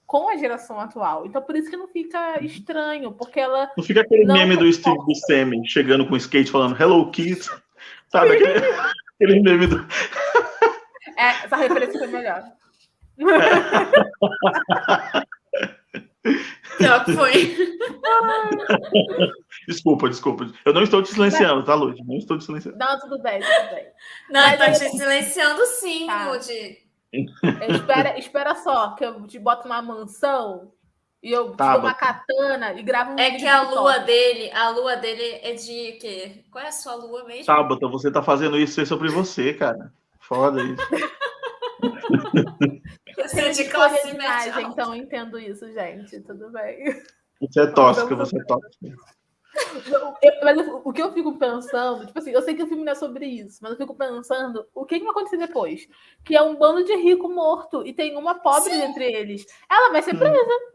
[0.07, 1.26] com a geração atual.
[1.26, 3.69] Então, por isso que não fica estranho, porque ela.
[3.76, 7.49] Não fica aquele não meme do Steve Buscemi chegando com o skate falando Hello Kids.
[8.07, 8.31] Sabe?
[8.31, 8.60] Aquele,
[9.19, 9.85] aquele meme do.
[11.18, 12.45] É, essa referência foi melhor.
[16.78, 17.32] Pior que foi.
[19.68, 20.48] desculpa, desculpa.
[20.66, 21.98] Eu não estou te silenciando, tá, Lud?
[22.06, 22.78] Não estou te silenciando.
[22.78, 23.86] Não, tudo bem, tudo bem.
[24.30, 26.30] Não, Mas tá te silenciando sim, tá.
[26.30, 26.45] Lud.
[27.70, 30.72] Espera, espera só, que eu te boto uma mansão
[31.22, 34.70] e eu tá, tiro uma katana e gravo um É que a lua dele, a
[34.70, 36.44] lua dele é de quê?
[36.52, 37.45] Qual é a sua lua mesmo?
[37.45, 39.94] Tabata, você tá fazendo isso sobre você, cara.
[40.20, 40.82] Foda isso.
[43.15, 44.61] Você é de classe média.
[44.61, 46.19] Então eu entendo isso, gente.
[46.22, 47.02] Tudo bem.
[47.41, 48.95] Você é tóxica, você é tóxica.
[50.44, 52.95] mas o que eu fico pensando, tipo assim, eu sei que o filme não é
[52.95, 55.88] sobre isso, mas eu fico pensando o que, que vai acontecer depois.
[56.23, 58.81] Que é um bando de rico morto e tem uma pobre Sim.
[58.81, 59.45] entre eles.
[59.69, 60.34] Ela vai ser presa.
[60.35, 60.73] Hum.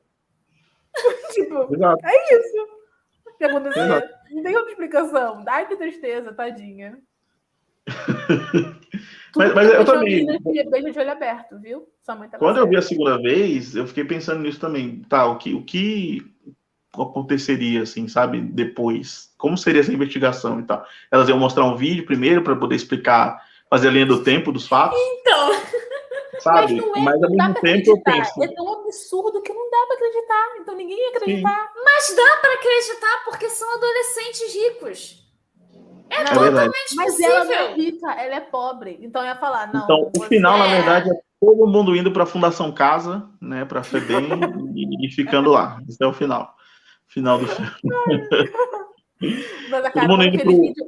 [1.32, 2.06] tipo, Exato.
[2.06, 2.78] é isso
[3.38, 3.86] que acontecer.
[4.30, 5.44] Não tem outra explicação.
[5.46, 6.98] Ai, que tristeza, tadinha.
[9.36, 10.26] mas, mas eu também.
[10.70, 11.88] Beijo de olho aberto, viu?
[12.06, 15.02] Tá Quando eu vi a segunda vez, eu fiquei pensando nisso também.
[15.08, 16.22] Tá, o que, o que
[16.94, 19.32] aconteceria, assim, sabe, depois?
[19.36, 20.84] Como seria essa investigação e tal?
[21.10, 24.66] Elas iam mostrar um vídeo primeiro para poder explicar, fazer a linha do tempo dos
[24.66, 24.98] fatos?
[24.98, 25.52] Então.
[26.40, 26.74] Sabe?
[26.80, 28.42] Mas não é, Mas ao mesmo tempo eu penso.
[28.42, 30.56] É tão absurdo que não dá pra acreditar.
[30.60, 31.72] Então ninguém ia acreditar.
[31.84, 35.17] Mas dá para acreditar porque são adolescentes ricos.
[36.10, 36.94] É, É totalmente.
[36.96, 38.98] Mas ela não é rica, ela é pobre.
[39.00, 39.84] Então eu ia falar, não.
[39.84, 40.76] Então, o final, na É.
[40.76, 44.28] verdade, é todo mundo indo para a Fundação Casa, né, para FEBEM
[44.74, 45.78] e, e ficando lá.
[45.88, 46.54] Esse é o final.
[47.08, 47.70] Final do filme.
[49.70, 50.28] Mas, cara, pro- É.
[50.28, 50.86] vídeo,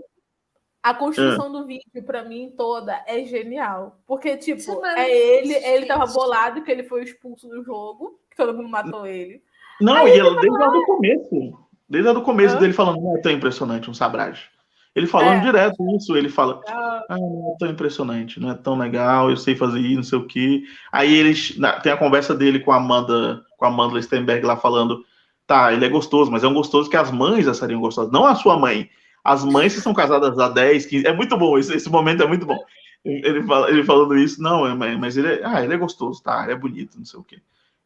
[0.82, 3.98] a construção do vídeo, pra mim, toda é genial.
[4.06, 8.18] Porque, tipo, Isso é é ele, ele tava bolado que ele foi expulso do jogo,
[8.30, 9.42] que todo mundo matou ele.
[9.80, 12.59] Não, e ela, desde lá do começo, desde lá do começo Hã?
[12.60, 14.48] dele falando, não é tão impressionante um Sabrage.
[14.94, 15.40] Ele falando É.
[15.40, 19.36] direto isso, ele fala, Ah, ah, não é tão impressionante, não é tão legal, eu
[19.36, 20.62] sei fazer isso, não sei o quê.
[20.90, 25.04] Aí eles, tem a conversa dele com a Amanda, com a Amanda Stenberg lá falando,
[25.46, 28.24] tá, ele é gostoso, mas é um gostoso que as mães já seriam gostosas, não
[28.26, 28.88] a sua mãe.
[29.22, 32.26] As mães que são casadas há 10, 15, é muito bom, esse, esse momento é
[32.26, 32.58] muito bom.
[33.04, 36.42] Ele, fala, ele falando isso, não, é, mas ele é, ah, ele é gostoso, tá,
[36.42, 37.38] ele é bonito, não sei o quê.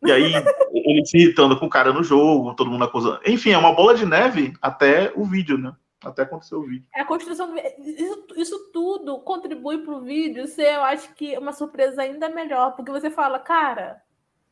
[0.04, 0.32] E aí,
[0.74, 3.20] ele se irritando com o cara no jogo, todo mundo acusando.
[3.26, 5.72] Enfim, é uma bola de neve até o vídeo, né?
[6.04, 6.86] Até acontecer o vídeo.
[6.94, 11.52] é a construção do isso, isso tudo contribui pro vídeo ser, eu acho que, uma
[11.52, 12.74] surpresa ainda melhor.
[12.76, 14.02] Porque você fala, cara,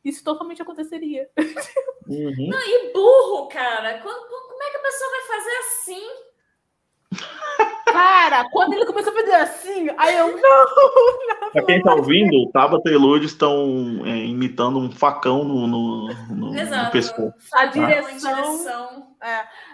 [0.03, 1.29] isso totalmente aconteceria.
[2.07, 2.49] Uhum.
[2.53, 3.99] E burro, cara.
[4.01, 6.07] Quando- como é que a pessoa vai fazer assim?
[7.85, 11.51] Cara, quando ele começou a fazer assim, aí eu, não!
[11.51, 16.07] Pra quem tá ouvindo, o Tabata e Lud estão é, imitando um facão no, no,
[16.29, 16.91] no- no Exato.
[16.91, 17.35] pescoço.
[17.53, 18.35] A Em direção.
[18.35, 19.12] direção.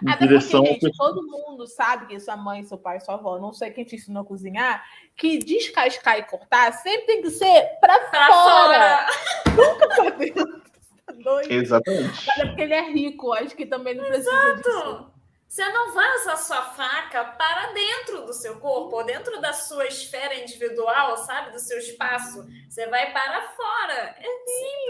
[0.04, 3.38] Em Até direção porque, gente, todo mundo sabe que sua mãe, seu pai, sua avó,
[3.38, 4.84] não sei quem te ensinou a cozinhar,
[5.16, 9.06] que descascar e cortar sempre tem que ser pra, Pra fora.
[9.54, 9.86] fora.
[9.96, 10.62] Pra dentro.
[11.06, 11.50] Tá doido?
[11.52, 12.26] Exatamente.
[12.26, 14.68] Mas é porque ele é rico, acho que também não precisa disso.
[14.68, 15.10] Exato.
[15.48, 19.84] Você não vai usar sua faca para dentro do seu corpo, ou dentro da sua
[19.88, 21.50] esfera individual, sabe?
[21.50, 22.46] Do seu espaço.
[22.68, 24.14] Você vai para fora.
[24.16, 24.26] É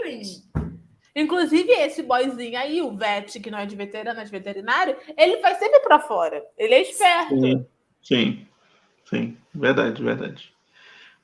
[0.03, 0.47] simples.
[1.15, 5.37] Inclusive, esse boyzinho aí, o vet, que não é de veterinário, é de veterinário, ele
[5.37, 6.43] vai sempre pra fora.
[6.57, 7.39] Ele é esperto.
[7.39, 7.65] Sim,
[8.01, 8.47] sim,
[9.05, 9.37] sim.
[9.53, 10.53] Verdade, verdade.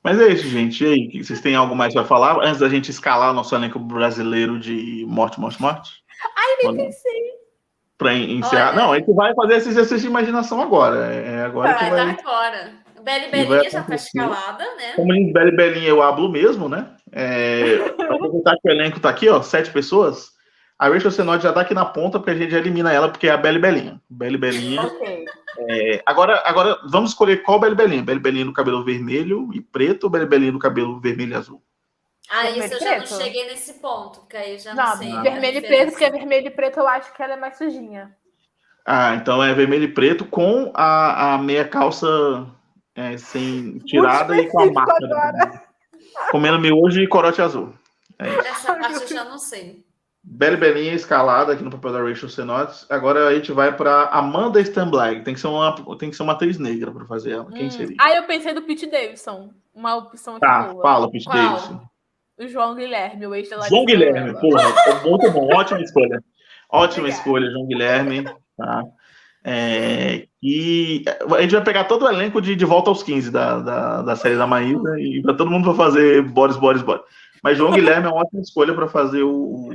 [0.03, 0.83] Mas é isso, gente.
[0.83, 4.59] E aí, vocês têm algo mais para falar antes da gente escalar nosso elenco brasileiro
[4.59, 6.03] de morte, morte, morte?
[6.35, 7.37] Ai, nem pensei.
[7.97, 8.69] Para encerrar.
[8.69, 8.75] Olha.
[8.75, 11.13] Não, a gente vai fazer esse exercício de imaginação agora.
[11.13, 12.05] É agora que Vai vai.
[12.05, 12.73] dar agora.
[13.01, 14.19] Beli vai Belinha já acontecer.
[14.19, 14.93] escalada, né?
[14.95, 16.95] Como diz Beli Belinha, eu hablo mesmo, né?
[17.11, 20.35] É, pra aproveitar que o elenco tá aqui, ó, sete pessoas.
[20.79, 23.27] A Rachel Senotti já tá aqui na ponta, porque a gente já elimina ela, porque
[23.27, 23.99] é a Beli Belinha.
[24.07, 24.83] Beli Belinha.
[24.83, 25.25] Ok.
[25.59, 28.03] É, agora, agora, vamos escolher qual Beli Belinha.
[28.03, 31.63] Beli Belinha do cabelo vermelho e preto ou Beli Belinha do cabelo vermelho e azul?
[32.29, 34.97] Ah, Vermelho isso eu já não cheguei nesse ponto, porque aí eu já não, Não,
[34.97, 35.21] sei.
[35.21, 38.13] vermelho e preto, porque vermelho e preto eu acho que ela é mais sujinha.
[38.85, 42.07] Ah, então é vermelho e preto com a, a meia calça
[42.95, 45.66] é, sem tirada e com a marca.
[46.31, 47.73] Comendo miojo e corote azul.
[48.19, 49.85] Essa parte eu já não sei.
[50.23, 52.85] Beli Belinha escalada aqui no papel da Rachel Senotes.
[52.89, 55.23] Agora a gente vai para Amanda Stamblag.
[55.23, 57.45] Tem que ser uma, tem que ser uma atriz negra para fazer ela.
[57.51, 57.71] Quem Hum.
[57.71, 57.95] seria?
[57.99, 59.51] Ah, eu pensei do Pete Davidson.
[59.73, 60.81] Uma opção aqui Tá, boa.
[60.81, 61.37] fala, Pete Qual?
[61.37, 61.81] Davidson.
[62.39, 64.63] O João Guilherme, o ex da João Guilherme, porra,
[65.03, 66.21] muito bom, ótima escolha.
[66.69, 67.09] Ótima Obrigada.
[67.09, 68.23] escolha, João Guilherme.
[68.57, 68.83] Tá?
[69.49, 73.59] É, e a gente vai pegar todo o elenco de, de volta aos 15 da,
[73.59, 77.01] da, da série da Maísa e vai todo mundo vai fazer Boris, Boris, Boris.
[77.41, 79.71] Mas João Guilherme é uma ótima escolha para fazer o,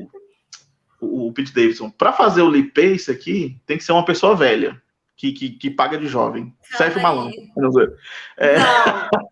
[1.00, 1.88] o, o Pete Davidson.
[1.88, 4.78] Para fazer o Lee Pace aqui, tem que ser uma pessoa velha,
[5.16, 6.52] que, que, que paga de jovem.
[6.76, 7.40] Sérgio Malandro.
[7.56, 7.86] Não sei.
[8.36, 8.66] É, Não,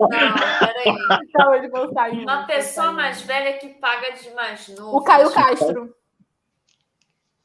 [0.00, 1.20] não, peraí.
[1.28, 2.22] Então.
[2.22, 4.96] Uma pessoa mais velha que paga de mais novo.
[4.96, 5.99] O Caio Castro.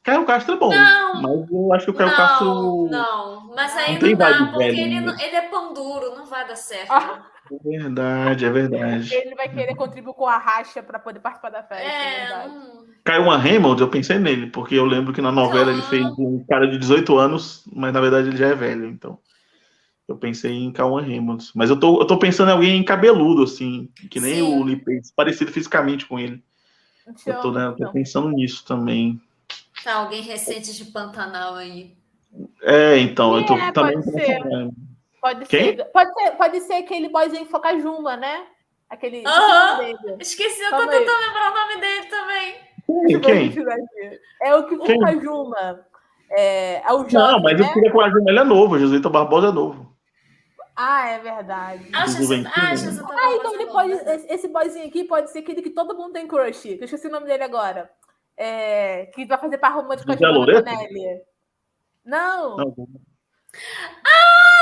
[0.05, 1.21] Caio Castro é bom, Não.
[1.21, 2.89] mas eu acho que o Caio não, Castro.
[2.91, 5.01] não, mas aí Não não, dá, porque velho, ele, né?
[5.01, 6.91] não- ele é pão duro, não vai dar certo.
[6.91, 7.31] Ah.
[7.51, 9.13] É verdade, é verdade.
[9.13, 12.53] Ele vai querer contribuir com a racha para poder participar da festa, é, é, verdade.
[12.53, 16.43] não- Caio Raymond, eu pensei nele, porque eu lembro que na novela ele fez um
[16.49, 19.19] cara de 18 anos, mas na verdade ele já é velho, então.
[20.07, 21.51] Eu pensei em Cauã Raymond.
[21.55, 24.41] Mas eu tô, eu tô pensando em alguém cabeludo, assim, que nem Sim.
[24.71, 26.43] o Pace, parecido fisicamente com ele.
[27.25, 29.19] Eu tô, né, eu tô Então, pensando nisso também.
[29.85, 31.95] Tá, alguém recente de Pantanal aí.
[32.63, 33.93] É, então, eu tô É, também.
[33.93, 34.39] pode ser.
[35.21, 35.75] Pode Quem?
[35.75, 36.31] ser, pode ser.
[36.31, 38.47] Pode ser aquele boyzinho Focajuma, né?
[38.89, 39.23] Aquele.
[39.27, 39.77] Aham.
[39.77, 40.15] dele.
[40.19, 42.55] Esqueci, eu tô tentando lembrar o nome dele também.
[43.21, 43.51] Quem?
[43.51, 43.65] Quem?
[44.41, 44.75] É o que?
[44.75, 45.85] Focajuma.
[46.31, 47.67] É, é o Não, jovem, mas né?
[47.67, 49.95] eu queria com a Júnior, ele é novo, Jesuíta Barbosa é novo.
[50.75, 51.91] Ah, é verdade.
[51.93, 53.05] Ah, Jesus, Juventude, ah, né?
[53.15, 53.91] Ah, então ele pode.
[53.91, 56.63] Esse, esse boyzinho aqui pode ser aquele que todo mundo tem crush.
[56.63, 57.87] Que eu esqueci o nome dele agora.
[58.37, 60.63] É, que vai fazer par romântico com a Giovanna.
[62.05, 62.57] Não.
[62.57, 62.75] Não.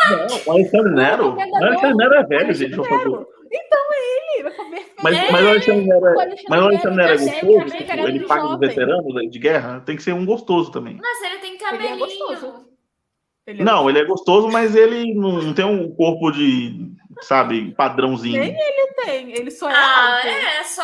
[0.05, 1.35] Não, o Alexandre Nero.
[1.35, 3.19] O Alexandre Nero é velho, gente, por Alexandre favor.
[3.19, 3.33] Nero.
[3.51, 4.43] Então é ele.
[4.43, 4.93] vai perfeito.
[5.03, 7.85] Mas, É, mas o Alexandre não era, o Alexandre mas o Alexandre Nero, gostoso, também,
[7.87, 10.97] tipo, ele paga os veteranos de guerra, tem que ser um gostoso também.
[11.01, 11.97] Mas ele tem Ele é cabelinho.
[11.99, 12.73] gostoso.
[13.45, 16.91] Ele é Não, ele é gostoso, mas ele não tem um corpo de,
[17.21, 18.39] sabe, padrãozinho.
[18.39, 20.27] Nem ele tem, ele só é Ah, alto.
[20.27, 20.83] é, só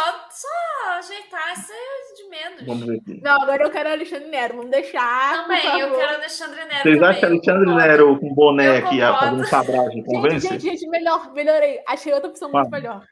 [0.98, 2.58] ajeitar, isso é de menos.
[2.70, 3.22] Vamos ver aqui.
[3.22, 5.44] Não, agora eu quero Alexandre Nero, vamos deixar.
[5.44, 6.84] Também, eu quero Alexandre Nero.
[6.84, 7.88] Vocês acham que também, Alexandre concordo.
[7.88, 10.48] Nero com boné Eu aqui, fazendo sabragem, Gente, convence?
[10.48, 11.82] gente, gente, melhor, melhorei.
[11.88, 12.82] Achei outra opção muito Fala.
[12.82, 13.06] melhor.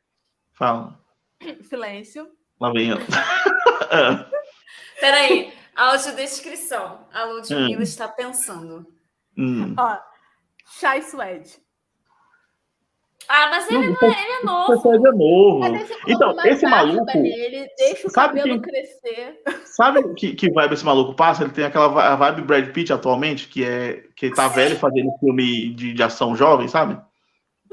[0.53, 0.99] Fala.
[1.63, 2.27] Silêncio.
[2.59, 2.97] Lá vem eu.
[4.99, 7.07] Peraí, audiodescrição.
[7.13, 7.83] A Ludmilla Hum.
[7.83, 8.85] está pensando.
[9.37, 9.75] Hum.
[9.77, 9.97] Ó,
[10.79, 11.57] Chai Suede.
[13.29, 15.07] Ah, mas ele, Não, não é, ele é O novo.
[15.07, 15.85] é novo.
[16.07, 19.41] Então, esse maluco, Nele, deixa o sabe cabelo quem- crescer.
[19.65, 21.43] sabe que, que vibe esse maluco passa?
[21.43, 25.93] Ele tem aquela vibe Brad Pitt atualmente, que é que tá velho fazendo filme de,
[25.93, 26.97] de ação jovem, sabe?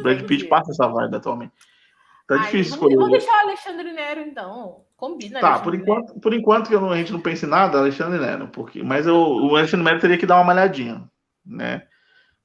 [0.02, 1.52] Brad Pitt passa essa vibe atualmente.
[2.26, 2.96] Tá Ai, difícil vamos, escolher.
[2.96, 4.80] vamos deixar o Alexandre Nero, então.
[4.96, 5.40] Combina.
[5.40, 5.82] Tá, Alexandre por Nero.
[6.02, 9.14] enquanto, por enquanto que a gente não pense em nada, Alexandre Nero, porque, mas eu,
[9.16, 11.04] o Alexandre Nero teria que dar uma malhadinha,
[11.46, 11.82] né?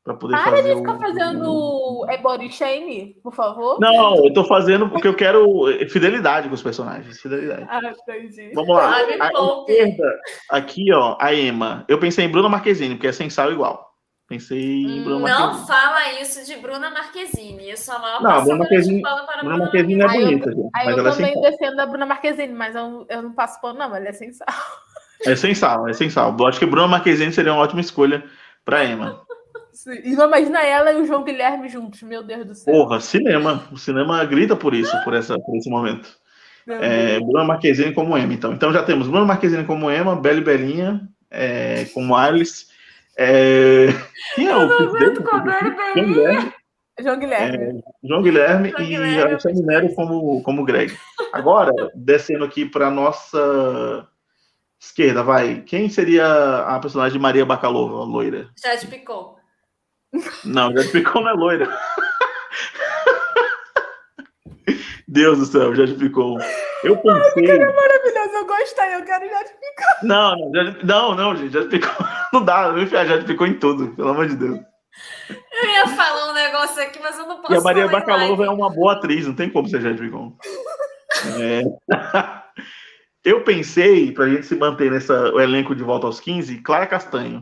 [0.10, 3.80] Pra poder Para fazer de o- ficar fazendo é body shame, por favor.
[3.80, 7.68] Não, eu tô fazendo porque eu quero fidelidade com os personagens, fidelidade.
[7.70, 8.52] Ah, entendi.
[8.56, 9.06] Vamos lá.
[9.06, 9.72] Me A poupe.
[9.72, 10.20] esquerda,
[10.50, 11.86] aqui, ó, a Emma.
[11.88, 13.88] Eu pensei em Bruna Marquezine, porque é sem sal igual.
[14.28, 15.68] Pensei em Bruna Não Marquezine.
[15.68, 17.70] fala isso de Bruna Marquezine.
[17.70, 20.52] Eu sou a maior Não, Bruna Marquezine- para Bruna Bruna Marquezine é Aí eu- bonita,
[20.52, 21.42] gente, Aí mas eu ela é também sal.
[21.44, 24.48] defendo a Bruna Marquezine, mas eu, eu não passo pano, não, ela é sem sal.
[25.26, 26.36] É sem sal, é sem sal.
[26.40, 28.24] Eu acho que Bruna Marquezine seria uma ótima escolha
[28.66, 29.22] pra Emma.
[29.80, 29.98] Sim.
[30.04, 32.74] E não imagina ela e o João Guilherme juntos, meu Deus do céu.
[32.74, 33.64] Porra, cinema.
[33.72, 36.10] O cinema grita por isso, por, essa, por esse momento.
[36.68, 37.18] É.
[37.22, 38.52] Bruna Marquezine como Emma, então.
[38.52, 42.66] Então já temos Bruna Marquezine como Emma, Bela e Belinha é, como Alice.
[43.18, 43.88] É...
[44.36, 46.54] Quem é o João Guilherme,
[47.00, 47.84] João Guilherme.
[48.04, 49.22] João Guilherme João e Guilherme.
[49.22, 50.94] Alexandre Nero como, como Greg.
[51.32, 54.06] Agora, descendo aqui para nossa
[54.78, 55.62] esquerda, vai.
[55.62, 58.50] Quem seria a personagem de Maria Bacalova, loira?
[58.62, 59.39] Jade Picon.
[60.44, 61.80] Não, já explicou, não é loira.
[65.08, 66.38] Deus do céu, já explicou.
[66.84, 67.58] Eu pensei.
[67.58, 69.44] Maravilhoso, eu gostei, eu quero já
[70.04, 71.92] Não, não, já, não, não, gente, já explicou.
[72.32, 74.60] Não dá, não enfiar, já explicou em tudo, pelo amor de Deus.
[75.52, 78.50] Eu ia falar um negócio aqui, mas eu não posso E a Maria Bacalova é
[78.50, 80.38] uma boa atriz, não tem como ser já explicou.
[81.40, 81.64] É...
[83.26, 87.42] Eu pensei, pra gente se manter nessa o elenco de volta aos 15, Clara Castanho.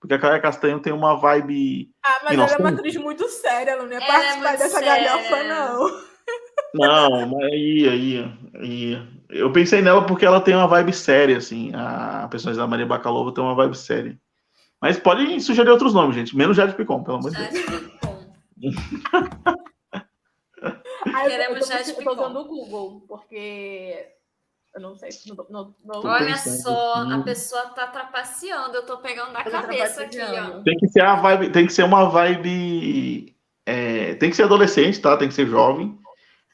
[0.00, 1.90] Porque a Clara Castanho tem uma vibe.
[2.04, 4.78] Ah, mas ela é uma atriz muito séria, ela não ia é participar muito dessa
[4.78, 5.04] séria.
[5.04, 6.06] galhofa, não.
[6.74, 9.08] Não, mas aí, aí, aí.
[9.30, 11.72] Eu pensei nela porque ela tem uma vibe séria, assim.
[11.74, 14.18] A personagem da Maria Bacalova tem uma vibe séria.
[14.80, 16.36] Mas pode sugerir outros nomes, gente.
[16.36, 17.54] Menos Jade Picon, pelo amor de Deus.
[17.54, 18.16] Jade Picon.
[21.06, 22.12] Eu, Queremos Jade eu tô Picon.
[22.12, 24.06] usando o Google, porque
[24.76, 25.08] eu não sei.
[25.26, 28.76] Não, não, não, Olha só, a pessoa tá trapaceando.
[28.76, 30.60] Eu tô pegando na tô cabeça aqui, ó.
[30.62, 33.34] Tem que ser a vibe, tem que ser uma vibe.
[33.64, 35.16] é, tem que ser adolescente, tá?
[35.16, 35.98] Tem que ser jovem.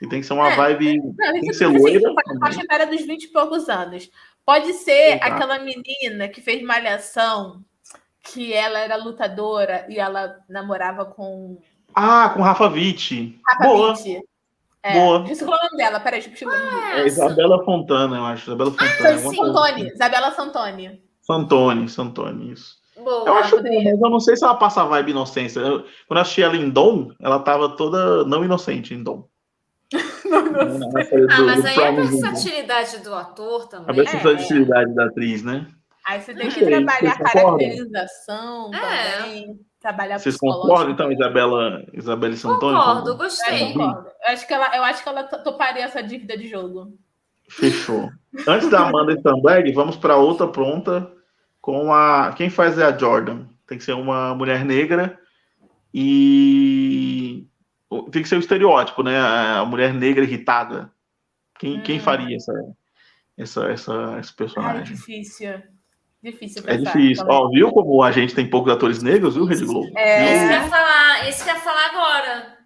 [0.00, 0.56] E tem que ser uma É.
[0.56, 0.98] vibe.
[0.98, 2.00] Não, Tem que isso ser assim, loira
[2.40, 4.10] faixa etária dos 20 e poucos anos.
[4.46, 5.24] Pode ser Exato.
[5.32, 7.62] aquela menina que fez malhação,
[8.24, 11.60] que ela era lutadora e ela namorava com
[11.94, 13.38] Ah, com Rafa Witt.
[13.46, 13.90] Rafa Boa.
[13.92, 14.22] Witt.
[14.84, 15.18] É, Boa.
[15.28, 17.00] É o nome dela, peraí, deixa eu pegar o nome dela.
[17.00, 18.42] É Isabela Fontana, eu acho.
[18.50, 18.90] Isabela Fontana.
[19.14, 21.02] alguma coisa Santoni, Isabela Santoni.
[21.20, 22.76] Santoni, Santoni, isso.
[22.96, 23.26] Boa.
[23.28, 25.60] Eu acho bom, mas eu não sei se ela passa a vibe inocência.
[25.60, 29.24] Eu- quando eu assisti ela em Dom, ela tava toda não inocente em Dom.
[30.24, 30.88] Não, não
[31.30, 33.94] Ah, do- mas do aí é a versatilidade do ator A também.
[33.96, 35.66] versatilidade da atriz, né?
[36.06, 37.58] Aí você tem que sei, trabalhar concordam?
[37.58, 39.16] caracterização É.
[39.18, 42.76] também, trabalhar Vocês concordam, então, Isabela, Isabela Santoni?
[42.78, 43.72] Concordo, gostei.
[43.74, 44.10] concordo.
[44.26, 46.96] Eu acho que ela, eu acho que ela to- toparia essa dívida de jogo.
[47.50, 48.10] Fechou.
[48.46, 51.10] Antes da Amanda Sternberg, vamos para outra pronta
[51.60, 52.32] com a.
[52.36, 53.46] Quem faz é a Jordan.
[53.66, 55.18] Tem que ser uma mulher negra
[55.92, 57.46] e.
[58.10, 59.18] Tem que ser o estereótipo, né?
[59.20, 60.90] A mulher negra irritada.
[61.58, 62.00] Quem, quem Hum.
[62.00, 62.52] faria essa,
[63.36, 64.94] essa, essa, esse Ai, personagem?
[64.96, 65.62] difícil.
[66.22, 66.92] Difícil É pensar.
[66.92, 67.24] difícil.
[67.24, 69.90] Então, Ó, viu como a gente tem poucos atores negros, viu, Rede Globo?
[69.98, 70.24] É.
[70.24, 70.62] Isso que eu Viu?
[70.62, 72.58] ia falar, isso que eu ia falar agora.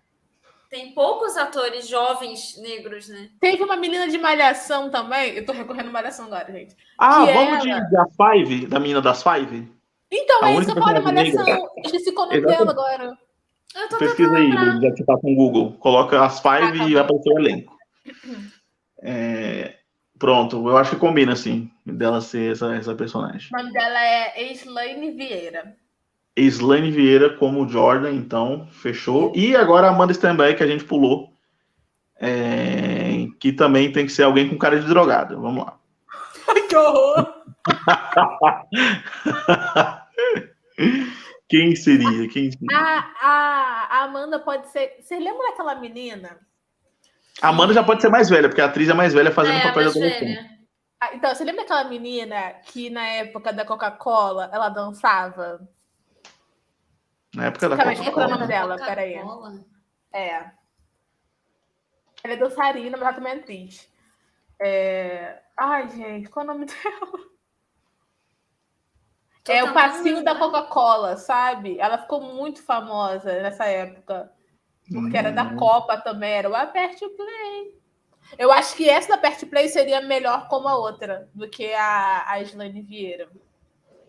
[0.68, 3.30] Tem poucos atores jovens negros, né?
[3.40, 5.34] Teve uma menina de malhação também.
[5.34, 6.76] Eu tô recorrendo malhação agora, gente.
[6.98, 9.72] Ah, vamos ela- de, da Five, da menina das Five?
[10.10, 11.68] Então, A é isso única que eu falo da malhação.
[11.84, 13.18] Esqueci é o nome dela agora.
[13.74, 14.50] Eu tô Pesquisa aí.
[14.50, 15.72] Lu, já que tá com o Google.
[15.78, 17.76] Coloca as Five Ah, tá e vai aparecer o elenco.
[19.02, 19.76] É,
[20.18, 23.50] pronto, eu acho que combina, assim, dela ser essa, essa personagem.
[23.52, 25.76] O nome dela é Eislaine Vieira.
[26.36, 29.32] Slane Vieira como Jordan, então, fechou.
[29.34, 31.32] E agora a Amanda Sternberg, que a gente pulou.
[32.20, 35.40] é, que também tem que ser alguém com cara de drogado.
[35.40, 35.78] Vamos lá.
[36.68, 37.34] que horror!
[41.48, 42.28] Quem seria?
[42.28, 42.76] Quem seria?
[42.76, 44.96] A, a, a Amanda pode ser.
[45.00, 46.38] Você lembra daquela menina?
[47.40, 49.68] A Amanda já pode ser mais velha, porque a atriz é mais velha fazendo É,
[49.68, 50.50] papel de adolescente.
[51.00, 55.60] Ah, Então, você lembra daquela menina que na época da Coca-Cola ela dançava?
[57.36, 58.12] Na época da Coca-Cola.
[58.12, 58.76] qual é o nome dela?
[58.76, 59.14] Peraí.
[60.12, 60.50] É.
[62.24, 63.92] Ela é dançarina, mas ela também é atriz.
[64.58, 65.42] É...
[65.56, 67.12] Ai, gente, qual é o nome dela?
[69.44, 70.34] Tô É o passinho da.
[70.34, 71.78] Coca-Cola, sabe?
[71.78, 74.32] Ela ficou muito famosa nessa época.
[74.90, 75.56] Porque era da Hum.
[75.56, 77.78] Copa também, era o Aperte o Play.
[78.38, 81.72] Eu acho que essa da Aperte o Play seria melhor como a outra do que
[81.74, 83.28] a, a Islane Vieira.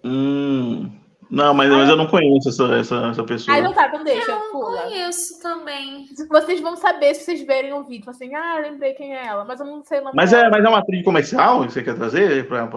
[0.03, 0.96] Hum.
[1.29, 3.57] Não, mas, mas eu não conheço essa, essa, essa pessoa.
[3.57, 4.81] Ah, não tá, então deixa, Eu não pula.
[4.83, 6.05] conheço também.
[6.29, 8.09] Vocês vão saber se vocês verem o vídeo.
[8.09, 10.47] Assim, ah, lembrei quem é ela, mas eu não sei o nome Mas dela.
[10.47, 12.69] é, mas é uma atriz comercial que você quer trazer para o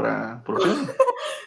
[0.61, 0.89] filme?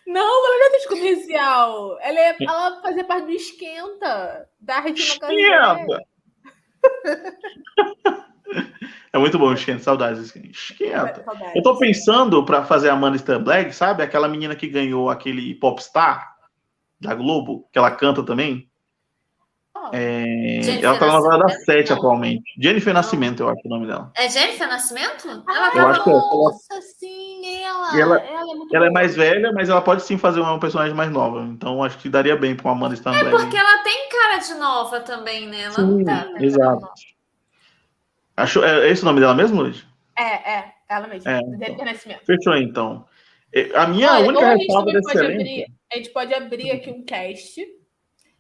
[0.07, 1.97] Não, ela não é atriz comercial.
[2.01, 5.27] Ela, é, ela fazia parte do Esquenta, da Regina.
[5.30, 5.99] Esquenta!
[9.11, 10.35] É muito bom, esquenta, saudades.
[10.35, 11.23] Esquenta.
[11.53, 14.03] Eu tô pensando para fazer a Amanda Stamblag, sabe?
[14.03, 16.32] Aquela menina que ganhou aquele Popstar
[17.03, 18.67] da Globo, que ela canta também.
[19.75, 21.65] Ah, É, Ela tá na novela da Nascimento?
[21.65, 22.43] Sete atualmente.
[22.57, 24.11] Jennifer Nascimento, eu acho o nome dela.
[24.15, 25.27] É Jennifer Nascimento?
[25.30, 26.13] Ela Ah, Eu acho que é.
[26.13, 27.95] Nossa, sim, ela.
[27.97, 30.59] E ela- ela é muito Ela é mais velha, mas ela pode sim fazer uma
[30.59, 31.41] personagem mais nova.
[31.41, 33.30] Então acho que daria bem com a Amanda Stamblag.
[33.30, 35.63] Porque ela tem cara de nova também, né?
[35.63, 36.45] Ela não Sim, tem.
[36.45, 36.88] exato.
[38.35, 39.85] Achou, é esse o nome dela mesmo, Luiz?
[40.17, 40.23] É,
[40.59, 41.31] é, ela mesma.
[41.31, 42.25] É, Jennifer Nascimento.
[42.25, 43.05] Fechou então.
[43.53, 45.41] É, A minha Olha, única ou a gente ressalva desse pode elenco.
[45.41, 47.61] abrir, a gente pode abrir aqui um cast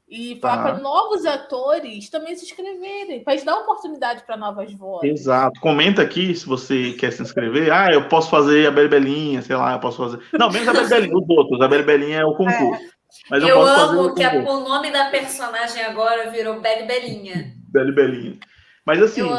[0.07, 0.49] e Tá.
[0.49, 5.09] falar para novos atores também se inscreverem, para dar oportunidade para novas vozes.
[5.21, 5.59] Exato.
[5.59, 7.71] Comenta aqui se você quer se inscrever.
[7.71, 10.19] Ah, eu posso fazer a Belibelinha, sei lá, eu posso fazer.
[10.37, 11.61] Não, menos a Belibelinha, os outros.
[11.61, 12.83] A Belibelinha é o concurso.
[13.29, 16.59] Mas eu, Eu posso fazer amo o que a- o nome da personagem agora virou
[16.59, 17.53] Beli Belinha.
[17.71, 18.37] Belibelinha.
[18.85, 19.29] Mas assim, Eu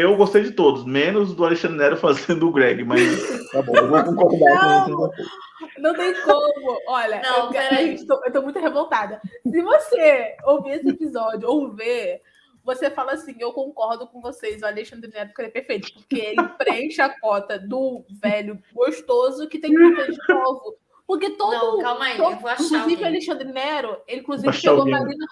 [0.00, 3.88] eu, gostei de todos, menos do Alexandre Nero fazendo o Greg, mas tá bom, eu
[3.88, 5.10] vou concordar com Não.
[5.10, 5.30] isso.
[5.78, 6.78] Não tem como.
[6.88, 7.86] Olha, Não, eu, peraí.
[7.96, 9.20] gente, tô- eu tô muito revoltada.
[9.42, 12.20] Se você ouvir esse episódio ou ver,
[12.64, 16.16] você fala assim: eu concordo com vocês, o Alexandre Neto que ele é perfeito, porque
[16.16, 20.76] ele preenche a cota do velho gostoso que tem pinta de novo.
[21.06, 21.52] Porque todo.
[21.52, 23.06] Não, calma aí, todo- eu vou achar inclusive, o.
[23.06, 24.92] Alexandre Nero, ele inclusive a alguém.
[24.92, 25.26] Marina.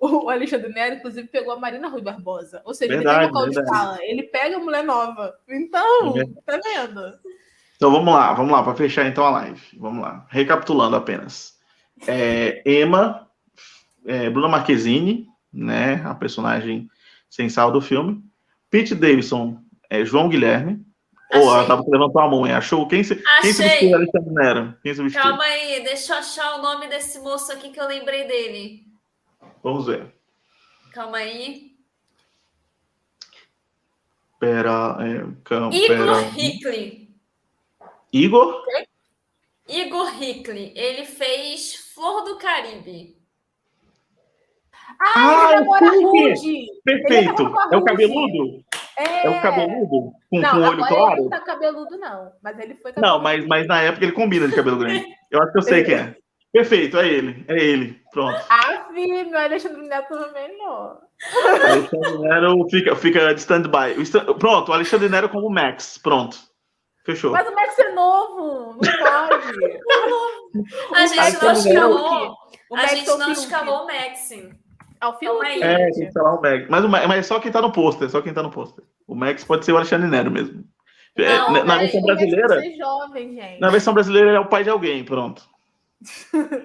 [0.24, 2.62] O Alexandre Nero, inclusive, pegou a Marina Rui Barbosa.
[2.64, 3.76] Ou seja, Verdade, ele tem local de verdade.
[3.78, 3.98] fala.
[4.02, 5.34] Ele pega a mulher nova.
[5.48, 7.18] Então, É tá vendo?
[7.76, 9.60] Então vamos lá, vamos lá, para fechar então a live.
[9.78, 10.26] Vamos lá.
[10.30, 11.56] Recapitulando apenas.
[12.06, 13.28] É, Emma,
[14.06, 16.88] é, Bruna Marquezine, né, a personagem
[17.30, 18.22] sensal do filme.
[18.70, 19.58] Pete Davidson,
[19.90, 20.84] é, João Guilherme.
[21.34, 21.66] Ou ela Achei.
[21.68, 22.54] tava levantou a mão, hein?
[22.54, 22.88] achou?
[22.88, 24.74] Quem se, quem se vestiu Alexandre Nero?
[24.82, 25.20] Quem se vestiu?
[25.20, 28.87] Calma aí, deixa eu achar o nome desse moço aqui que eu lembrei dele.
[29.62, 30.14] Vamos ver.
[30.92, 31.76] Calma aí.
[34.38, 36.20] Pera, é, cam, Igor pera.
[36.36, 37.08] Hickley.
[38.12, 38.62] Igor?
[39.68, 40.72] Igor Hickley.
[40.76, 43.16] Ele fez Flor do Caribe.
[45.00, 46.02] Ah, Ah, ele namora a sim.
[46.04, 46.66] Rude!
[46.84, 47.42] Perfeito.
[47.72, 48.64] É o cabeludo?
[48.96, 50.12] É, É o cabeludo?
[50.30, 51.12] Com, Não, com o olho claro?
[51.14, 52.32] ele não tá cabeludo, não.
[52.42, 53.22] Mas ele foi Não, cabeludo.
[53.24, 55.04] mas, mas na época ele combina de cabelo grande.
[55.30, 56.16] Eu acho que eu sei quem é.
[56.52, 57.44] Perfeito, é ele.
[57.48, 58.00] É ele.
[58.12, 58.40] Pronto.
[58.48, 60.98] Ah, filho, meu Alexandre Neto também não.
[61.70, 63.94] Alexandre Nero fica, fica de stand-by.
[64.38, 65.98] Pronto, o Alexandre Nero como Max.
[65.98, 66.36] Pronto.
[67.04, 67.32] Fechou.
[67.32, 69.80] Mas o Max é novo, não pode.
[70.94, 72.36] A gente Max não é o escalou.
[72.72, 74.50] A Max gente é não escalou o Maxim.
[75.00, 75.62] É o Fiuk, Calma aí.
[75.62, 76.06] É, tem gente.
[76.08, 76.66] que falar o Max.
[76.68, 78.84] Mas, o Ma- mas é só quem tá no pôster, só quem tá no pôster.
[79.06, 80.64] O Max pode ser o Alexandre Nero mesmo.
[81.16, 83.60] É, Não, na- na versão Max brasileira, jovem, gente.
[83.60, 85.42] na versão brasileira ele é o pai de alguém, pronto.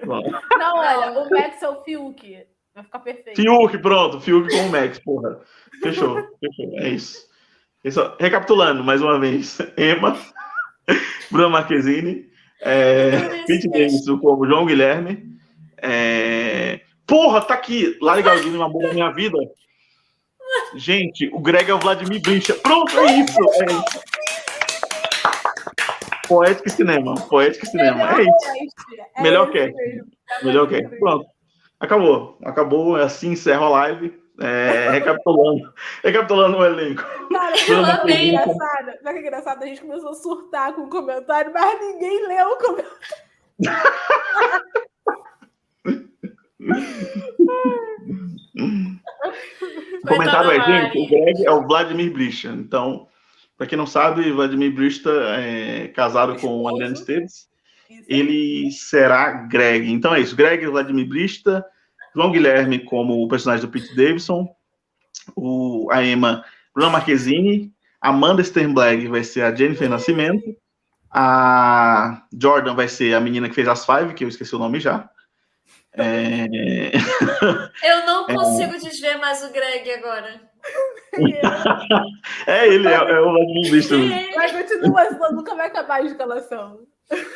[0.06, 2.46] Não, olha, o Max é o Fiuk.
[2.74, 3.40] Vai ficar perfeito.
[3.40, 4.20] Fiuk, pronto.
[4.20, 5.40] Fiuk com o Max, porra.
[5.82, 6.78] Fechou, fechou.
[6.78, 7.26] É isso.
[7.84, 8.12] isso.
[8.18, 9.58] Recapitulando mais uma vez.
[9.76, 10.16] Emma,
[11.30, 12.28] Bruna Marquezine,
[12.60, 15.36] é, Pete Davidson como João Guilherme.
[15.78, 17.98] é, Porra, tá aqui.
[18.00, 19.36] Lari Galdino, Amor da Minha Vida.
[20.74, 22.54] Gente, o Greg é o Vladimir Brincha.
[22.54, 23.38] Pronto, é isso.
[23.60, 24.04] É isso.
[26.28, 27.14] Poética e cinema.
[27.28, 28.00] Poética e cinema.
[28.18, 28.72] É isso.
[29.16, 29.72] É Melhor esse cast.
[29.76, 30.10] mesmo.
[30.40, 30.80] É Melhor que.
[30.82, 30.98] mesmo.
[30.98, 31.26] Pronto.
[31.80, 32.38] Acabou.
[32.44, 32.96] Acabou.
[32.96, 34.20] Assim encerra a live.
[34.40, 35.72] É, recapitulando.
[36.02, 37.02] recapitulando o elenco.
[37.30, 38.28] Cara, Eu que é amei.
[38.30, 38.58] engraçado?
[38.86, 39.62] Sabe o que é engraçado?
[39.62, 42.98] A gente começou a surtar com o comentário, mas ninguém leu o comentário.
[50.02, 52.48] O comentário é, gente, o Greg é o Vladimir Brista.
[52.48, 53.06] Então,
[53.56, 57.48] para quem não sabe, Vladimir Brista é casado com o Adriano Esteves.
[58.08, 59.90] Ele será Greg.
[59.90, 60.34] Então é isso.
[60.34, 61.64] Greg, Vladimir Brista,
[62.14, 64.48] João Guilherme como o personagem do Pete Davidson,
[65.36, 66.44] o, a Emma,
[66.74, 70.56] Bruna Marquezine, Amanda Sternblag vai ser a Jennifer Nascimento,
[71.10, 74.80] a Jordan vai ser a menina que fez as Five, que eu esqueci o nome
[74.80, 75.08] já.
[75.92, 76.46] É...
[77.84, 78.34] Eu não é.
[78.34, 78.78] consigo é...
[78.78, 80.40] desver mais o Greg agora.
[82.46, 84.08] é ele, é, é o administrador.
[84.36, 86.80] Mas continua, nunca vai acabar a escalação.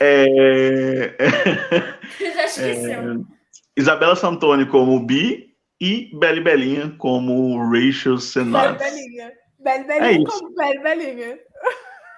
[0.00, 1.14] É...
[2.34, 3.00] Já esqueceu.
[3.00, 3.38] É...
[3.76, 8.78] Isabela Santoni como Bi e Beli Belinha como Rachel Senat.
[8.78, 9.32] Beli Belinha.
[9.60, 11.38] Beli Belinha é como Beli Belinha.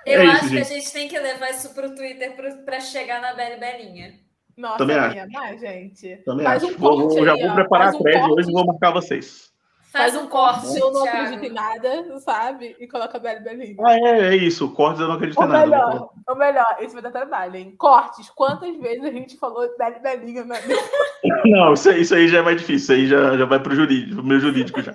[0.07, 0.73] Eu é acho isso, que gente.
[0.73, 2.35] a gente tem que levar isso para o Twitter
[2.65, 4.15] para chegar na Beli Belinha.
[4.57, 5.33] Nossa, Também acho.
[5.33, 6.17] mais, gente.
[6.25, 6.75] Também Faz acho.
[6.75, 9.50] Um vou, aí, já vou preparar a thread um hoje e vou marcar vocês.
[9.93, 10.79] Faz um corte.
[10.79, 12.77] Eu não acredito em nada, sabe?
[12.79, 13.77] E coloca a Beli Belinha.
[13.81, 14.71] Ah, é, é isso.
[14.71, 15.67] Cortes eu não acredito em nada.
[15.67, 17.75] Melhor, o melhor, esse vai dar trabalho, hein?
[17.77, 18.31] Cortes.
[18.31, 20.45] Quantas vezes a gente falou Beli Belinha?
[20.45, 20.61] Né?
[21.45, 22.77] Não, isso, isso aí já é mais difícil.
[22.77, 24.95] Isso aí já, já vai pro jurídico, pro meu jurídico já.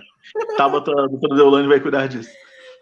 [0.55, 2.31] Tabata, a doutora Deolane vai cuidar disso.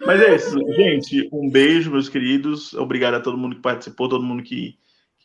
[0.05, 0.59] Mas é isso.
[0.73, 2.73] Gente, um beijo, meus queridos.
[2.75, 4.77] Obrigado a todo mundo que participou, todo mundo que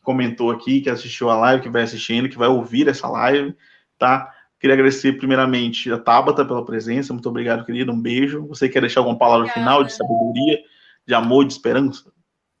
[0.03, 3.55] comentou aqui, que assistiu a live, que vai assistindo, que vai ouvir essa live,
[3.97, 4.33] tá?
[4.59, 7.13] Queria agradecer primeiramente a Tabata pela presença.
[7.13, 7.93] Muito obrigado, querido.
[7.93, 8.45] Um beijo.
[8.47, 9.61] Você quer deixar alguma palavra Obrigada.
[9.61, 10.61] final de sabedoria,
[11.07, 12.11] de amor, de esperança?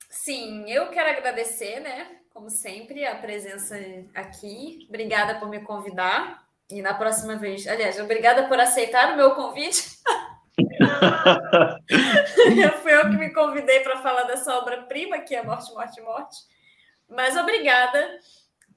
[0.09, 2.07] Sim, eu quero agradecer, né?
[2.33, 3.75] Como sempre, a presença
[4.15, 4.85] aqui.
[4.87, 6.41] Obrigada por me convidar.
[6.71, 9.99] E na próxima vez, aliás, obrigada por aceitar o meu convite.
[12.81, 16.37] Fui eu que me convidei para falar dessa obra-prima, que é Morte, Morte, Morte.
[17.09, 18.19] Mas obrigada.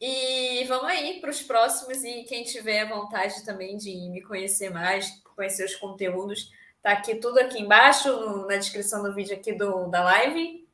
[0.04, 2.02] E vamos aí para os próximos.
[2.02, 6.50] E quem tiver vontade também de me conhecer mais, conhecer os conteúdos,
[6.82, 8.10] tá aqui tudo aqui embaixo,
[8.48, 10.66] na descrição do vídeo aqui do, da live.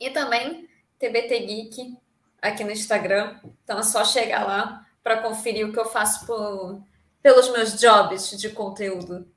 [0.00, 0.66] E também
[0.98, 1.98] TBT Geek
[2.40, 3.38] aqui no Instagram.
[3.62, 6.80] Então é só chegar lá para conferir o que eu faço por,
[7.22, 9.28] pelos meus jobs de conteúdo.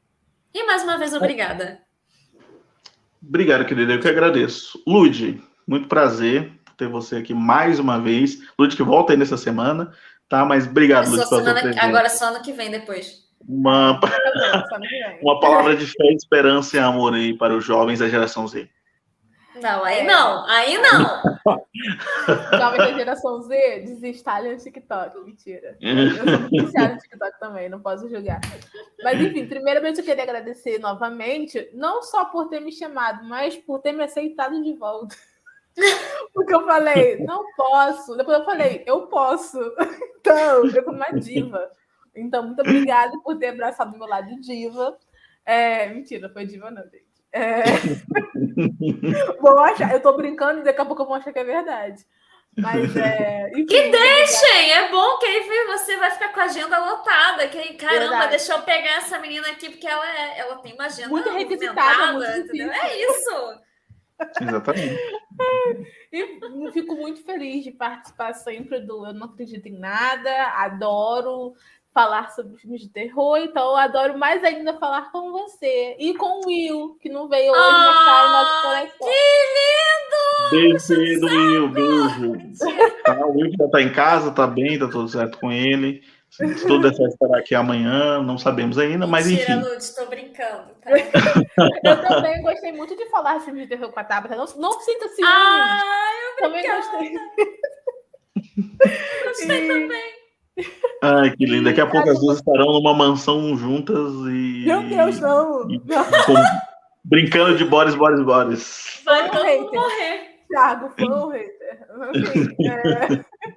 [0.53, 1.81] E mais uma vez, obrigada.
[3.21, 3.91] Obrigado, querida.
[3.91, 4.81] Eu que agradeço.
[4.87, 8.39] Lude, muito prazer ter você aqui mais uma vez.
[8.57, 9.91] Lud, que volta aí nessa semana,
[10.29, 10.45] tá?
[10.45, 13.25] Mas obrigado, Lud, pela semana, Agora só ano que vem, depois.
[13.47, 13.99] Uma,
[15.21, 18.69] uma palavra de fé, esperança e amor aí para os jovens da geração Z.
[19.61, 20.03] Não, aí é.
[20.03, 21.21] não, aí não.
[22.59, 25.19] Jovem da geração Z, desinstalem o TikTok.
[25.23, 25.77] Mentira.
[25.81, 28.39] Eu sou viciada no TikTok também, não posso julgar.
[29.03, 33.79] Mas, enfim, primeiramente eu queria agradecer novamente, não só por ter me chamado, mas por
[33.79, 35.15] ter me aceitado de volta.
[36.33, 38.15] Porque eu falei, não posso.
[38.15, 39.59] Depois eu falei, eu posso.
[40.27, 41.71] Então, eu sou uma diva.
[42.13, 44.97] Então, muito obrigada por ter abraçado o meu lado de diva.
[45.45, 47.05] É, mentira, foi diva não, gente.
[47.31, 47.63] É...
[49.39, 52.05] vou achar, eu tô brincando e daqui a pouco eu vou achar que é verdade.
[52.57, 53.51] Mas é.
[53.51, 54.71] Enfim, que deixem!
[54.71, 57.47] É bom que aí você vai ficar com a agenda lotada.
[57.47, 58.29] Que caramba, verdade.
[58.31, 62.13] deixa eu pegar essa menina aqui, porque ela, é, ela tem uma agenda muito revisitada.
[62.13, 63.61] Muito é isso.
[64.41, 64.99] Exatamente.
[66.11, 71.53] E fico muito feliz de participar sempre do Eu Não Acredito em Nada, adoro
[71.93, 76.41] falar sobre filmes de terror, então eu adoro mais ainda falar com você e com
[76.41, 79.07] o Will, que não veio hoje, ah, mas tá nosso coração.
[79.07, 79.97] Que lindo!
[80.51, 82.33] Bem-vindo, Will, beijo.
[83.03, 86.03] Tá, o Will já tá em casa, tá bem, tá tudo certo com ele.
[86.67, 89.53] Tudo é só esperar aqui amanhã, não sabemos ainda, mas enfim.
[89.53, 90.69] Mentira, Lud, estou brincando.
[90.81, 90.91] Tá?
[91.83, 94.35] eu também gostei muito de falar filme de terror com a Tabata.
[94.35, 95.31] Não, não sinta ciúme.
[95.31, 97.13] Ah, eu também gostei.
[99.25, 99.67] gostei e...
[99.67, 100.17] também.
[101.03, 101.65] Ai, que lindo.
[101.65, 104.63] Daqui a pouco as duas estarão numa mansão juntas e.
[104.65, 105.69] Meu Deus, não!
[105.69, 106.33] E, com...
[107.05, 109.01] brincando de Boris, Boris, Boris.
[109.05, 110.37] Vai todo mundo morrer.
[110.47, 111.87] Thiago, foi um hater.
[112.61, 113.53] é...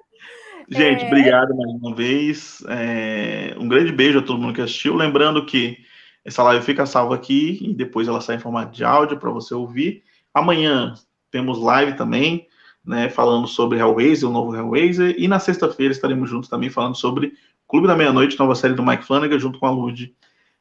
[0.71, 1.07] Gente, é...
[1.07, 2.63] obrigado mais uma vez.
[2.69, 3.53] É...
[3.59, 4.95] Um grande beijo a todo mundo que assistiu.
[4.95, 5.77] Lembrando que
[6.23, 9.53] essa live fica salva aqui e depois ela sai em formato de áudio para você
[9.53, 10.03] ouvir.
[10.33, 10.93] Amanhã
[11.29, 12.47] temos live também,
[12.85, 17.33] né, falando sobre Hellraiser, o novo Hellraiser, e na sexta-feira estaremos juntos também falando sobre
[17.67, 20.13] Clube da Meia-Noite, nova série do Mike Flanagan, junto com a Lud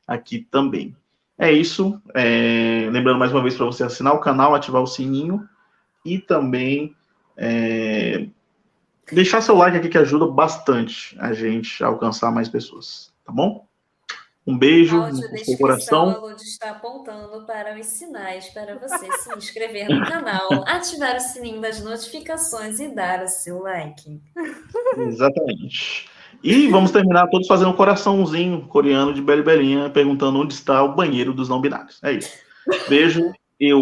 [0.07, 0.95] aqui também.
[1.39, 2.01] É isso.
[2.15, 2.89] É...
[2.91, 5.49] Lembrando mais uma vez para você assinar o canal, ativar o sininho
[6.05, 6.95] e também
[7.37, 8.27] é...
[9.13, 13.67] deixar seu like aqui que ajuda bastante a gente a alcançar mais pessoas, tá bom?
[14.47, 16.23] Um beijo no coração.
[16.25, 21.61] O está apontando para os sinais para você se inscrever no canal, ativar o sininho
[21.61, 24.21] das notificações e dar o seu like.
[24.97, 26.09] Exatamente.
[26.43, 30.95] E vamos terminar todos fazendo um coraçãozinho coreano de Beli Belinha, perguntando onde está o
[30.95, 32.01] banheiro dos não binários.
[32.03, 32.33] É isso.
[32.89, 33.31] Beijo
[33.61, 33.75] e